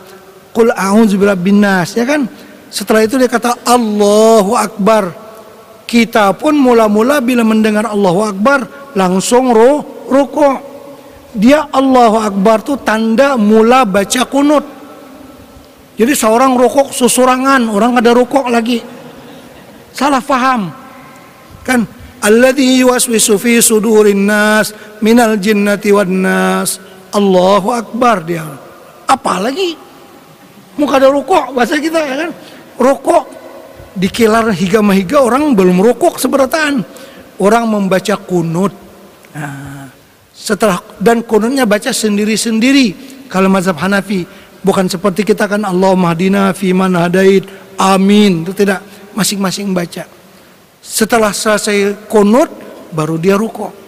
Qul 0.53 0.73
a'udzu 0.73 1.17
birabbin 1.17 1.61
nas, 1.61 1.93
ya 1.93 2.05
kan? 2.05 2.25
Setelah 2.69 3.05
itu 3.05 3.17
dia 3.17 3.29
kata 3.29 3.65
Allahu 3.65 4.53
Akbar. 4.57 5.13
Kita 5.89 6.37
pun 6.37 6.53
mula-mula 6.53 7.17
bila 7.17 7.41
mendengar 7.41 7.89
Allahu 7.89 8.21
Akbar 8.29 8.93
langsung 8.93 9.49
ro 9.49 10.05
rukuk. 10.05 10.69
Dia 11.33 11.69
Allahu 11.69 12.17
Akbar 12.21 12.61
tuh 12.61 12.77
tanda 12.81 13.37
mula 13.37 13.85
baca 13.85 14.25
kunut. 14.25 14.78
Jadi 15.99 16.13
seorang 16.15 16.55
rukuk 16.55 16.95
susurangan, 16.95 17.67
orang 17.67 17.99
ada 17.99 18.15
rukuk 18.15 18.47
lagi. 18.47 18.79
Salah 19.91 20.23
faham. 20.23 20.71
Kan 21.67 21.83
alladhi 22.23 22.79
yuwaswisu 22.79 23.35
fi 23.35 23.59
sudurin 23.59 24.23
nas 24.23 24.71
minal 25.03 25.35
jinnati 25.35 25.91
wan 25.91 26.23
nas. 26.23 26.79
Allahu 27.11 27.75
Akbar 27.75 28.23
dia. 28.23 28.47
Apa 29.11 29.43
lagi? 29.43 29.89
muka 30.79 30.95
ada 30.95 31.11
rokok 31.11 31.51
bahasa 31.51 31.75
kita 31.75 31.99
ya 31.99 32.15
kan 32.25 32.31
rokok 32.79 33.23
dikilar 33.99 34.47
higa 34.55 34.79
mahiga 34.79 35.19
orang 35.19 35.51
belum 35.51 35.83
rokok 35.83 36.15
seberataan 36.15 36.79
orang 37.43 37.67
membaca 37.67 38.15
kunut 38.15 38.71
nah, 39.35 39.91
setelah 40.31 40.79
dan 41.03 41.19
kunutnya 41.27 41.67
baca 41.67 41.91
sendiri-sendiri 41.91 42.95
kalau 43.27 43.51
mazhab 43.51 43.75
Hanafi 43.75 44.23
bukan 44.65 44.87
seperti 44.87 45.23
kita 45.23 45.47
kan 45.47 45.63
Allah 45.63 45.93
mahdina 45.95 46.51
fi 46.55 46.75
man 46.75 46.95
hadait 46.95 47.47
amin 47.79 48.43
itu 48.43 48.53
tidak 48.53 48.83
masing-masing 49.15 49.71
baca 49.71 50.05
setelah 50.79 51.31
selesai 51.31 52.07
kunut 52.07 52.49
baru 52.91 53.15
dia 53.19 53.35
rukuk 53.37 53.79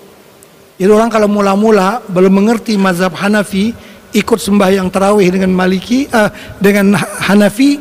jadi 0.82 0.90
orang 0.98 1.14
kalau 1.14 1.30
mula-mula 1.30 2.02
belum 2.10 2.42
mengerti 2.42 2.74
mazhab 2.74 3.14
Hanafi 3.14 3.70
ikut 4.18 4.40
sembahyang 4.42 4.90
tarawih 4.90 5.30
dengan 5.30 5.54
Maliki 5.54 6.10
uh, 6.10 6.26
dengan 6.58 6.98
Hanafi 6.98 7.78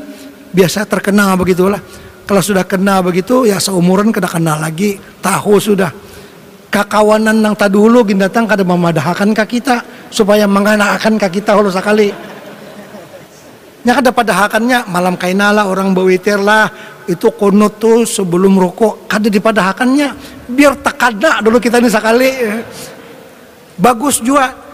biasa 0.53 0.85
terkenal 0.85 1.33
begitulah. 1.41 1.81
Kalau 2.29 2.45
sudah 2.45 2.63
kenal 2.63 3.01
begitu 3.01 3.49
ya 3.49 3.57
seumuran 3.57 4.13
kena 4.13 4.29
kenal 4.29 4.61
lagi, 4.61 5.01
tahu 5.25 5.57
sudah. 5.57 5.89
Kakawanan 6.71 7.43
yang 7.43 7.57
tadi 7.59 7.75
dulu 7.75 8.07
datang 8.15 8.47
kada 8.47 8.63
memadahkan 8.63 9.35
ke 9.35 9.59
kita 9.59 9.83
supaya 10.13 10.47
menganakan 10.47 11.19
ke 11.19 11.41
kita 11.41 11.59
hulu 11.59 11.73
sekali. 11.73 12.13
Nya 13.81 13.97
kada 13.97 14.13
padahakannya 14.13 14.93
malam 14.93 15.17
kainala 15.17 15.65
orang 15.65 15.97
bawitir 15.97 16.37
lah 16.37 16.69
itu 17.09 17.33
kunut 17.33 17.81
tuh 17.81 18.05
sebelum 18.05 18.61
rokok 18.61 19.09
kada 19.09 19.33
dipadahakannya 19.33 20.09
biar 20.53 20.77
takada 20.85 21.41
dulu 21.41 21.57
kita 21.57 21.81
ini 21.81 21.89
sekali 21.89 22.29
bagus 23.81 24.21
juga 24.21 24.71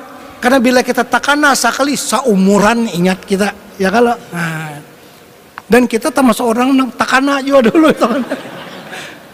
karena 0.46 0.62
bila 0.62 0.80
kita 0.84 1.02
takana 1.02 1.56
sekali 1.56 1.96
seumuran 1.96 2.86
ingat 2.92 3.24
kita, 3.24 3.50
ya 3.80 3.88
kalau. 3.88 4.14
Nah. 4.30 4.78
Dan 5.66 5.90
kita 5.90 6.14
termasuk 6.14 6.46
orang 6.46 6.70
takana 7.00 7.42
juga 7.42 7.74
dulu. 7.74 7.90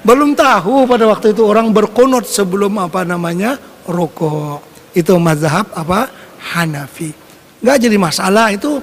Belum 0.03 0.33
tahu 0.33 0.89
pada 0.89 1.05
waktu 1.05 1.37
itu 1.37 1.45
orang 1.45 1.69
berkunut 1.69 2.25
sebelum 2.25 2.81
apa 2.81 3.05
namanya 3.05 3.61
rokok. 3.85 4.65
Itu 4.97 5.21
mazhab 5.21 5.69
apa 5.77 6.09
Hanafi. 6.41 7.13
Gak 7.61 7.77
jadi 7.85 8.01
masalah 8.01 8.51
itu 8.51 8.81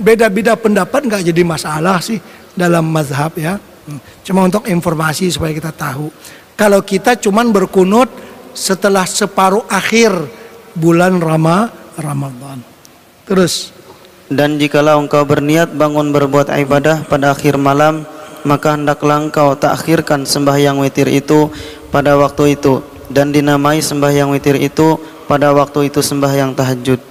beda-beda 0.00 0.56
pendapat 0.56 1.04
gak 1.06 1.22
jadi 1.22 1.44
masalah 1.44 2.00
sih 2.00 2.18
dalam 2.56 2.88
mazhab 2.88 3.30
ya. 3.36 3.60
Hmm. 3.60 4.00
Cuma 4.24 4.48
untuk 4.48 4.64
informasi 4.66 5.28
supaya 5.28 5.52
kita 5.52 5.70
tahu. 5.70 6.08
Kalau 6.56 6.80
kita 6.80 7.16
cuman 7.16 7.52
berkunut 7.52 8.08
setelah 8.52 9.06
separuh 9.06 9.64
akhir 9.70 10.12
bulan 10.74 11.20
Rama, 11.20 11.70
Ramadan. 11.96 12.60
Terus 13.28 13.72
dan 14.30 14.62
jikalau 14.62 15.02
engkau 15.02 15.26
berniat 15.26 15.74
bangun 15.74 16.14
berbuat 16.14 16.54
ibadah 16.54 17.02
pada 17.02 17.34
akhir 17.34 17.58
malam, 17.58 18.06
maka 18.46 18.78
hendaklah 18.78 19.26
engkau 19.26 19.58
takhirkan 19.58 20.22
sembahyang 20.22 20.78
witir 20.78 21.10
itu 21.10 21.50
pada 21.90 22.14
waktu 22.14 22.54
itu 22.54 22.78
dan 23.10 23.34
dinamai 23.34 23.82
sembahyang 23.82 24.30
witir 24.30 24.54
itu 24.54 25.02
pada 25.26 25.50
waktu 25.50 25.90
itu 25.90 25.98
sembahyang 25.98 26.54
tahajud. 26.54 27.09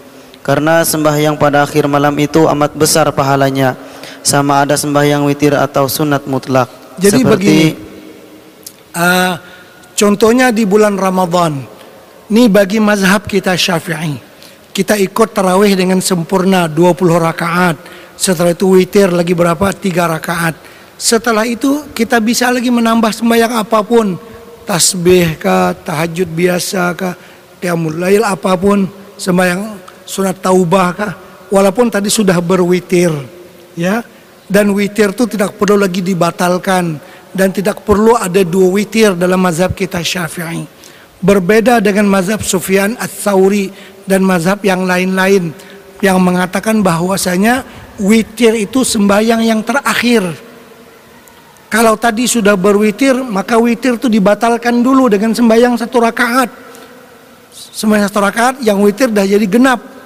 Karena 0.49 0.81
sembahyang 0.81 1.37
pada 1.37 1.61
akhir 1.61 1.85
malam 1.85 2.17
itu 2.17 2.49
amat 2.49 2.73
besar 2.73 3.05
pahalanya, 3.13 3.77
sama 4.25 4.65
ada 4.65 4.73
sembahyang 4.73 5.21
witir 5.29 5.53
atau 5.53 5.85
sunat 5.85 6.25
mutlak. 6.25 6.65
Jadi 6.97 7.21
Seperti, 7.21 7.29
begini, 7.29 7.67
uh, 8.97 9.37
contohnya 9.93 10.49
di 10.49 10.65
bulan 10.65 10.97
Ramadan, 10.97 11.53
ini 12.33 12.49
bagi 12.49 12.81
mazhab 12.81 13.29
kita 13.29 13.53
syafi'i. 13.53 14.25
kita 14.73 14.97
ikut 14.97 15.37
tarawih 15.37 15.77
dengan 15.77 16.01
sempurna 16.01 16.65
20 16.65 16.97
rakaat. 17.21 17.77
Setelah 18.17 18.57
itu 18.57 18.73
witir 18.73 19.13
lagi 19.13 19.37
berapa? 19.37 19.69
3 19.69 20.17
rakaat. 20.17 20.57
Setelah 20.97 21.45
itu 21.45 21.85
kita 21.93 22.17
bisa 22.17 22.49
lagi 22.49 22.73
menambah 22.73 23.13
sembahyang 23.13 23.53
apa 23.53 23.85
pun. 23.85 24.17
Tasbih 24.65 25.37
kah, 25.37 25.77
tahajud 25.77 26.25
biasa 26.33 26.97
kah, 26.97 27.13
qiyamul 27.61 28.01
lail 28.01 28.25
apa 28.25 28.57
pun, 28.57 28.89
sembahyang 29.13 29.88
sunat 30.09 30.41
taubah 30.41 30.87
kah. 30.97 31.13
Walaupun 31.49 31.89
tadi 31.89 32.09
sudah 32.09 32.37
berwitir, 32.41 33.13
ya. 33.77 34.01
Dan 34.49 34.73
witir 34.73 35.13
itu 35.13 35.29
tidak 35.29 35.57
perlu 35.61 35.77
lagi 35.77 36.01
dibatalkan 36.01 36.97
dan 37.33 37.53
tidak 37.53 37.85
perlu 37.85 38.17
ada 38.17 38.41
dua 38.41 38.73
witir 38.73 39.13
dalam 39.13 39.37
mazhab 39.37 39.73
kita 39.77 40.01
Syafi'i. 40.01 40.65
Berbeda 41.21 41.77
dengan 41.77 42.09
mazhab 42.09 42.41
Sufyan 42.41 42.97
Ats-Tsauri 42.97 43.69
dan 44.09 44.25
mazhab 44.25 44.61
yang 44.65 44.89
lain-lain 44.89 45.53
yang 45.99 46.17
mengatakan 46.17 46.79
bahwasanya 46.79 47.61
witir 47.99 48.55
itu 48.55 48.81
sembahyang 48.81 49.43
yang 49.43 49.61
terakhir. 49.61 50.23
Kalau 51.69 51.93
tadi 51.99 52.25
sudah 52.25 52.57
berwitir, 52.57 53.13
maka 53.13 53.61
witir 53.61 54.01
itu 54.01 54.09
dibatalkan 54.09 54.81
dulu 54.81 55.05
dengan 55.05 55.37
sembahyang 55.37 55.77
satu 55.77 56.01
rakaat. 56.01 56.49
Sembahyang 57.53 58.09
satu 58.09 58.21
rakaat 58.25 58.55
yang 58.65 58.81
witir 58.81 59.13
dah 59.13 59.21
jadi 59.21 59.45
genap. 59.45 59.98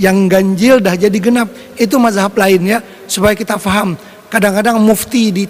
Yang 0.00 0.16
ganjil 0.32 0.74
dah 0.80 0.96
jadi 0.96 1.18
genap. 1.20 1.52
Itu 1.76 2.00
mazhab 2.00 2.32
lain 2.32 2.64
ya, 2.64 2.78
supaya 3.04 3.36
kita 3.36 3.60
faham. 3.60 3.92
Kadang-kadang 4.32 4.80
mufti 4.80 5.28
di 5.28 5.44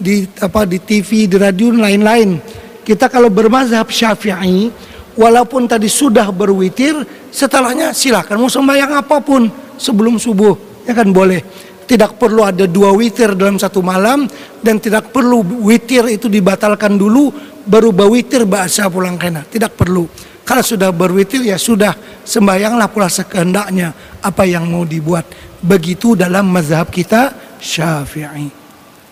di 0.00 0.24
apa 0.40 0.64
di 0.64 0.80
TV, 0.80 1.28
di 1.28 1.36
radio 1.36 1.68
lain-lain. 1.76 2.40
Kita 2.80 3.12
kalau 3.12 3.28
bermazhab 3.28 3.92
Syafi'i, 3.92 4.72
walaupun 5.20 5.68
tadi 5.68 5.86
sudah 5.86 6.32
berwitir, 6.32 6.96
setelahnya 7.28 7.92
silakan 7.92 8.40
mau 8.40 8.50
sembahyang 8.50 9.04
apa 9.04 9.20
pun 9.20 9.46
sebelum 9.76 10.16
subuh, 10.16 10.56
ya 10.88 10.96
kan 10.96 11.12
boleh. 11.12 11.68
Tidak 11.84 12.16
perlu 12.16 12.46
ada 12.46 12.70
dua 12.70 12.94
witir 12.94 13.34
dalam 13.34 13.58
satu 13.58 13.82
malam 13.82 14.24
dan 14.62 14.78
tidak 14.78 15.10
perlu 15.10 15.42
witir 15.66 16.06
itu 16.06 16.30
dibatalkan 16.30 16.94
dulu 16.94 17.34
baru 17.66 17.90
berwitir 17.90 18.46
bahasa 18.46 18.86
pulang 18.86 19.18
kena. 19.18 19.42
Tidak 19.42 19.74
perlu. 19.74 20.06
Kalau 20.50 20.66
sudah 20.66 20.90
berwitir 20.90 21.46
ya 21.46 21.54
sudah 21.54 21.94
sembahyanglah 22.26 22.90
pula 22.90 23.06
sekehendaknya 23.06 23.94
apa 24.18 24.42
yang 24.42 24.66
mau 24.66 24.82
dibuat. 24.82 25.22
Begitu 25.62 26.18
dalam 26.18 26.50
mazhab 26.50 26.90
kita 26.90 27.30
Syafi'i. 27.62 28.50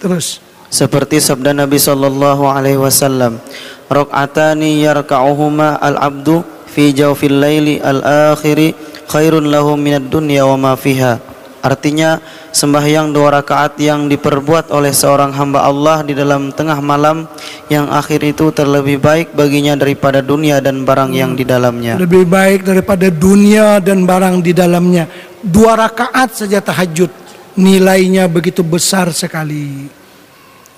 Terus 0.03 0.43
seperti 0.67 1.23
sabda 1.23 1.55
Nabi 1.55 1.79
sallallahu 1.79 2.43
alaihi 2.51 2.83
wasallam 2.83 3.39
rakaatani 3.87 4.83
yarka'uhuma 4.83 5.79
al-abdu 5.79 6.43
fi 6.67 6.91
jawfil 6.91 7.39
laili 7.39 7.79
al-akhiri 7.79 8.75
khairun 9.07 9.47
lahu 9.47 9.79
minad 9.79 10.11
dunya 10.11 10.43
wa 10.43 10.59
ma 10.59 10.73
fiha 10.75 11.23
Artinya 11.59 12.23
sembahyang 12.55 13.11
dua 13.11 13.43
rakaat 13.43 13.83
yang 13.83 14.07
diperbuat 14.07 14.71
oleh 14.71 14.95
seorang 14.95 15.35
hamba 15.35 15.67
Allah 15.67 16.07
di 16.07 16.15
dalam 16.15 16.55
tengah 16.55 16.79
malam 16.79 17.27
yang 17.67 17.91
akhir 17.91 18.23
itu 18.23 18.55
terlebih 18.55 19.03
baik 19.03 19.35
baginya 19.35 19.75
daripada 19.75 20.23
dunia 20.23 20.63
dan 20.63 20.87
barang 20.87 21.11
yang 21.11 21.35
di 21.35 21.43
dalamnya. 21.43 21.99
Lebih 21.99 22.25
baik 22.31 22.63
daripada 22.63 23.11
dunia 23.11 23.83
dan 23.83 24.07
barang 24.07 24.39
di 24.39 24.53
dalamnya. 24.55 25.11
Dua 25.43 25.75
rakaat 25.75 26.47
saja 26.47 26.63
tahajud 26.63 27.11
nilainya 27.59 28.31
begitu 28.31 28.63
besar 28.63 29.11
sekali. 29.11 29.91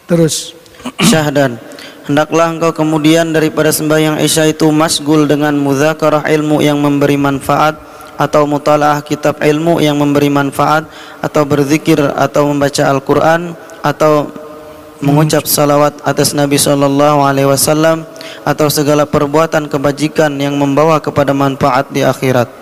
Terus 0.08 0.56
Syahdan 0.96 1.60
Hendaklah 2.10 2.50
engkau 2.50 2.74
kemudian 2.74 3.30
daripada 3.30 3.70
sembahyang 3.70 4.18
Isya 4.18 4.50
itu 4.50 4.66
masgul 4.74 5.30
dengan 5.30 5.54
mudzakarah 5.54 6.26
ilmu 6.26 6.58
yang 6.58 6.82
memberi 6.82 7.14
manfaat 7.14 7.78
atau 8.20 8.44
mutalaah 8.44 9.00
kitab 9.00 9.40
ilmu 9.40 9.80
yang 9.80 9.96
memberi 9.96 10.28
manfaat 10.28 10.84
atau 11.24 11.48
berzikir 11.48 11.96
atau 11.96 12.52
membaca 12.52 12.84
Al-Qur'an 12.84 13.56
atau 13.80 14.28
mengucap 15.00 15.48
salawat 15.48 15.96
atas 16.04 16.36
Nabi 16.36 16.60
sallallahu 16.60 17.24
alaihi 17.24 17.48
wasallam 17.48 18.04
atau 18.44 18.68
segala 18.68 19.08
perbuatan 19.08 19.72
kebajikan 19.72 20.36
yang 20.36 20.60
membawa 20.60 21.00
kepada 21.00 21.32
manfaat 21.32 21.88
di 21.88 22.04
akhirat. 22.04 22.60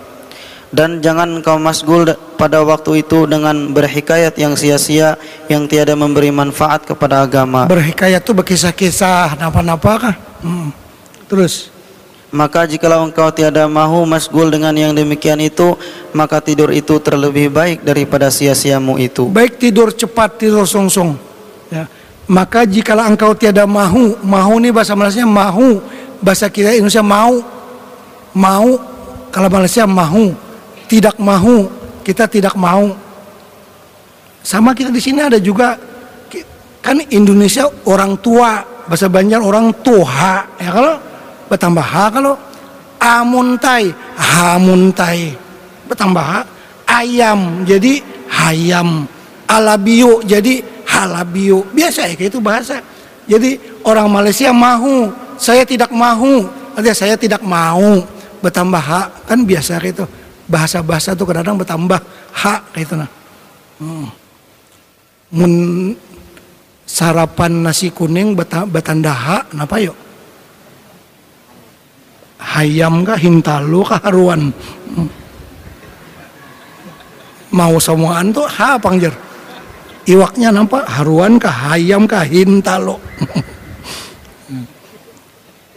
Dan 0.69 1.01
jangan 1.01 1.41
kau 1.41 1.57
masgul 1.57 2.05
pada 2.37 2.61
waktu 2.61 3.01
itu 3.01 3.25
dengan 3.25 3.73
berhikayat 3.73 4.37
yang 4.37 4.53
sia-sia 4.53 5.17
yang 5.49 5.65
tiada 5.65 5.97
memberi 5.97 6.29
manfaat 6.29 6.85
kepada 6.85 7.25
agama. 7.25 7.65
Berhikayat 7.65 8.21
itu 8.21 8.31
berkisah-kisah 8.37 9.35
napa-napa 9.41 9.91
kah? 9.97 10.15
Hmm. 10.45 10.69
Terus 11.25 11.73
maka 12.29 12.69
jikalau 12.69 13.09
engkau 13.09 13.33
tiada 13.33 13.65
mahu 13.65 14.05
masgul 14.05 14.53
dengan 14.53 14.69
yang 14.77 14.93
demikian 14.93 15.41
itu 15.41 15.73
Maka 16.13 16.37
tidur 16.37 16.69
itu 16.69 16.97
terlebih 17.01 17.49
baik 17.49 17.81
daripada 17.85 18.29
sia-siamu 18.29 18.97
itu. 19.01 19.29
Baik 19.29 19.57
tidur 19.57 19.93
cepat, 19.93 20.37
tidur 20.41 20.65
songsong. 20.65 21.17
Ya. 21.69 21.85
Maka 22.29 22.65
jikalau 22.65 23.05
engkau 23.09 23.33
tiada 23.33 23.65
mahu 23.65 24.17
Mahu 24.21 24.53
ini 24.61 24.69
bahasa 24.69 24.93
Malaysia 24.93 25.25
mahu. 25.25 25.81
Bahasa 26.21 26.49
kita 26.49 26.73
Indonesia 26.77 27.05
mau. 27.05 27.41
Mau 28.33 28.69
Kalau 29.33 29.49
Malaysia 29.49 29.85
mahu. 29.89 30.33
Tidak 30.89 31.17
mahu 31.17 31.69
Kita 32.05 32.29
tidak 32.29 32.53
mau. 32.53 32.93
Sama 34.41 34.73
kita 34.73 34.93
di 34.93 35.01
sini 35.01 35.25
ada 35.25 35.41
juga 35.41 35.77
Kan 36.81 37.01
Indonesia 37.09 37.65
orang 37.89 38.17
tua. 38.21 38.61
Bahasa 38.89 39.05
Banjar 39.05 39.41
orang 39.41 39.69
tua 39.85 40.45
Ya 40.57 40.73
kalau 40.73 41.08
bertambah 41.49 41.83
ha 41.83 42.05
kalau 42.13 42.37
amuntai 43.01 43.91
hamuntai 44.15 45.33
bertambah 45.89 46.23
ha 46.23 46.39
ayam 46.89 47.65
jadi 47.65 48.01
hayam. 48.29 49.09
Alabio 49.49 50.21
jadi 50.21 50.61
halabio. 50.85 51.65
Biasa 51.73 52.05
ya 52.05 52.13
kayak 52.13 52.29
itu 52.29 52.39
bahasa. 52.41 52.77
Jadi 53.25 53.57
orang 53.81 54.05
Malaysia 54.09 54.53
mahu 54.53 55.09
saya 55.41 55.65
tidak 55.65 55.89
mahu. 55.89 56.45
Artinya 56.77 56.95
saya 56.95 57.15
tidak 57.17 57.41
mau 57.41 58.05
bertambah 58.45 58.83
ha. 58.83 59.09
Kan 59.25 59.41
biasa 59.41 59.81
kayak 59.81 59.97
itu. 59.97 60.05
Bahasa-bahasa 60.49 61.17
tuh 61.17 61.25
kadang-kadang 61.25 61.57
bertambah 61.65 61.99
ha 62.45 62.61
kayak 62.73 62.85
itu 62.85 62.93
nah. 62.93 63.09
Hmm. 63.81 64.07
Sarapan 66.89 67.65
nasi 67.65 67.93
kuning 67.93 68.33
bertanda 68.69 69.13
ha 69.13 69.45
kenapa 69.45 69.77
yuk 69.77 70.08
hayam 72.39 73.03
kah 73.03 73.19
hintalu 73.19 73.83
kah 73.83 73.99
haruan? 73.99 74.55
Mau 77.51 77.75
semuaan 77.77 78.31
tuh 78.31 78.47
ha 78.47 78.79
pangjer 78.79 79.11
iwaknya 80.09 80.49
nampak 80.49 80.89
haruan 80.89 81.37
kah 81.37 81.53
hayam 81.69 82.09
kah 82.09 82.25
hintalo. 82.25 82.97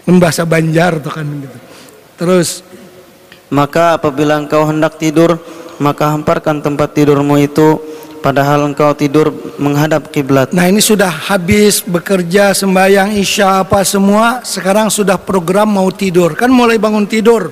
Bahasa 0.08 0.44
Banjar 0.44 0.98
tuh 0.98 1.12
kan 1.12 1.26
gitu. 1.26 1.58
Terus 2.16 2.62
maka 3.52 4.00
apabila 4.00 4.40
engkau 4.40 4.64
hendak 4.64 4.96
tidur 4.96 5.36
maka 5.80 6.14
hamparkan 6.14 6.62
tempat 6.62 6.94
tidurmu 6.94 7.40
itu 7.42 7.80
padahal 8.23 8.70
engkau 8.70 8.95
tidur 8.95 9.35
menghadap 9.59 10.09
kiblat. 10.14 10.55
Nah, 10.55 10.70
ini 10.70 10.79
sudah 10.79 11.11
habis 11.11 11.83
bekerja 11.83 12.55
sembahyang 12.55 13.18
Isya 13.18 13.66
apa 13.66 13.83
semua, 13.83 14.41
sekarang 14.47 14.89
sudah 14.89 15.18
program 15.18 15.75
mau 15.75 15.91
tidur. 15.91 16.39
Kan 16.39 16.55
mulai 16.55 16.79
bangun 16.79 17.05
tidur. 17.05 17.51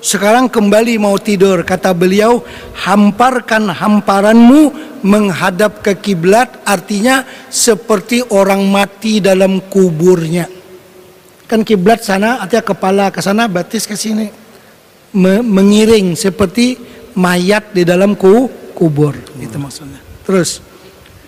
Sekarang 0.00 0.48
kembali 0.48 0.96
mau 0.96 1.20
tidur. 1.20 1.60
Kata 1.60 1.92
beliau, 1.92 2.40
hamparkan 2.80 3.68
hamparanmu 3.68 4.72
menghadap 5.04 5.84
ke 5.84 5.92
kiblat 6.00 6.48
artinya 6.64 7.28
seperti 7.52 8.24
orang 8.32 8.64
mati 8.64 9.20
dalam 9.20 9.60
kuburnya. 9.68 10.48
Kan 11.44 11.60
kiblat 11.60 12.00
sana 12.00 12.40
artinya 12.40 12.64
kepala 12.64 13.04
ke 13.12 13.20
sana, 13.20 13.44
batis 13.44 13.84
ke 13.84 13.94
sini. 13.94 14.40
mengiring 15.10 16.14
seperti 16.14 16.78
mayat 17.18 17.74
di 17.74 17.82
dalam 17.82 18.14
ku 18.14 18.46
kubur 18.80 19.12
itu 19.36 19.60
maksudnya. 19.60 20.00
Terus 20.24 20.64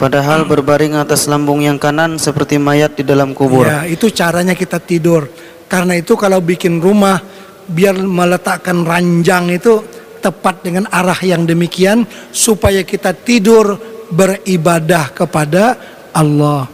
padahal 0.01 0.49
berbaring 0.49 0.97
atas 0.97 1.29
lambung 1.29 1.61
yang 1.61 1.77
kanan 1.77 2.17
seperti 2.17 2.57
mayat 2.57 2.97
di 2.97 3.05
dalam 3.05 3.37
kubur. 3.37 3.69
Ya 3.69 3.85
itu 3.85 4.09
caranya 4.09 4.57
kita 4.57 4.81
tidur. 4.81 5.29
Karena 5.69 6.01
itu 6.01 6.17
kalau 6.17 6.41
bikin 6.41 6.81
rumah 6.81 7.21
biar 7.69 8.01
meletakkan 8.01 8.89
ranjang 8.89 9.53
itu 9.53 9.85
tepat 10.25 10.65
dengan 10.65 10.89
arah 10.89 11.21
yang 11.21 11.45
demikian 11.45 12.09
supaya 12.33 12.81
kita 12.81 13.13
tidur 13.13 13.77
beribadah 14.09 15.13
kepada 15.13 15.77
Allah. 16.17 16.69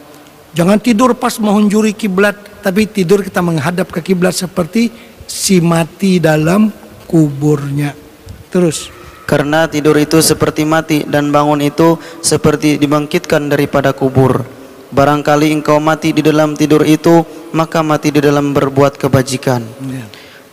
Jangan 0.55 0.79
tidur 0.79 1.15
pas 1.19 1.35
menghunjuri 1.39 1.95
kiblat 1.95 2.35
tapi 2.63 2.87
tidur 2.87 3.23
kita 3.23 3.43
menghadap 3.43 3.91
ke 3.91 4.03
kiblat 4.03 4.35
seperti 4.35 4.91
si 5.27 5.63
mati 5.63 6.19
dalam 6.19 6.71
kuburnya. 7.07 7.95
Terus 8.51 8.98
karena 9.29 9.69
tidur 9.69 9.93
itu 10.01 10.25
seperti 10.25 10.65
mati 10.65 11.05
dan 11.05 11.29
bangun 11.29 11.61
itu 11.61 12.01
seperti 12.25 12.81
dibangkitkan 12.81 13.53
daripada 13.53 13.93
kubur. 13.93 14.41
Barangkali 14.89 15.53
engkau 15.53 15.77
mati 15.77 16.17
di 16.17 16.25
dalam 16.25 16.57
tidur 16.57 16.81
itu, 16.89 17.21
maka 17.53 17.85
mati 17.85 18.09
di 18.09 18.25
dalam 18.25 18.57
berbuat 18.57 18.97
kebajikan. 18.97 19.61
Ya. 19.85 20.09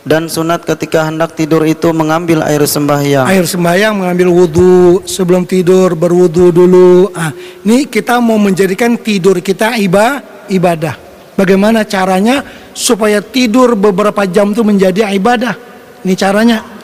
Dan 0.06 0.28
sunat 0.28 0.62
ketika 0.68 1.08
hendak 1.08 1.34
tidur 1.34 1.64
itu 1.64 1.88
mengambil 1.96 2.44
air 2.44 2.62
sembahyang. 2.68 3.26
Air 3.26 3.48
sembahyang 3.48 3.96
mengambil 3.96 4.28
wudhu 4.28 5.02
sebelum 5.08 5.48
tidur 5.48 5.96
berwudhu 5.96 6.52
dulu. 6.52 7.10
Ah, 7.16 7.32
ini 7.64 7.88
kita 7.88 8.20
mau 8.20 8.36
menjadikan 8.36 8.94
tidur 9.00 9.40
kita 9.40 9.80
iba, 9.80 10.20
ibadah. 10.52 10.94
Bagaimana 11.34 11.82
caranya 11.88 12.44
supaya 12.76 13.24
tidur 13.24 13.72
beberapa 13.72 14.28
jam 14.28 14.52
itu 14.52 14.62
menjadi 14.62 15.10
ibadah? 15.16 15.56
Ini 16.06 16.14
caranya 16.14 16.75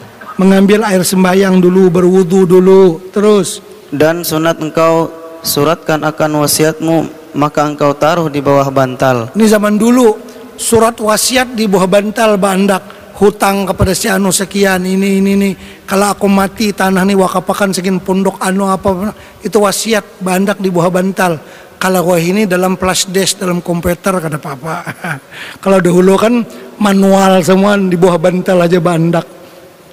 mengambil 0.43 0.83
air 0.83 1.07
sembahyang 1.07 1.63
dulu, 1.63 1.89
berwudhu 1.89 2.45
dulu, 2.45 2.99
terus. 3.15 3.63
Dan 3.93 4.27
sunat 4.27 4.59
engkau 4.59 5.23
suratkan 5.43 6.03
akan 6.07 6.43
wasiatmu 6.47 7.23
maka 7.37 7.65
engkau 7.65 7.93
taruh 7.97 8.29
di 8.29 8.41
bawah 8.45 8.69
bantal. 8.69 9.33
Ini 9.33 9.47
zaman 9.49 9.77
dulu 9.81 10.17
surat 10.57 10.97
wasiat 10.97 11.57
di 11.57 11.65
bawah 11.65 11.89
bantal 11.89 12.37
bandak 12.37 12.83
hutang 13.17 13.65
kepada 13.69 13.93
si 13.97 14.09
anu 14.09 14.33
sekian 14.33 14.85
ini 14.85 15.21
ini 15.21 15.31
ini. 15.37 15.51
Kalau 15.89 16.13
aku 16.13 16.29
mati 16.29 16.73
tanah 16.73 17.05
ini 17.05 17.17
wakapakan 17.17 17.73
sekian 17.73 18.01
pondok 18.01 18.41
anu 18.41 18.69
apa 18.69 19.13
itu 19.41 19.57
wasiat 19.61 20.21
bandak 20.21 20.61
di 20.61 20.69
bawah 20.69 20.93
bantal. 20.93 21.41
Kalau 21.83 22.15
wah 22.15 22.21
ini 22.21 22.47
dalam 22.47 22.79
flash 22.79 23.11
disk 23.11 23.43
dalam 23.43 23.59
komputer 23.59 24.15
kata 24.23 24.39
papa. 24.39 24.87
Kalau 25.63 25.83
dahulu 25.83 26.15
kan 26.15 26.47
manual 26.79 27.43
semua 27.43 27.75
di 27.75 27.99
bawah 27.99 28.23
bantal 28.23 28.63
aja 28.63 28.79
bandak 28.79 29.42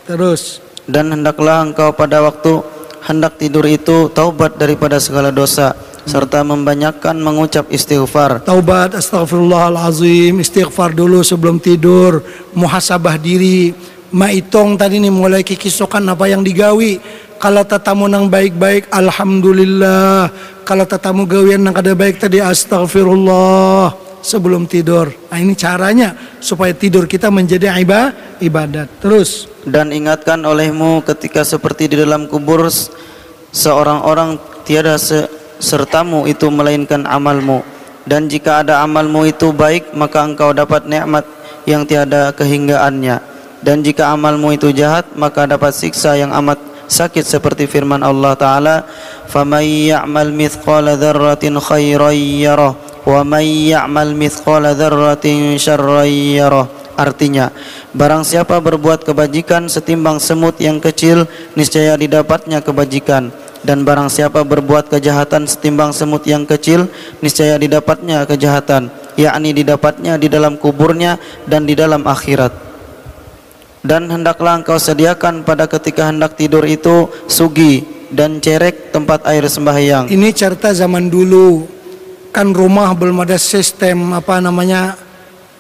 terus. 0.09 0.57
Dan 0.89 1.13
hendaklah 1.13 1.61
engkau 1.61 1.93
pada 1.93 2.25
waktu 2.25 2.65
hendak 3.05 3.37
tidur 3.37 3.61
itu 3.69 4.09
taubat 4.09 4.57
daripada 4.57 4.97
segala 4.97 5.29
dosa 5.29 5.77
serta 6.09 6.41
membanyakkan 6.41 7.13
mengucap 7.13 7.69
istighfar. 7.69 8.41
taubat 8.41 8.97
astagfirullahalazim 8.97 10.41
istighfar 10.41 10.97
dulu 10.97 11.21
sebelum 11.21 11.61
tidur 11.61 12.25
muhasabah 12.57 13.21
diri. 13.21 13.77
Maitong 14.09 14.73
tadi 14.73 14.97
nih 14.97 15.13
mulai 15.13 15.45
kikisokan 15.45 16.01
apa 16.09 16.25
yang 16.25 16.41
digawi. 16.41 16.97
Kalau 17.37 17.61
tetamu 17.61 18.09
nang 18.09 18.25
baik-baik 18.25 18.89
alhamdulillah. 18.89 20.33
Kalau 20.65 20.85
tetamu 20.89 21.29
gawian 21.29 21.61
nang 21.61 21.77
kada 21.77 21.93
baik 21.93 22.17
tadi 22.17 22.41
astagfirullah 22.41 23.93
sebelum 24.25 24.65
tidur. 24.65 25.13
Nah 25.29 25.37
ini 25.37 25.53
caranya 25.53 26.17
supaya 26.41 26.73
tidur 26.73 27.05
kita 27.05 27.29
menjadi 27.29 27.69
iba- 27.77 28.41
ibadat. 28.41 28.89
Terus 28.97 29.45
Dan 29.67 29.91
ingatkan 29.91 30.39
olehmu 30.47 31.03
ketika 31.03 31.43
seperti 31.43 31.91
di 31.91 31.99
dalam 31.99 32.31
kubur 32.31 32.67
seorang 33.51 34.05
orang 34.07 34.39
tiada 34.63 34.95
se 34.95 35.27
sertamu 35.59 36.23
itu 36.23 36.47
melainkan 36.47 37.03
amalmu. 37.03 37.65
Dan 38.07 38.31
jika 38.31 38.63
ada 38.63 38.79
amalmu 38.81 39.27
itu 39.27 39.51
baik 39.51 39.91
maka 39.91 40.23
engkau 40.23 40.55
dapat 40.55 40.87
nikmat 40.87 41.27
yang 41.67 41.83
tiada 41.83 42.31
kehinggaannya. 42.31 43.19
Dan 43.59 43.83
jika 43.83 44.15
amalmu 44.15 44.55
itu 44.55 44.71
jahat 44.71 45.11
maka 45.19 45.43
dapat 45.43 45.75
siksa 45.75 46.15
yang 46.15 46.31
amat 46.31 46.69
sakit 46.89 47.21
seperti 47.21 47.69
firman 47.69 48.01
Allah 48.01 48.33
taala 48.33 48.75
faman 49.29 49.61
ya'mal 49.61 50.33
mithqala 50.33 50.97
dzarratin 50.97 51.61
khairan 51.61 52.17
yarah 52.17 52.73
wa 53.05 53.21
man 53.21 53.45
ya'mal 53.45 54.17
mithqala 54.17 54.73
dzarratin 54.73 55.59
syarran 55.61 56.09
yarah 56.09 56.78
Artinya, 56.99 57.55
barang 57.95 58.27
siapa 58.27 58.59
berbuat 58.59 59.07
kebajikan 59.07 59.71
setimbang 59.71 60.19
semut 60.19 60.59
yang 60.59 60.83
kecil, 60.83 61.31
niscaya 61.55 61.95
didapatnya 61.95 62.59
kebajikan. 62.59 63.31
Dan 63.63 63.87
barang 63.87 64.11
siapa 64.11 64.43
berbuat 64.43 64.91
kejahatan 64.91 65.47
setimbang 65.47 65.95
semut 65.95 66.27
yang 66.27 66.43
kecil, 66.43 66.91
niscaya 67.23 67.55
didapatnya 67.55 68.27
kejahatan, 68.27 68.91
yakni 69.15 69.55
didapatnya 69.55 70.19
di 70.19 70.27
dalam 70.27 70.59
kuburnya 70.59 71.15
dan 71.47 71.63
di 71.63 71.71
dalam 71.71 72.03
akhirat. 72.03 72.51
Dan 73.79 74.11
hendaklah 74.11 74.59
engkau 74.59 74.75
sediakan 74.75 75.47
pada 75.47 75.63
ketika 75.71 76.11
hendak 76.11 76.35
tidur 76.35 76.67
itu 76.67 77.07
sugi 77.31 77.87
dan 78.11 78.43
cerek 78.43 78.91
tempat 78.91 79.23
air 79.23 79.47
sembahyang. 79.47 80.11
Ini 80.11 80.35
cerita 80.35 80.75
zaman 80.75 81.07
dulu. 81.07 81.63
Kan 82.35 82.51
rumah 82.51 82.91
belum 82.91 83.23
ada 83.23 83.39
sistem 83.39 84.13
apa 84.13 84.43
namanya 84.43 84.99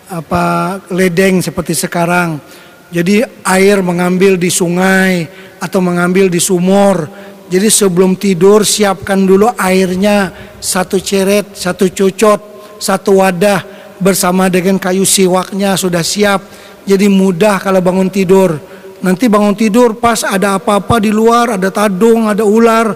apa 0.09 0.77
ledeng 0.89 1.39
seperti 1.39 1.77
sekarang. 1.77 2.41
Jadi 2.89 3.21
air 3.45 3.85
mengambil 3.85 4.33
di 4.33 4.49
sungai 4.49 5.29
atau 5.61 5.77
mengambil 5.79 6.25
di 6.25 6.41
sumur. 6.41 7.05
Jadi 7.49 7.69
sebelum 7.69 8.17
tidur 8.17 8.65
siapkan 8.65 9.25
dulu 9.25 9.49
airnya 9.57 10.33
satu 10.57 10.97
ceret, 10.97 11.53
satu 11.53 11.89
cucot, 11.89 12.41
satu 12.81 13.21
wadah 13.21 13.61
bersama 14.01 14.49
dengan 14.49 14.81
kayu 14.81 15.05
siwaknya 15.05 15.77
sudah 15.77 16.01
siap. 16.01 16.41
Jadi 16.89 17.05
mudah 17.05 17.61
kalau 17.61 17.81
bangun 17.81 18.09
tidur. 18.09 18.57
Nanti 18.99 19.31
bangun 19.31 19.55
tidur 19.55 19.95
pas 19.95 20.25
ada 20.25 20.59
apa-apa 20.59 20.99
di 20.99 21.13
luar, 21.13 21.55
ada 21.55 21.71
tadung, 21.71 22.27
ada 22.27 22.43
ular, 22.43 22.91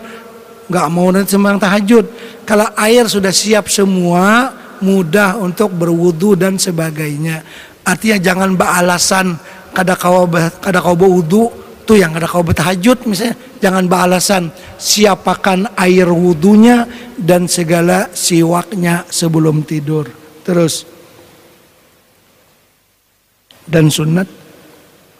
nggak 0.68 0.88
mau 0.92 1.08
nanti 1.14 1.32
sembahyang 1.32 1.62
tahajud. 1.62 2.06
Kalau 2.44 2.68
air 2.76 3.08
sudah 3.08 3.32
siap 3.32 3.72
semua, 3.72 4.52
mudah 4.84 5.40
untuk 5.40 5.72
berwudu 5.72 6.36
dan 6.36 6.60
sebagainya. 6.60 7.40
Artinya 7.88 8.20
jangan 8.20 8.60
beralasan 8.60 9.40
kada 9.72 9.96
kau 9.96 10.28
kada 10.60 10.84
kau 10.84 10.94
berwudu 11.00 11.48
tuh 11.88 11.98
yang 12.00 12.12
kada 12.12 12.28
kau 12.28 12.44
bertahajud 12.44 13.08
misalnya 13.08 13.36
jangan 13.60 13.84
beralasan 13.88 14.44
siapakan 14.76 15.72
air 15.80 16.08
wudunya 16.08 16.84
dan 17.16 17.48
segala 17.48 18.12
siwaknya 18.12 19.08
sebelum 19.08 19.64
tidur. 19.64 20.12
Terus 20.44 20.84
dan 23.64 23.88
sunat 23.88 24.28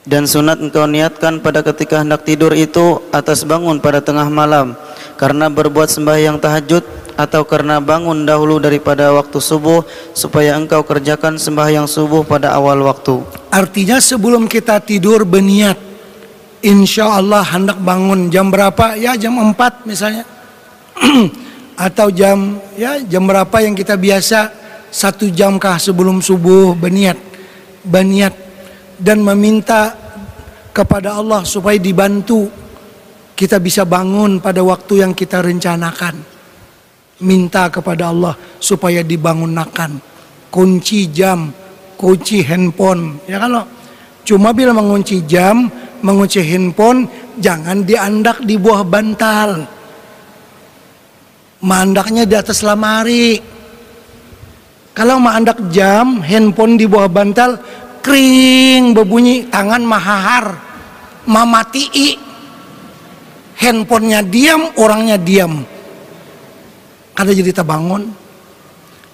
Dan 0.04 0.28
sunat 0.28 0.60
engkau 0.60 0.84
niatkan 0.84 1.40
pada 1.40 1.64
ketika 1.64 2.04
hendak 2.04 2.28
tidur 2.28 2.52
itu 2.52 3.00
atas 3.16 3.48
bangun 3.48 3.80
pada 3.80 4.04
tengah 4.04 4.28
malam 4.28 4.76
karena 5.16 5.48
berbuat 5.48 5.88
sembahyang 5.88 6.44
tahajud 6.44 6.84
atau 7.14 7.46
karena 7.46 7.78
bangun 7.78 8.26
dahulu 8.26 8.58
daripada 8.58 9.14
waktu 9.14 9.38
subuh 9.38 9.86
supaya 10.18 10.58
engkau 10.58 10.82
kerjakan 10.82 11.38
sembahyang 11.38 11.86
subuh 11.86 12.26
pada 12.26 12.54
awal 12.58 12.82
waktu. 12.86 13.22
Artinya 13.54 14.02
sebelum 14.02 14.50
kita 14.50 14.82
tidur 14.82 15.24
berniat 15.24 15.94
Insya 16.64 17.20
Allah 17.20 17.44
hendak 17.44 17.76
bangun. 17.84 18.32
Jam 18.32 18.48
berapa? 18.48 18.96
Ya 18.96 19.20
jam 19.20 19.36
4 19.36 19.84
misalnya. 19.84 20.24
Atau 21.76 22.08
jam 22.08 22.56
ya 22.80 23.04
jam 23.04 23.28
berapa 23.28 23.52
yang 23.60 23.76
kita 23.76 24.00
biasa? 24.00 24.48
Satu 24.88 25.28
jam 25.28 25.60
kah 25.60 25.76
sebelum 25.76 26.24
subuh 26.24 26.72
berniat 26.72 27.20
Berniat. 27.84 28.32
Dan 28.96 29.20
meminta 29.28 29.92
kepada 30.72 31.20
Allah 31.20 31.44
supaya 31.44 31.76
dibantu. 31.76 32.48
Kita 33.36 33.60
bisa 33.60 33.84
bangun 33.84 34.40
pada 34.40 34.64
waktu 34.64 35.04
yang 35.04 35.12
kita 35.12 35.44
rencanakan 35.44 36.33
Minta 37.24 37.72
kepada 37.72 38.12
Allah 38.12 38.36
supaya 38.60 39.00
dibangunkan 39.00 39.98
Kunci 40.54 41.10
jam 41.10 41.64
kunci 42.04 42.44
handphone. 42.44 43.24
Ya 43.26 43.40
kalau 43.40 43.64
cuma 44.28 44.52
bila 44.52 44.76
mengunci 44.76 45.24
jam 45.24 45.72
mengunci 46.04 46.44
handphone 46.44 47.08
jangan 47.40 47.88
diandak 47.88 48.44
di 48.44 48.60
bawah 48.60 48.84
bantal. 48.84 49.64
Mandaknya 51.64 52.28
di 52.28 52.36
atas 52.36 52.60
lemari. 52.60 53.40
Kalau 54.94 55.18
mandak 55.18 55.58
jam 55.74 56.22
handphone 56.22 56.78
di 56.78 56.86
bawah 56.86 57.10
bantal 57.10 57.58
kering 58.04 58.94
berbunyi 58.94 59.48
tangan 59.48 59.82
mahahar 59.82 60.60
mamatii. 61.26 62.20
Handphonenya 63.54 64.28
diam 64.28 64.76
orangnya 64.76 65.16
diam 65.16 65.64
kada 67.14 67.32
jadi 67.32 67.54
terbangun 67.54 68.24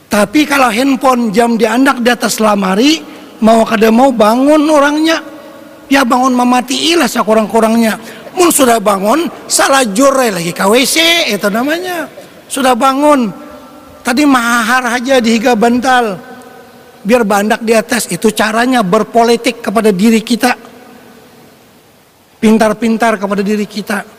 tapi 0.09 0.41
kalau 0.49 0.73
handphone 0.73 1.29
jam 1.29 1.53
diandak 1.53 2.01
di 2.01 2.09
atas 2.09 2.41
lemari, 2.41 2.97
mau 3.45 3.61
kada 3.61 3.93
mau 3.93 4.09
bangun 4.09 4.65
orangnya. 4.65 5.21
Ya 5.85 6.01
bangun 6.01 6.33
memati 6.33 6.97
lah 6.97 7.05
sekurang-kurangnya. 7.05 7.93
Mun 8.33 8.49
sudah 8.49 8.81
bangun, 8.81 9.29
salah 9.45 9.85
jure 9.85 10.33
lagi 10.33 10.49
KWC 10.49 11.29
itu 11.29 11.47
namanya. 11.53 12.09
Sudah 12.49 12.73
bangun. 12.73 13.29
Tadi 14.01 14.25
mahar 14.25 14.97
aja 14.97 15.21
di 15.21 15.37
higa 15.37 15.53
bantal. 15.53 16.17
Biar 17.05 17.21
bandak 17.21 17.61
di 17.61 17.77
atas. 17.77 18.09
Itu 18.09 18.33
caranya 18.33 18.81
berpolitik 18.81 19.61
kepada 19.61 19.93
diri 19.93 20.25
kita. 20.25 20.57
Pintar-pintar 22.41 23.21
kepada 23.21 23.45
diri 23.45 23.69
kita. 23.69 24.18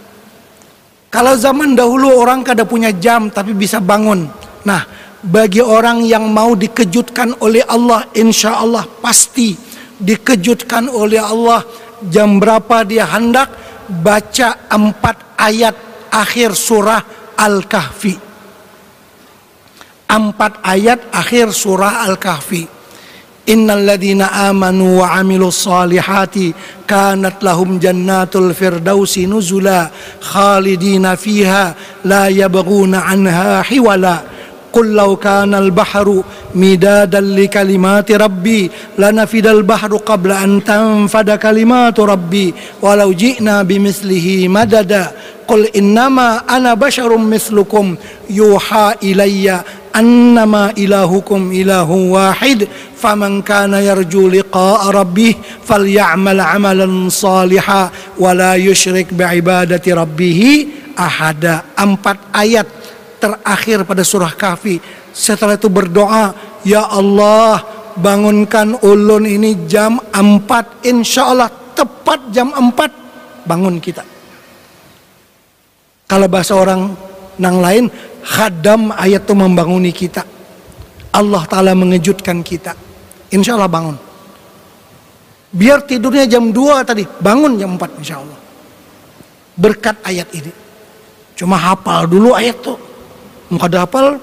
Kalau 1.11 1.35
zaman 1.35 1.75
dahulu 1.75 2.23
orang 2.23 2.47
kada 2.47 2.63
punya 2.63 2.95
jam 2.95 3.35
tapi 3.35 3.51
bisa 3.51 3.83
bangun. 3.83 4.31
Nah, 4.63 4.87
bagi 5.27 5.59
orang 5.59 6.07
yang 6.07 6.31
mau 6.31 6.55
dikejutkan 6.55 7.43
oleh 7.43 7.67
Allah 7.67 8.07
insya 8.15 8.63
Allah 8.63 8.87
pasti 8.87 9.59
dikejutkan 9.99 10.87
oleh 10.87 11.19
Allah. 11.19 11.67
Jam 12.01 12.41
berapa 12.41 12.87
dia 12.87 13.05
hendak? 13.11 13.51
Baca 13.91 14.71
empat 14.71 15.35
ayat 15.35 15.75
akhir 16.15 16.55
surah 16.55 17.35
Al-Kahfi. 17.35 18.15
Empat 20.07 20.63
ayat 20.63 21.11
akhir 21.11 21.51
surah 21.51 22.07
Al-Kahfi 22.07 22.80
إن 23.49 23.71
الذين 23.71 24.23
آمنوا 24.23 25.01
وعملوا 25.01 25.49
الصالحات 25.49 26.35
كانت 26.89 27.35
لهم 27.43 27.79
جنات 27.79 28.37
الفردوس 28.37 29.19
نزلا 29.19 29.91
خالدين 30.21 31.15
فيها 31.15 31.75
لا 32.05 32.29
يبغون 32.29 32.95
عنها 32.95 33.63
حولا. 33.63 34.17
قل 34.73 34.95
لو 34.95 35.17
كان 35.17 35.55
البحر 35.55 36.23
مدادا 36.55 37.21
لكلمات 37.21 38.13
ربي 38.13 38.71
لنفد 38.99 39.47
البحر 39.47 39.97
قبل 39.97 40.33
أن 40.33 40.65
تنفد 40.65 41.31
كلمات 41.31 42.01
ربي 42.01 42.55
ولو 42.83 43.13
جئنا 43.13 43.63
بمثله 43.63 44.47
مددا. 44.49 45.11
قل 45.49 45.67
إنما 45.67 46.43
أنا 46.51 46.75
بشر 46.75 47.17
مثلكم 47.17 47.97
يوحى 48.31 48.95
إلي 49.03 49.61
annama 49.91 50.71
ilahukum 50.75 51.51
ilahu 51.51 52.15
wahid 52.15 52.67
faman 52.95 53.43
kana 53.43 53.83
yarju 53.83 54.41
liqa'a 54.41 54.91
rabbih 54.91 55.37
falyamal 55.65 56.41
amalan 56.41 57.09
saliha 57.11 57.91
wa 58.17 58.31
la 58.35 58.55
yusyrik 58.55 59.11
bi'ibadati 59.15 59.91
rabbih 59.95 60.41
ahada. 60.95 61.67
Empat 61.79 62.31
ayat 62.35 62.67
terakhir 63.21 63.85
pada 63.85 64.03
surah 64.03 64.33
kahfi. 64.35 64.81
Setelah 65.11 65.59
itu 65.59 65.67
berdoa 65.67 66.33
ya 66.63 66.87
Allah 66.87 67.61
bangunkan 67.99 68.79
ulun 68.81 69.27
ini 69.27 69.67
jam 69.67 69.99
4 70.15 70.87
insya 70.87 71.35
Allah 71.35 71.51
tepat 71.75 72.31
jam 72.31 72.55
4 72.55 73.47
bangun 73.49 73.77
kita. 73.83 74.05
Kalau 76.11 76.27
bahasa 76.27 76.59
orang 76.59 76.91
nang 77.39 77.63
lain 77.63 77.87
khadam 78.25 78.95
ayat 78.95 79.25
itu 79.25 79.35
membanguni 79.35 79.91
kita. 79.91 80.23
Allah 81.11 81.43
Ta'ala 81.51 81.75
mengejutkan 81.75 82.41
kita. 82.41 82.77
Insya 83.35 83.59
Allah 83.59 83.71
bangun. 83.71 83.99
Biar 85.51 85.83
tidurnya 85.83 86.31
jam 86.31 86.55
2 86.55 86.87
tadi, 86.87 87.03
bangun 87.03 87.59
jam 87.59 87.75
4 87.75 87.99
insya 87.99 88.23
Allah. 88.23 88.39
Berkat 89.59 89.99
ayat 90.07 90.31
ini. 90.31 90.53
Cuma 91.35 91.59
hafal 91.59 92.07
dulu 92.07 92.37
ayat 92.37 92.61
tuh 92.61 92.77
Muka 93.51 93.67
hafal 93.67 94.21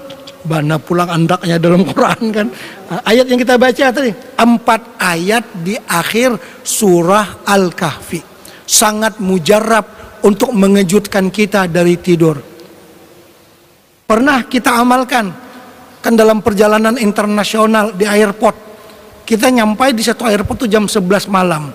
mana 0.48 0.80
pulang 0.80 1.10
andaknya 1.12 1.60
dalam 1.60 1.84
Quran 1.84 2.32
kan 2.32 2.46
ayat 3.04 3.28
yang 3.28 3.36
kita 3.36 3.60
baca 3.60 3.84
tadi 3.92 4.10
empat 4.38 4.80
ayat 4.96 5.44
di 5.60 5.76
akhir 5.76 6.62
surah 6.64 7.44
Al-Kahfi 7.44 8.22
sangat 8.64 9.20
mujarab 9.20 9.84
untuk 10.24 10.56
mengejutkan 10.56 11.28
kita 11.28 11.68
dari 11.68 12.00
tidur 12.00 12.40
pernah 14.08 14.40
kita 14.48 14.80
amalkan 14.80 15.28
kan 16.00 16.16
dalam 16.16 16.40
perjalanan 16.40 16.96
internasional 16.96 17.92
di 17.92 18.08
airport 18.08 18.56
kita 19.28 19.52
nyampai 19.52 19.92
di 19.92 20.00
satu 20.00 20.24
airport 20.24 20.64
tuh 20.64 20.70
jam 20.72 20.88
11 20.88 21.28
malam 21.28 21.68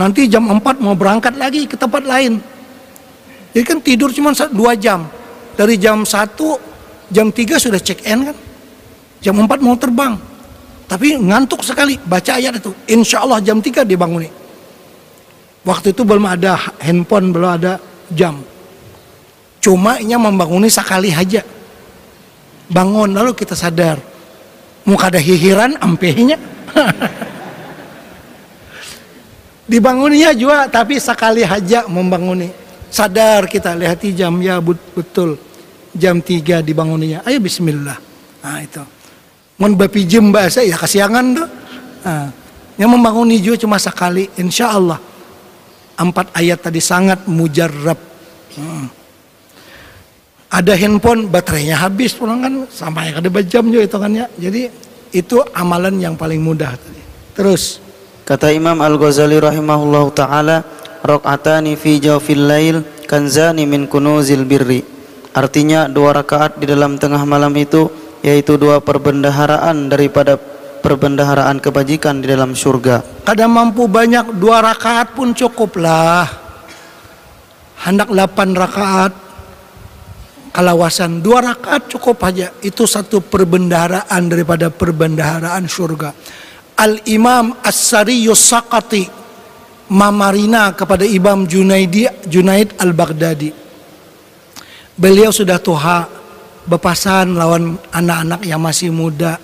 nanti 0.00 0.24
jam 0.24 0.48
4 0.48 0.80
mau 0.80 0.96
berangkat 0.96 1.36
lagi 1.36 1.68
ke 1.68 1.76
tempat 1.76 2.08
lain 2.08 2.40
jadi 3.52 3.64
kan 3.68 3.84
tidur 3.84 4.08
cuma 4.08 4.32
2 4.32 4.48
jam 4.80 5.04
dari 5.52 5.76
jam 5.76 6.08
1 6.08 6.08
Jam 7.08 7.32
3 7.32 7.56
sudah 7.56 7.80
check 7.80 8.04
in 8.04 8.32
kan. 8.32 8.36
Jam 9.24 9.34
4 9.40 9.64
mau 9.64 9.74
terbang. 9.74 10.14
Tapi 10.88 11.20
ngantuk 11.20 11.64
sekali 11.64 11.96
baca 12.00 12.36
ayat 12.36 12.60
itu. 12.60 12.72
Insya 12.88 13.24
Allah 13.24 13.40
jam 13.40 13.60
3 13.60 13.84
dibangun. 13.84 14.28
Waktu 15.64 15.92
itu 15.92 16.00
belum 16.04 16.24
ada 16.24 16.56
handphone, 16.80 17.32
belum 17.32 17.50
ada 17.60 17.76
jam. 18.12 18.40
Cuma 19.60 20.00
nya 20.00 20.16
membanguni 20.16 20.68
sekali 20.72 21.12
aja. 21.12 21.44
Bangun 22.68 23.16
lalu 23.16 23.32
kita 23.32 23.56
sadar. 23.56 23.98
Muka 24.84 25.12
ada 25.12 25.20
hihiran 25.20 25.76
ampehnya. 25.80 26.36
Dibanguninya 29.68 30.32
juga 30.32 30.68
tapi 30.68 30.96
sekali 30.96 31.44
aja 31.44 31.84
membanguni. 31.88 32.48
Sadar 32.88 33.44
kita 33.44 33.76
lihat 33.76 34.00
jam 34.16 34.32
ya 34.40 34.60
betul 34.64 35.36
jam 35.98 36.20
3 36.20 36.62
dibangunnya 36.62 37.24
ayo 37.24 37.42
bismillah 37.42 37.98
nah 38.44 38.62
itu 38.62 38.82
mun 39.58 39.74
bapi 39.74 40.04
jem 40.04 40.30
bahasa 40.30 40.62
ya 40.62 40.78
kasiangan 40.78 41.24
tuh 41.34 41.48
nah, 42.06 42.28
yang 42.78 42.90
membangun 42.94 43.34
juga 43.40 43.66
cuma 43.66 43.76
sekali 43.82 44.30
insya 44.38 44.78
Allah 44.78 45.02
empat 45.98 46.30
ayat 46.38 46.62
tadi 46.62 46.78
sangat 46.78 47.26
mujarab 47.26 47.98
hmm. 48.54 48.86
Ada 50.48 50.72
handphone 50.72 51.28
baterainya 51.28 51.76
habis 51.76 52.16
pulang 52.16 52.40
kan 52.40 52.54
sama 52.72 53.04
yang 53.04 53.20
ada 53.20 53.28
jam 53.44 53.68
juga 53.68 53.84
hitungannya 53.84 54.24
jadi 54.40 54.72
itu 55.12 55.40
amalan 55.52 55.96
yang 56.00 56.16
paling 56.16 56.40
mudah 56.40 56.72
tadi 56.76 57.02
terus 57.36 57.80
kata 58.24 58.52
Imam 58.52 58.80
Al 58.80 58.96
Ghazali 58.96 59.36
rahimahullah 59.36 60.04
taala 60.16 60.56
rakaatani 61.04 61.76
fi 61.76 62.00
jawfil 62.00 62.48
lail 62.48 62.84
kanzani 63.04 63.68
min 63.68 63.84
kunuzil 63.88 64.44
birri 64.48 64.98
Artinya 65.38 65.86
dua 65.86 66.10
rakaat 66.18 66.58
di 66.58 66.66
dalam 66.66 66.98
tengah 66.98 67.22
malam 67.22 67.54
itu 67.54 67.86
yaitu 68.26 68.58
dua 68.58 68.82
perbendaharaan 68.82 69.86
daripada 69.86 70.34
perbendaharaan 70.82 71.62
kebajikan 71.62 72.18
di 72.18 72.34
dalam 72.34 72.58
surga. 72.58 73.22
Kadang 73.22 73.54
mampu 73.54 73.86
banyak 73.86 74.34
dua 74.34 74.58
rakaat 74.66 75.14
pun 75.14 75.30
cukuplah. 75.30 76.26
Hendak 77.78 78.10
delapan 78.10 78.48
rakaat 78.58 79.12
kalawasan 80.50 81.20
dua 81.20 81.54
rakaat 81.54 81.90
cukup 81.92 82.22
aja 82.24 82.52
itu 82.64 82.84
satu 82.84 83.24
perbendaharaan 83.24 84.22
daripada 84.28 84.68
perbendaharaan 84.68 85.64
surga. 85.68 86.10
Al 86.78 87.02
Imam 87.10 87.58
As-Sariyus 87.62 88.38
Sakati 88.38 89.02
mamarina 89.90 90.70
kepada 90.76 91.02
Imam 91.02 91.48
Junaidi 91.48 92.06
Junaid 92.28 92.78
Al 92.78 92.94
Baghdadi 92.94 93.68
Beliau 94.98 95.30
sudah 95.30 95.62
tua, 95.62 96.10
bepasan 96.66 97.38
lawan 97.38 97.78
anak-anak 97.94 98.42
yang 98.42 98.58
masih 98.58 98.90
muda. 98.90 99.38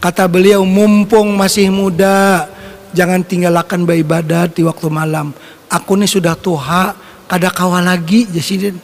Kata 0.00 0.24
beliau, 0.24 0.64
mumpung 0.64 1.36
masih 1.36 1.68
muda, 1.68 2.48
jangan 2.96 3.20
tinggalkan 3.20 3.84
beribadat 3.84 4.56
di 4.56 4.64
waktu 4.64 4.88
malam. 4.88 5.36
Aku 5.68 6.00
ini 6.00 6.08
sudah 6.08 6.32
tua, 6.40 6.96
kada 7.28 7.52
kawal 7.52 7.84
lagi, 7.84 8.24
Jasidin. 8.32 8.80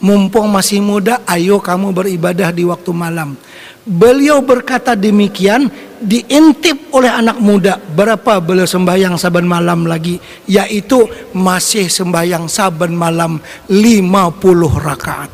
Mumpung 0.00 0.48
masih 0.48 0.80
muda, 0.80 1.20
ayo 1.28 1.60
kamu 1.60 1.92
beribadah 1.92 2.48
di 2.48 2.64
waktu 2.64 2.88
malam. 2.88 3.36
Beliau 3.84 4.40
berkata 4.40 4.96
demikian 4.96 5.68
diintip 6.00 6.88
oleh 6.96 7.12
anak 7.12 7.36
muda. 7.36 7.76
Berapa 7.76 8.40
beliau 8.40 8.64
sembahyang 8.64 9.20
saban 9.20 9.44
malam 9.44 9.84
lagi? 9.84 10.16
Yaitu 10.48 11.04
masih 11.36 11.92
sembahyang 11.92 12.48
saban 12.48 12.96
malam 12.96 13.36
50 13.68 14.80
rakaat. 14.80 15.30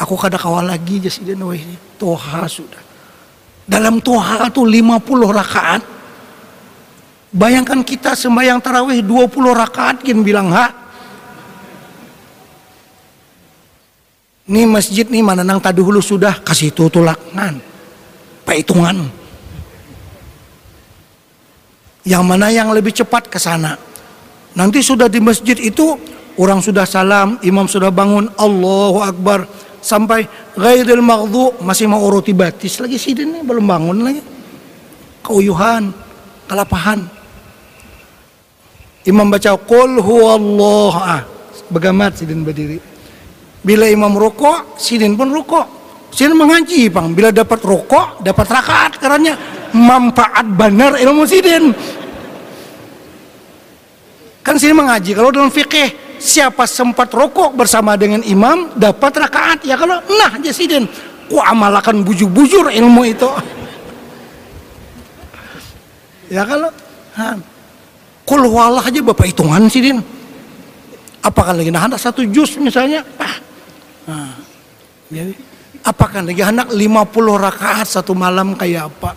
Aku 0.00 0.16
kada 0.16 0.40
kawal 0.40 0.64
lagi 0.64 0.96
ini. 0.96 1.76
Toha 2.00 2.48
sudah. 2.48 2.80
Dalam 3.68 4.00
toha 4.00 4.48
itu 4.48 4.64
50 4.64 5.28
rakaat. 5.28 5.82
Bayangkan 7.28 7.84
kita 7.84 8.16
sembahyang 8.16 8.64
tarawih 8.64 9.04
20 9.04 9.28
rakaat 9.52 10.00
kin 10.00 10.24
bilang 10.24 10.48
ha. 10.48 10.87
Ini 14.48 14.64
masjid 14.64 15.04
nih 15.04 15.20
mana 15.20 15.44
nang 15.44 15.60
tadi 15.60 15.84
hulu 15.84 16.00
sudah 16.00 16.40
kasih 16.40 16.72
tutulakan. 16.72 17.60
Perhitungan. 18.48 19.04
Yang 22.08 22.24
mana 22.24 22.48
yang 22.48 22.72
lebih 22.72 22.96
cepat 22.96 23.28
ke 23.28 23.36
sana. 23.36 23.76
Nanti 24.56 24.80
sudah 24.80 25.12
di 25.12 25.20
masjid 25.20 25.54
itu 25.60 26.00
orang 26.40 26.64
sudah 26.64 26.88
salam, 26.88 27.36
imam 27.44 27.68
sudah 27.68 27.92
bangun, 27.92 28.32
Allahu 28.40 29.04
Akbar 29.04 29.44
sampai 29.78 30.26
ghairil 30.58 31.02
maghdhu 31.02 31.62
masih 31.62 31.86
mau 31.86 32.02
uruti 32.02 32.34
batis 32.34 32.82
lagi 32.82 32.98
sidin 32.98 33.30
nih 33.30 33.42
belum 33.46 33.64
bangun 33.64 33.98
lagi 34.02 34.22
keuyuhan 35.22 35.94
kelapahan 36.50 37.06
imam 39.06 39.26
baca 39.30 39.54
qul 39.54 40.02
huwallah 40.02 40.94
ah 40.98 41.22
begamat 41.70 42.18
sidin 42.18 42.42
berdiri 42.42 42.82
bila 43.68 43.84
imam 43.84 44.16
rukuk 44.16 44.80
sidin 44.80 45.12
pun 45.12 45.28
rukuk. 45.28 45.68
Sidin 46.08 46.32
mengaji 46.32 46.88
bang. 46.88 47.12
Bila 47.12 47.28
dapat 47.28 47.60
rukuk 47.60 48.24
dapat 48.24 48.48
rakaat 48.48 48.96
karena 48.96 49.36
manfaat 49.76 50.48
benar 50.48 50.96
ilmu 50.96 51.28
sidin 51.28 51.76
kan 54.40 54.56
sidin 54.56 54.72
mengaji. 54.72 55.12
Kalau 55.12 55.28
dalam 55.28 55.52
fikih 55.52 56.16
siapa 56.16 56.64
sempat 56.64 57.12
rokok 57.12 57.52
bersama 57.52 57.92
dengan 58.00 58.24
imam 58.24 58.72
dapat 58.72 59.28
rakaat. 59.28 59.68
Ya 59.68 59.76
kalau 59.76 60.00
nah 60.16 60.40
jasidin 60.40 60.88
ku 61.28 61.36
amalakan 61.36 62.00
bujur-bujur 62.00 62.72
ilmu 62.72 63.04
itu. 63.04 63.28
Ya 66.28 66.44
kalau 66.44 66.68
ha. 67.16 67.40
kul 68.28 68.44
aja 68.52 69.00
bapak 69.00 69.32
hitungan 69.32 69.64
sih 69.72 69.80
din 69.80 69.96
apakah 71.24 71.56
lagi 71.56 71.72
nah 71.72 71.88
hendak 71.88 71.96
satu 71.96 72.20
jus 72.28 72.60
misalnya 72.60 73.00
ah. 73.16 73.47
Jadi 75.08 75.32
apakah 75.84 76.24
lagi 76.24 76.40
hendak 76.40 76.72
50 76.72 77.44
rakaat 77.44 77.86
satu 77.88 78.12
malam 78.16 78.56
kayak 78.56 78.88
apa 78.92 79.12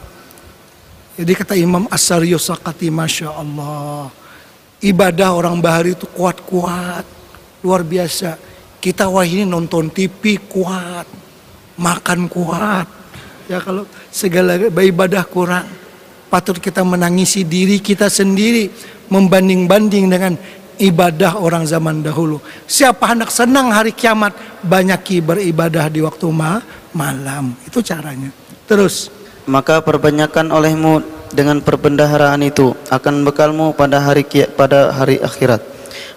Jadi 1.12 1.32
kata 1.36 1.54
Imam 1.60 1.86
As-Sariyus 1.92 2.50
Sakati, 2.50 2.88
Masya 2.90 3.36
Allah. 3.36 4.10
Ibadah 4.82 5.38
orang 5.38 5.60
Bahari 5.62 5.94
itu 5.94 6.10
kuat-kuat. 6.10 7.06
Luar 7.62 7.86
biasa. 7.86 8.40
Kita 8.82 9.06
wah 9.06 9.22
ini 9.22 9.46
nonton 9.46 9.92
TV 9.94 10.42
kuat. 10.50 11.06
Makan 11.78 12.26
kuat. 12.26 12.88
Ya 13.46 13.62
kalau 13.62 13.86
segala 14.10 14.58
ibadah 14.58 15.22
kurang. 15.28 15.68
Patut 16.32 16.58
kita 16.58 16.82
menangisi 16.82 17.46
diri 17.46 17.78
kita 17.78 18.10
sendiri. 18.10 18.72
Membanding-banding 19.12 20.06
dengan 20.08 20.34
ibadah 20.80 21.40
orang 21.40 21.68
zaman 21.68 22.06
dahulu. 22.06 22.40
Siapa 22.70 23.12
hendak 23.12 23.34
senang 23.34 23.72
hari 23.74 23.92
kiamat, 23.92 24.36
banyak 24.64 25.24
beribadah 25.24 25.90
di 25.92 26.00
waktu 26.04 26.28
ma 26.32 26.62
malam. 26.96 27.58
Itu 27.66 27.84
caranya. 27.84 28.32
Terus 28.70 29.12
maka 29.50 29.82
perbanyakan 29.82 30.54
olehmu 30.54 31.02
dengan 31.32 31.64
perbendaharaan 31.64 32.44
itu 32.44 32.76
akan 32.92 33.24
bekalmu 33.26 33.74
pada 33.74 34.04
hari 34.04 34.28
pada 34.54 34.92
hari 34.92 35.18
akhirat 35.18 35.64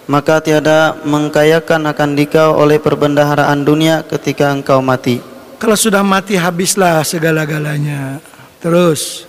maka 0.05 0.37
tiada 0.43 0.93
mengkayakan 1.07 1.89
akan 1.89 2.09
dikau 2.13 2.53
oleh 2.59 2.77
perbendaharaan 2.77 3.65
dunia 3.65 4.03
ketika 4.05 4.51
engkau 4.51 4.83
mati 4.83 5.23
kalau 5.57 5.73
sudah 5.73 6.03
mati 6.03 6.35
habislah 6.35 7.01
segala-galanya 7.01 8.19
terus 8.59 9.25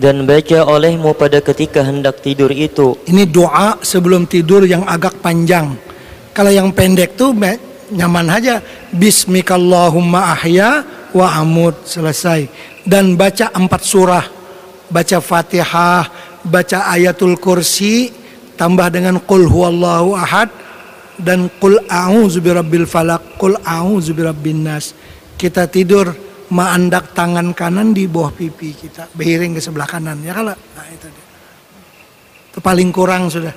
dan 0.00 0.24
baca 0.24 0.64
olehmu 0.64 1.12
pada 1.12 1.40
ketika 1.44 1.84
hendak 1.84 2.24
tidur 2.24 2.48
itu. 2.48 2.96
Ini 3.04 3.28
doa 3.28 3.76
sebelum 3.84 4.24
tidur 4.24 4.64
yang 4.64 4.84
agak 4.88 5.20
panjang. 5.20 5.76
Kalau 6.32 6.48
yang 6.48 6.72
pendek 6.72 7.16
tuh 7.16 7.36
nyaman 7.92 8.28
aja. 8.32 8.64
Bismikallahumma 8.92 10.32
ahya 10.32 10.84
wa 11.12 11.28
amut. 11.36 11.76
Selesai. 11.84 12.48
Dan 12.88 13.20
baca 13.20 13.52
empat 13.52 13.82
surah. 13.84 14.26
Baca 14.92 15.18
fatihah 15.20 16.04
baca 16.42 16.90
ayatul 16.90 17.38
kursi 17.38 18.10
tambah 18.58 18.90
dengan 18.90 19.22
qul 19.22 19.46
huwallahu 19.46 20.18
ahad 20.18 20.50
dan 21.18 21.46
qul 21.62 21.78
a'udzu 21.86 22.42
birabbil 22.42 22.86
falaq 22.86 23.38
qul 23.38 23.54
a'udzu 23.62 24.10
birabbin 24.14 24.66
nas. 24.66 24.94
Kita 25.38 25.66
tidur 25.70 26.14
maandak 26.52 27.16
tangan 27.16 27.56
kanan 27.56 27.96
di 27.96 28.04
bawah 28.04 28.28
pipi 28.28 28.76
kita 28.76 29.08
beriring 29.16 29.56
ke 29.56 29.60
sebelah 29.64 29.88
kanan 29.88 30.20
ya 30.20 30.36
kalau? 30.36 30.52
Nah 30.52 30.86
itu 30.92 31.08
dia. 31.08 31.26
Itu 32.52 32.58
paling 32.60 32.92
kurang 32.92 33.32
sudah. 33.32 33.56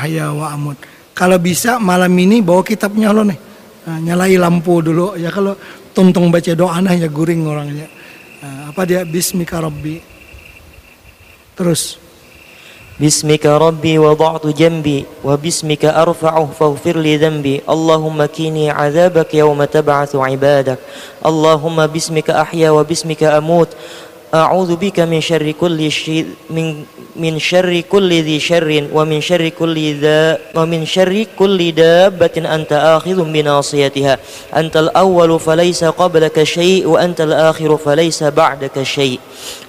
Ahya 0.00 0.32
wa 0.32 0.48
amut. 0.56 0.80
Kalau 1.12 1.36
bisa 1.36 1.76
malam 1.76 2.10
ini 2.16 2.40
bawa 2.40 2.64
kitabnya 2.64 3.12
lo 3.12 3.22
nih. 3.22 3.38
Nah, 3.88 3.98
nyalai 4.00 4.40
lampu 4.40 4.80
dulu 4.80 5.14
ya 5.20 5.28
kalau? 5.28 5.52
Tuntung 5.92 6.30
baca 6.30 6.52
doa 6.54 6.78
nah 6.78 6.94
ya 6.94 7.10
guring 7.10 7.42
orangnya. 7.44 7.88
Nah, 8.40 8.70
apa 8.70 8.86
dia? 8.86 9.02
Rabbi. 9.60 9.96
Terus 11.58 11.98
باسمك 13.00 13.46
ربي 13.46 13.98
وضعت 13.98 14.46
جنبي 14.46 15.04
وباسمك 15.24 15.84
أرفعه 15.84 16.48
فاغفر 16.60 16.96
لي 16.98 17.16
ذنبي. 17.16 17.60
اللهم 17.70 18.24
كيني 18.24 18.70
عذابك 18.70 19.34
يوم 19.34 19.64
تبعث 19.64 20.16
عبادك. 20.16 20.78
اللهم 21.26 21.86
باسمك 21.86 22.30
أحيا 22.30 22.70
وباسمك 22.70 23.22
أموت. 23.22 23.68
أعوذ 24.34 24.76
بك 24.76 25.00
من 25.00 25.20
شر 25.20 25.50
كل 25.50 25.90
شيء 25.90 26.26
من 26.50 26.84
من 27.16 27.38
شر 27.38 27.80
كل 27.80 28.10
ذي 28.12 28.40
شر 28.40 28.84
ومن 28.92 29.20
شر 29.20 29.48
كل 29.48 29.94
ذا 30.00 30.38
ومن 30.54 30.86
شر 30.86 31.26
كل 31.38 31.72
دابة 31.72 32.36
أنت 32.36 32.72
آخذ 32.72 33.24
بناصيتها. 33.32 34.18
أنت 34.56 34.76
الأول 34.76 35.40
فليس 35.40 35.84
قبلك 35.84 36.42
شيء 36.42 36.86
وأنت 36.86 37.20
الآخر 37.20 37.76
فليس 37.76 38.22
بعدك 38.22 38.82
شيء. 38.82 39.18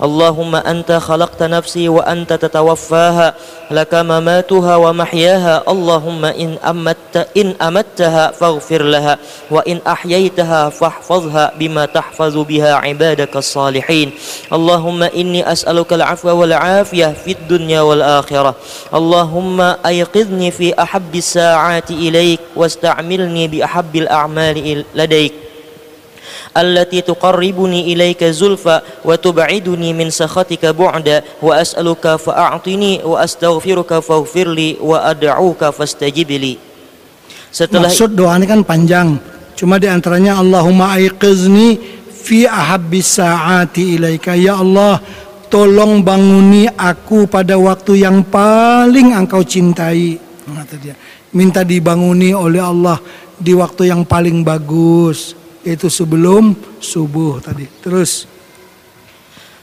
اللهم 0.03 0.55
أنت 0.55 0.91
خلقت 0.91 1.43
نفسي 1.43 1.89
وأنت 1.89 2.33
تتوفاها 2.33 3.33
لك 3.71 3.93
مماتها 3.93 4.75
ومحياها. 4.75 5.63
اللهم 5.67 6.25
إن 6.25 6.57
أمت 6.67 7.27
إن 7.37 7.55
أمتها 7.61 8.31
فاغفر 8.31 8.83
لها 8.83 9.17
وإن 9.51 9.79
أحييتها 9.87 10.69
فاحفظها 10.69 11.53
بما 11.59 11.85
تحفظ 11.85 12.37
بها 12.37 12.73
عبادك 12.73 13.35
الصالحين. 13.35 14.11
اللهم 14.52 15.02
إني 15.02 15.52
أسألك 15.52 15.92
العفو 15.92 16.28
والعافية 16.28 17.14
في 17.24 17.32
الدنيا 17.32 17.80
والآخرة 17.80 18.54
اللهم 18.94 19.60
أيقظني 19.60 20.50
في 20.50 20.82
أحب 20.82 21.14
الساعات 21.14 21.90
إليك 21.90 22.40
واستعملني 22.56 23.48
بأحب 23.48 23.96
الأعمال 23.96 24.84
لديك 24.94 25.32
التي 26.56 27.00
تقربني 27.00 27.92
إليك 27.92 28.24
زلفى 28.24 28.80
وتبعدني 29.04 29.92
من 29.92 30.10
سخطك 30.10 30.66
بعدا 30.66 31.22
وأسألك 31.42 32.16
فأعطني 32.16 33.00
وأستغفرك 33.04 33.98
فاغفر 33.98 34.48
لي 34.48 34.76
وأدعوك 34.80 35.64
فاستجب 35.64 36.30
لي 36.30 36.56
Setelah 37.54 37.86
Maksud 37.86 38.18
doa 38.18 38.34
ini 38.34 38.50
kan 38.50 38.66
panjang. 38.66 39.14
Cuma 39.54 39.78
di 39.78 39.86
antaranya 39.86 40.42
Allahumma 40.42 40.98
aiqizni 40.98 41.78
fi 42.19 42.43
ahabbis 42.43 43.17
saati 43.17 43.95
ilaika. 43.95 44.35
Ya 44.35 44.59
Allah, 44.59 44.99
tolong 45.47 46.03
banguni 46.03 46.67
aku 46.67 47.25
pada 47.31 47.55
waktu 47.55 48.03
yang 48.03 48.27
paling 48.27 49.15
engkau 49.15 49.41
cintai. 49.41 50.19
Kata 50.43 50.75
dia. 50.75 50.95
Minta 51.31 51.63
dibanguni 51.63 52.35
oleh 52.35 52.59
Allah 52.59 52.99
di 53.39 53.55
waktu 53.55 53.87
yang 53.87 54.03
paling 54.03 54.43
bagus 54.43 55.37
yaitu 55.63 55.87
sebelum 55.87 56.55
subuh 56.79 57.39
tadi. 57.43 57.67
Terus 57.83 58.25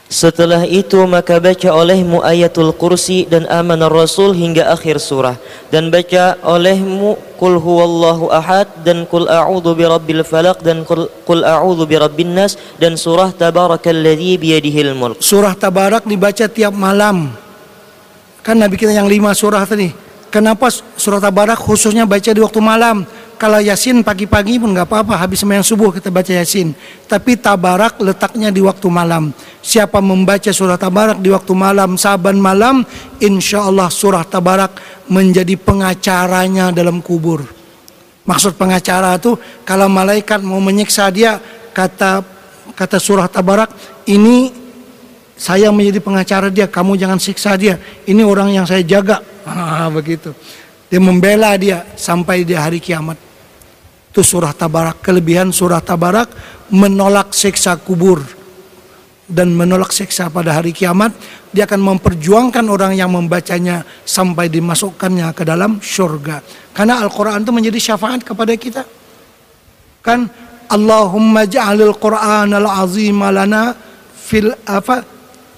setelah 0.07 0.63
itu 0.63 1.03
maka 1.03 1.35
baca 1.35 1.67
olehmu 1.75 2.23
ayatul 2.23 2.71
kursi 2.71 3.27
dan 3.27 3.43
amanar 3.51 3.91
rasul 3.91 4.31
hingga 4.31 4.71
akhir 4.71 5.03
surah 5.03 5.35
dan 5.67 5.91
baca 5.91 6.39
olehmu 6.47 7.19
kul 7.35 7.59
huwallahu 7.59 8.31
ahad 8.31 8.71
dan 8.87 9.03
kul 9.03 9.27
a'udzu 9.27 9.75
birabbil 9.75 10.23
falaq 10.23 10.63
dan 10.63 10.87
kul, 10.87 11.11
kul 11.27 11.43
a'udzu 11.43 11.83
birabbin 11.83 12.31
nas 12.31 12.55
dan 12.79 12.95
surah 12.95 13.35
tabarakalladzi 13.35 14.39
biyadihil 14.39 14.95
mulk. 14.95 15.19
Surah 15.19 15.53
tabarak 15.53 16.07
dibaca 16.07 16.47
tiap 16.47 16.71
malam. 16.71 17.35
Kan 18.47 18.63
Nabi 18.63 18.79
kita 18.79 18.95
yang 18.95 19.11
lima 19.11 19.35
surah 19.35 19.67
tadi. 19.67 19.91
Kenapa 20.31 20.71
surah 20.71 21.19
tabarak 21.19 21.59
khususnya 21.59 22.07
baca 22.07 22.31
di 22.31 22.39
waktu 22.39 22.59
malam? 22.63 23.03
Kalau 23.37 23.61
Yasin 23.61 24.01
pagi-pagi 24.01 24.57
pun 24.57 24.73
nggak 24.73 24.89
apa-apa, 24.89 25.13
habis 25.13 25.45
sembahyang 25.45 25.61
subuh 25.61 25.93
kita 25.93 26.09
baca 26.09 26.33
Yasin. 26.33 26.73
Tapi 27.05 27.37
Tabarak 27.37 28.01
letaknya 28.01 28.49
di 28.49 28.65
waktu 28.65 28.89
malam. 28.89 29.29
Siapa 29.61 30.01
membaca 30.01 30.49
surah 30.49 30.73
Tabarak 30.73 31.21
di 31.21 31.29
waktu 31.29 31.53
malam, 31.53 32.01
saban 32.01 32.41
malam, 32.41 32.81
insya 33.21 33.69
Allah 33.69 33.93
surah 33.93 34.25
Tabarak 34.25 35.05
menjadi 35.13 35.53
pengacaranya 35.53 36.73
dalam 36.73 36.97
kubur. 37.05 37.45
Maksud 38.25 38.57
pengacara 38.57 39.21
itu 39.21 39.37
kalau 39.61 39.85
malaikat 39.85 40.41
mau 40.41 40.57
menyiksa 40.57 41.05
dia, 41.13 41.37
kata 41.77 42.25
kata 42.73 42.97
surah 42.97 43.29
Tabarak, 43.29 43.69
ini 44.09 44.49
saya 45.37 45.69
menjadi 45.69 46.01
pengacara 46.01 46.49
dia, 46.49 46.65
kamu 46.65 46.97
jangan 46.97 47.21
siksa 47.21 47.53
dia. 47.53 47.77
Ini 48.09 48.25
orang 48.25 48.49
yang 48.49 48.65
saya 48.65 48.81
jaga. 48.81 49.21
Begitu. 50.01 50.33
Dia 50.89 50.97
membela 50.97 51.53
dia 51.53 51.85
sampai 51.93 52.41
di 52.41 52.57
hari 52.57 52.81
kiamat. 52.81 53.26
Itu 54.17 54.25
surah 54.25 54.49
Tabarak. 54.49 55.05
Kelebihan 55.05 55.53
surah 55.53 55.77
Tabarak 55.77 56.33
menolak 56.73 57.37
siksa 57.37 57.77
kubur 57.77 58.17
dan 59.29 59.53
menolak 59.53 59.93
siksa 59.93 60.33
pada 60.33 60.57
hari 60.57 60.73
kiamat. 60.73 61.13
Dia 61.53 61.69
akan 61.69 61.93
memperjuangkan 61.93 62.65
orang 62.65 62.97
yang 62.97 63.13
membacanya 63.13 63.85
sampai 63.85 64.49
dimasukkannya 64.49 65.37
ke 65.37 65.45
dalam 65.45 65.77
surga. 65.77 66.41
Karena 66.73 66.97
Al-Quran 67.05 67.45
itu 67.45 67.53
menjadi 67.53 67.93
syafaat 67.93 68.25
kepada 68.25 68.57
kita. 68.57 68.89
Kan 70.01 70.25
Allahumma 70.65 71.45
ja'alil 71.45 71.93
Qur'an 72.01 72.49
al-azim 72.57 73.21
lana 73.21 73.77
fil 74.17 74.49
apa 74.65 75.05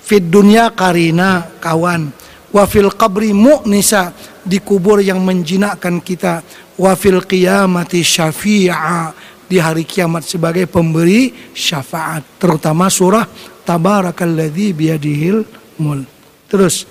fid 0.03 0.27
dunya 0.27 0.67
karina 0.75 1.47
kawan 1.63 2.11
wa 2.51 2.67
fil 2.67 2.91
qabri 2.91 3.31
mu'nisa 3.31 4.11
di 4.43 4.59
kubur 4.59 4.99
yang 4.99 5.23
menjinakkan 5.23 6.03
kita 6.03 6.43
wa 6.79 6.95
fil 6.95 7.19
qiyamati 7.21 7.99
syafi'a. 8.01 9.11
Di 9.49 9.57
hari 9.57 9.81
kiamat 9.81 10.29
sebagai 10.29 10.69
pemberi 10.69 11.33
syafaat 11.57 12.37
terutama 12.37 12.85
surah 12.85 13.25
tabarakalladzi 13.65 14.77
biyadihil 14.77 15.41
mul 15.81 16.05
terus 16.45 16.85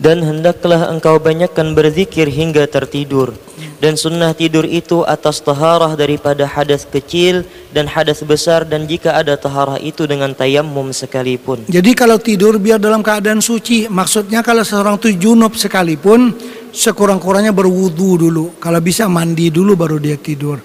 dan 0.00 0.24
hendaklah 0.24 0.88
engkau 0.88 1.20
banyakkan 1.20 1.76
berzikir 1.76 2.24
hingga 2.32 2.64
tertidur. 2.64 3.36
Dan 3.80 3.96
sunnah 3.96 4.32
tidur 4.32 4.64
itu 4.64 5.04
atas 5.04 5.40
taharah 5.44 5.92
daripada 5.96 6.48
hadas 6.48 6.88
kecil 6.88 7.44
dan 7.72 7.88
hadas 7.88 8.24
besar 8.24 8.64
dan 8.64 8.88
jika 8.88 9.16
ada 9.16 9.36
taharah 9.36 9.76
itu 9.80 10.04
dengan 10.08 10.32
tayamum 10.32 10.92
sekalipun. 10.92 11.68
Jadi 11.68 11.92
kalau 11.96 12.16
tidur 12.16 12.56
biar 12.56 12.80
dalam 12.80 13.04
keadaan 13.04 13.40
suci 13.44 13.88
maksudnya 13.88 14.40
kalau 14.40 14.64
seorang 14.64 14.96
itu 15.00 15.16
junub 15.16 15.56
sekalipun 15.56 16.32
sekurang-kurangnya 16.72 17.52
berwudu 17.52 18.20
dulu. 18.20 18.56
Kalau 18.56 18.80
bisa 18.84 19.08
mandi 19.08 19.52
dulu 19.52 19.76
baru 19.76 19.96
dia 20.00 20.16
tidur. 20.16 20.60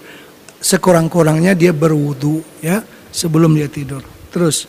Sekurang-kurangnya 0.59 1.55
dia 1.55 1.71
berwudu 1.75 2.43
ya 2.59 2.83
sebelum 3.11 3.55
dia 3.55 3.71
tidur. 3.71 4.03
Terus 4.27 4.67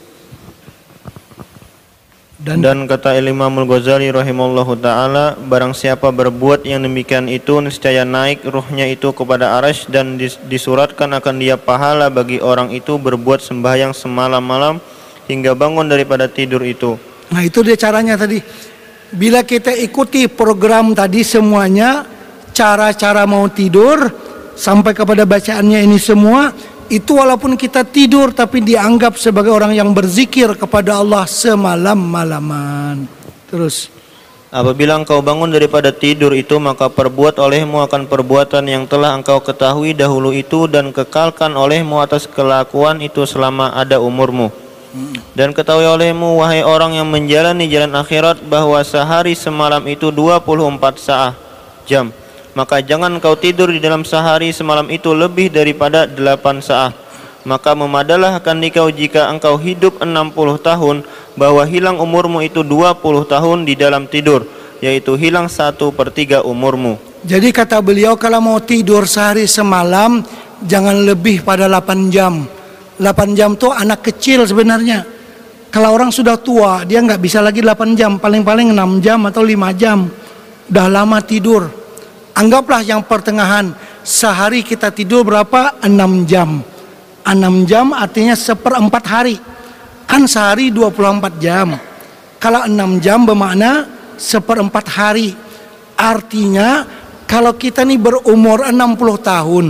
Dan, 2.37 2.61
Dan 2.61 2.85
kata 2.85 3.17
Imam 3.17 3.49
Al-Ghazali 3.49 4.13
rahimallahu 4.13 4.77
taala, 4.77 5.33
barang 5.41 5.73
siapa 5.73 6.13
berbuat 6.13 6.69
yang 6.69 6.85
demikian 6.85 7.33
itu 7.33 7.65
niscaya 7.65 8.05
naik 8.05 8.45
ruhnya 8.45 8.85
itu 8.93 9.09
kepada 9.17 9.57
arash 9.57 9.89
dan 9.89 10.21
dis- 10.21 10.37
disuratkan 10.45 11.17
akan 11.17 11.41
dia 11.41 11.57
pahala 11.57 12.13
bagi 12.13 12.37
orang 12.37 12.77
itu 12.77 13.01
berbuat 13.01 13.41
sembahyang 13.41 13.97
semalam 13.97 14.45
malam 14.45 14.77
hingga 15.33 15.57
bangun 15.57 15.89
daripada 15.89 16.29
tidur 16.29 16.61
itu. 16.61 17.01
nah 17.33 17.41
itu 17.41 17.65
dia 17.65 17.75
caranya 17.75 18.21
tadi. 18.21 18.39
Bila 19.17 19.41
kita 19.41 19.73
ikuti 19.73 20.29
program 20.29 20.93
tadi 20.93 21.25
semuanya, 21.25 22.05
cara-cara 22.53 23.25
mau 23.25 23.49
tidur 23.49 24.13
sampai 24.53 24.93
kepada 24.93 25.25
bacaannya 25.25 25.89
ini 25.89 25.97
semua, 25.97 26.53
itu 26.89 27.19
walaupun 27.19 27.59
kita 27.59 27.83
tidur 27.83 28.31
tapi 28.31 28.63
dianggap 28.63 29.19
sebagai 29.19 29.51
orang 29.51 29.75
yang 29.75 29.91
berzikir 29.91 30.55
kepada 30.55 31.03
Allah 31.03 31.27
semalam 31.27 31.99
malaman. 31.99 33.07
Terus. 33.51 33.91
Apabila 34.47 34.97
engkau 34.97 35.21
bangun 35.21 35.51
daripada 35.51 35.91
tidur 35.91 36.33
itu 36.33 36.57
maka 36.63 36.87
perbuat 36.87 37.37
olehmu 37.43 37.83
akan 37.83 38.07
perbuatan 38.07 38.65
yang 38.65 38.87
telah 38.87 39.13
engkau 39.13 39.43
ketahui 39.43 39.93
dahulu 39.93 40.31
itu 40.33 40.71
dan 40.71 40.95
kekalkan 40.95 41.53
olehmu 41.59 41.99
atas 41.99 42.25
kelakuan 42.31 43.03
itu 43.03 43.27
selama 43.27 43.75
ada 43.75 43.99
umurmu. 44.01 44.49
Dan 45.37 45.53
ketahui 45.53 45.85
olehmu 45.85 46.41
wahai 46.41 46.65
orang 46.65 46.97
yang 46.97 47.05
menjalani 47.05 47.69
jalan 47.69 47.93
akhirat 48.01 48.41
bahwa 48.49 48.81
sehari 48.81 49.37
semalam 49.37 49.85
itu 49.85 50.09
24 50.09 50.97
saat 50.97 51.37
jam. 51.85 52.09
Maka 52.57 52.81
jangan 52.81 53.21
engkau 53.21 53.37
tidur 53.37 53.69
di 53.69 53.85
dalam 53.85 54.01
sehari 54.01 54.49
semalam 54.49 54.89
itu 54.89 55.13
lebih 55.13 55.53
daripada 55.53 56.09
8 56.09 56.65
saat. 56.65 56.97
Maka 57.45 57.77
memadalah 57.77 58.41
akan 58.41 58.65
dikau 58.65 58.89
jika 58.89 59.29
engkau 59.29 59.61
hidup 59.61 60.01
60 60.01 60.33
tahun 60.65 61.05
bahwa 61.37 61.69
hilang 61.69 62.01
umurmu 62.01 62.41
itu 62.41 62.65
20 62.65 63.29
tahun 63.29 63.69
di 63.69 63.77
dalam 63.77 64.09
tidur 64.09 64.49
yaitu 64.81 65.21
hilang 65.21 65.53
satu 65.53 65.93
per 65.93 66.09
tiga 66.17 66.41
umurmu. 66.41 66.97
Jadi 67.29 67.53
kata 67.53 67.85
beliau 67.85 68.17
kalau 68.17 68.41
mau 68.41 68.57
tidur 68.57 69.05
sehari 69.05 69.45
semalam 69.45 70.25
jangan 70.65 70.97
lebih 71.05 71.45
pada 71.45 71.69
8 71.69 72.09
jam. 72.09 72.49
8 72.97 73.37
jam 73.37 73.53
tuh 73.53 73.77
anak 73.77 74.01
kecil 74.09 74.49
sebenarnya. 74.49 75.05
Kalau 75.69 75.93
orang 75.93 76.09
sudah 76.09 76.41
tua 76.41 76.89
dia 76.89 77.05
nggak 77.05 77.21
bisa 77.21 77.45
lagi 77.45 77.61
8 77.61 77.93
jam, 77.93 78.17
paling-paling 78.17 78.73
6 78.73 79.05
jam 79.05 79.21
atau 79.29 79.45
5 79.45 79.77
jam. 79.77 80.09
Udah 80.73 80.89
lama 80.89 81.21
tidur. 81.21 81.86
Anggaplah 82.37 82.85
yang 82.85 83.01
pertengahan 83.01 83.73
sehari 84.05 84.61
kita 84.61 84.93
tidur 84.93 85.25
berapa? 85.25 85.81
6 85.81 86.29
jam. 86.29 86.61
6 87.25 87.65
jam 87.65 87.97
artinya 87.97 88.37
seperempat 88.37 89.05
hari. 89.09 89.41
Kan 90.05 90.29
sehari 90.29 90.69
24 90.69 91.41
jam. 91.41 91.81
Kalau 92.37 92.69
6 92.69 93.01
jam 93.01 93.25
bermakna 93.25 93.89
seperempat 94.21 94.85
hari. 94.93 95.33
Artinya 95.97 96.85
kalau 97.25 97.57
kita 97.57 97.89
nih 97.89 97.97
berumur 97.97 98.69
60 98.69 98.77
tahun 99.19 99.67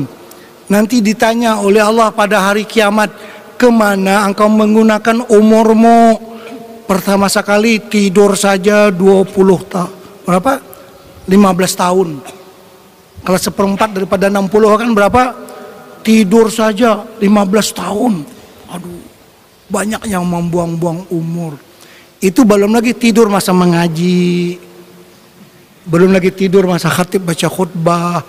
Nanti 0.66 0.98
ditanya 0.98 1.62
oleh 1.62 1.78
Allah 1.78 2.10
pada 2.10 2.50
hari 2.50 2.66
kiamat 2.66 3.08
Ke 3.54 3.70
mana 3.70 4.26
engkau 4.26 4.50
menggunakan 4.50 5.24
umurmu 5.30 6.18
Pertama 6.90 7.30
sekali 7.30 7.78
tidur 7.78 8.34
saja 8.34 8.90
20 8.90 9.30
tahun 9.70 9.94
Berapa? 10.26 10.58
15 11.30 11.38
tahun 11.78 12.08
Kalau 13.26 13.38
seperempat 13.42 13.90
daripada 13.90 14.30
60 14.30 14.54
kan 14.78 14.90
berapa? 14.94 15.22
Tidur 16.06 16.46
saja 16.46 17.02
15 17.18 17.26
tahun. 17.74 18.22
Aduh 18.70 19.02
Banyak 19.66 20.06
yang 20.06 20.22
membuang-buang 20.22 21.10
umur. 21.10 21.58
Itu 22.22 22.46
belum 22.46 22.70
lagi 22.70 22.94
tidur 22.94 23.26
masa 23.26 23.50
mengaji. 23.50 24.62
Belum 25.90 26.14
lagi 26.14 26.30
tidur 26.30 26.70
masa 26.70 26.86
khatib 26.86 27.26
baca 27.26 27.50
khutbah. 27.50 28.22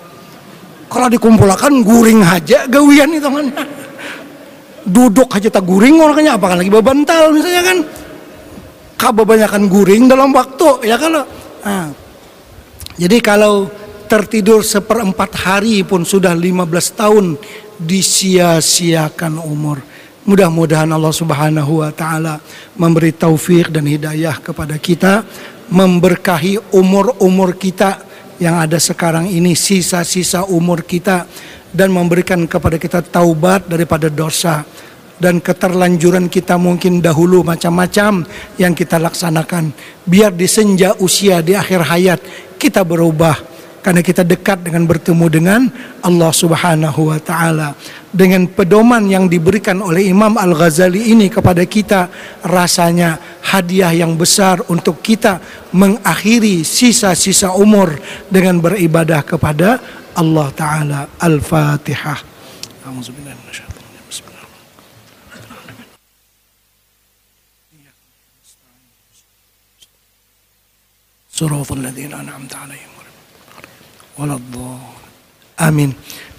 Kalau 0.89 1.08
dikumpulkan 1.14 1.86
guring 1.86 2.26
aja 2.26 2.66
gawian 2.66 3.14
itu 3.14 3.30
kan. 3.30 3.48
Duduk 4.82 5.30
aja 5.30 5.54
tak 5.54 5.62
guring 5.62 6.02
orangnya 6.02 6.41
apakah 6.41 6.58
lagi 6.58 6.74
bebantal 6.74 7.30
misalnya 7.38 7.62
kan. 7.62 7.78
Kebanyakan 8.98 9.70
guring 9.70 10.10
dalam 10.10 10.34
waktu 10.34 10.89
ya 10.89 10.98
kalau 10.98 11.22
nah, 11.62 11.93
jadi 12.98 13.18
kalau 13.22 13.70
tertidur 14.08 14.64
seperempat 14.64 15.36
hari 15.43 15.84
pun 15.84 16.08
sudah 16.08 16.32
15 16.32 16.64
tahun 16.95 17.26
disia-siakan 17.78 19.43
umur. 19.43 19.84
Mudah-mudahan 20.28 20.91
Allah 20.91 21.14
subhanahu 21.14 21.84
wa 21.84 21.91
ta'ala 21.91 22.39
memberi 22.76 23.16
taufik 23.16 23.72
dan 23.72 23.88
hidayah 23.88 24.39
kepada 24.43 24.76
kita 24.76 25.24
memberkahi 25.72 26.76
umur-umur 26.76 27.55
kita 27.55 28.03
yang 28.39 28.60
ada 28.60 28.76
sekarang 28.80 29.28
ini 29.28 29.55
sisa-sisa 29.55 30.43
umur 30.47 30.84
kita 30.84 31.28
dan 31.72 31.91
memberikan 31.91 32.43
kepada 32.47 32.76
kita 32.80 32.99
taubat 33.03 33.68
daripada 33.68 34.08
dosa 34.12 34.64
dan 35.18 35.41
keterlanjuran 35.41 36.30
kita 36.30 36.55
mungkin 36.60 37.01
dahulu 37.01 37.41
macam-macam 37.41 38.28
yang 38.62 38.78
kita 38.78 39.01
laksanakan. 39.01 39.74
Biar 40.05 40.32
di 40.36 40.45
senja 40.45 40.93
usia 41.01 41.41
di 41.41 41.58
akhir 41.58 41.82
hayat 41.88 42.20
kita 42.62 42.86
berubah 42.86 43.57
karena 43.86 43.99
kita 43.99 44.22
dekat 44.22 44.62
dengan 44.62 44.86
bertemu 44.86 45.26
dengan 45.26 45.61
Allah 46.07 46.30
Subhanahu 46.30 47.11
wa 47.11 47.18
taala 47.18 47.74
dengan 48.14 48.47
pedoman 48.47 49.03
yang 49.11 49.26
diberikan 49.26 49.82
oleh 49.82 50.07
Imam 50.07 50.38
Al-Ghazali 50.38 51.11
ini 51.11 51.26
kepada 51.26 51.66
kita 51.66 52.07
rasanya 52.47 53.18
hadiah 53.43 53.90
yang 53.90 54.14
besar 54.14 54.62
untuk 54.70 55.03
kita 55.03 55.43
mengakhiri 55.74 56.62
sisa-sisa 56.62 57.51
umur 57.59 57.99
dengan 58.30 58.62
beribadah 58.62 59.26
kepada 59.26 59.82
Allah 60.14 60.49
taala 60.55 61.01
Al-Fatihah 61.18 62.30
A'udzubillahi 62.82 63.34
minasyaitonir 63.34 63.82
rajim. 63.82 64.07
Bismillahirrahmanirrahim. 64.11 65.90
صراط 71.32 71.72
الذين 71.72 72.12
أنعمت 72.12 72.55
عليهم 72.55 72.93
waladhdallin. 74.18 74.80
Amin. 75.57 75.95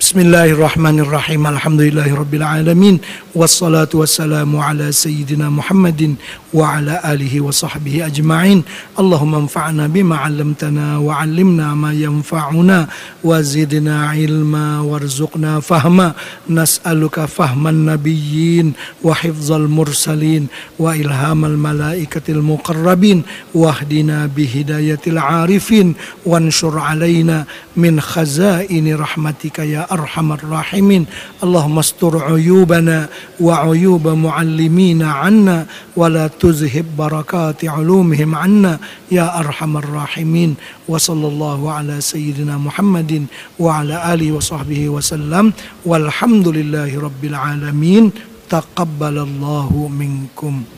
بسم 0.08 0.20
الله 0.20 0.44
الرحمن 0.44 1.00
الرحيم 1.00 1.46
الحمد 1.46 1.80
لله 1.80 2.14
رب 2.14 2.34
العالمين 2.34 3.00
والصلاة 3.34 3.88
والسلام 3.94 4.56
على 4.56 4.92
سيدنا 4.92 5.50
محمد 5.50 6.14
وعلى 6.54 7.00
آله 7.04 7.40
وصحبه 7.40 8.06
أجمعين 8.06 8.62
اللهم 8.98 9.34
انفعنا 9.34 9.86
بما 9.86 10.16
علمتنا 10.16 10.98
وعلمنا 10.98 11.74
ما 11.74 11.92
ينفعنا 11.92 12.88
وزدنا 13.24 14.08
علما 14.08 14.80
وارزقنا 14.80 15.60
فهما 15.60 16.12
نسألك 16.50 17.24
فهم 17.24 17.68
النبيين 17.68 18.72
وحفظ 19.04 19.52
المرسلين 19.52 20.46
وإلهام 20.78 21.44
الملائكة 21.44 22.22
المقربين 22.28 23.22
واهدنا 23.54 24.26
بهداية 24.36 25.00
العارفين 25.06 25.94
وانشر 26.26 26.78
علينا 26.78 27.44
من 27.76 28.00
خزائن 28.00 28.96
رحمتك 28.96 29.58
يا 29.58 29.94
arhamar 29.98 30.38
rahimin. 30.38 31.10
Allahumma 31.42 31.82
astur 31.82 32.14
uyubana 32.22 33.10
wa 33.42 33.66
uyuba 33.66 34.14
muallimina 34.14 35.26
anna 35.26 35.66
wa 35.98 36.06
la 36.06 36.30
tuzhib 36.30 36.94
barakati 36.94 37.66
ulumihim 37.66 38.38
anna. 38.38 38.78
Ya 39.10 39.34
arhamar 39.34 39.82
rahimin. 39.82 40.54
Wa 40.86 41.02
sallallahu 41.02 41.66
ala 41.66 41.98
sayyidina 41.98 42.54
Muhammadin 42.62 43.26
wa 43.58 43.82
ala 43.82 44.14
alihi 44.14 44.30
wa 44.30 44.38
sahbihi 44.38 44.86
wa 44.86 45.02
sallam. 45.02 45.50
Walhamdulillahi 45.82 46.94
rabbil 46.94 47.34
alamin. 47.34 48.14
Taqabbalallahu 48.46 49.90
minkum. 49.90 50.77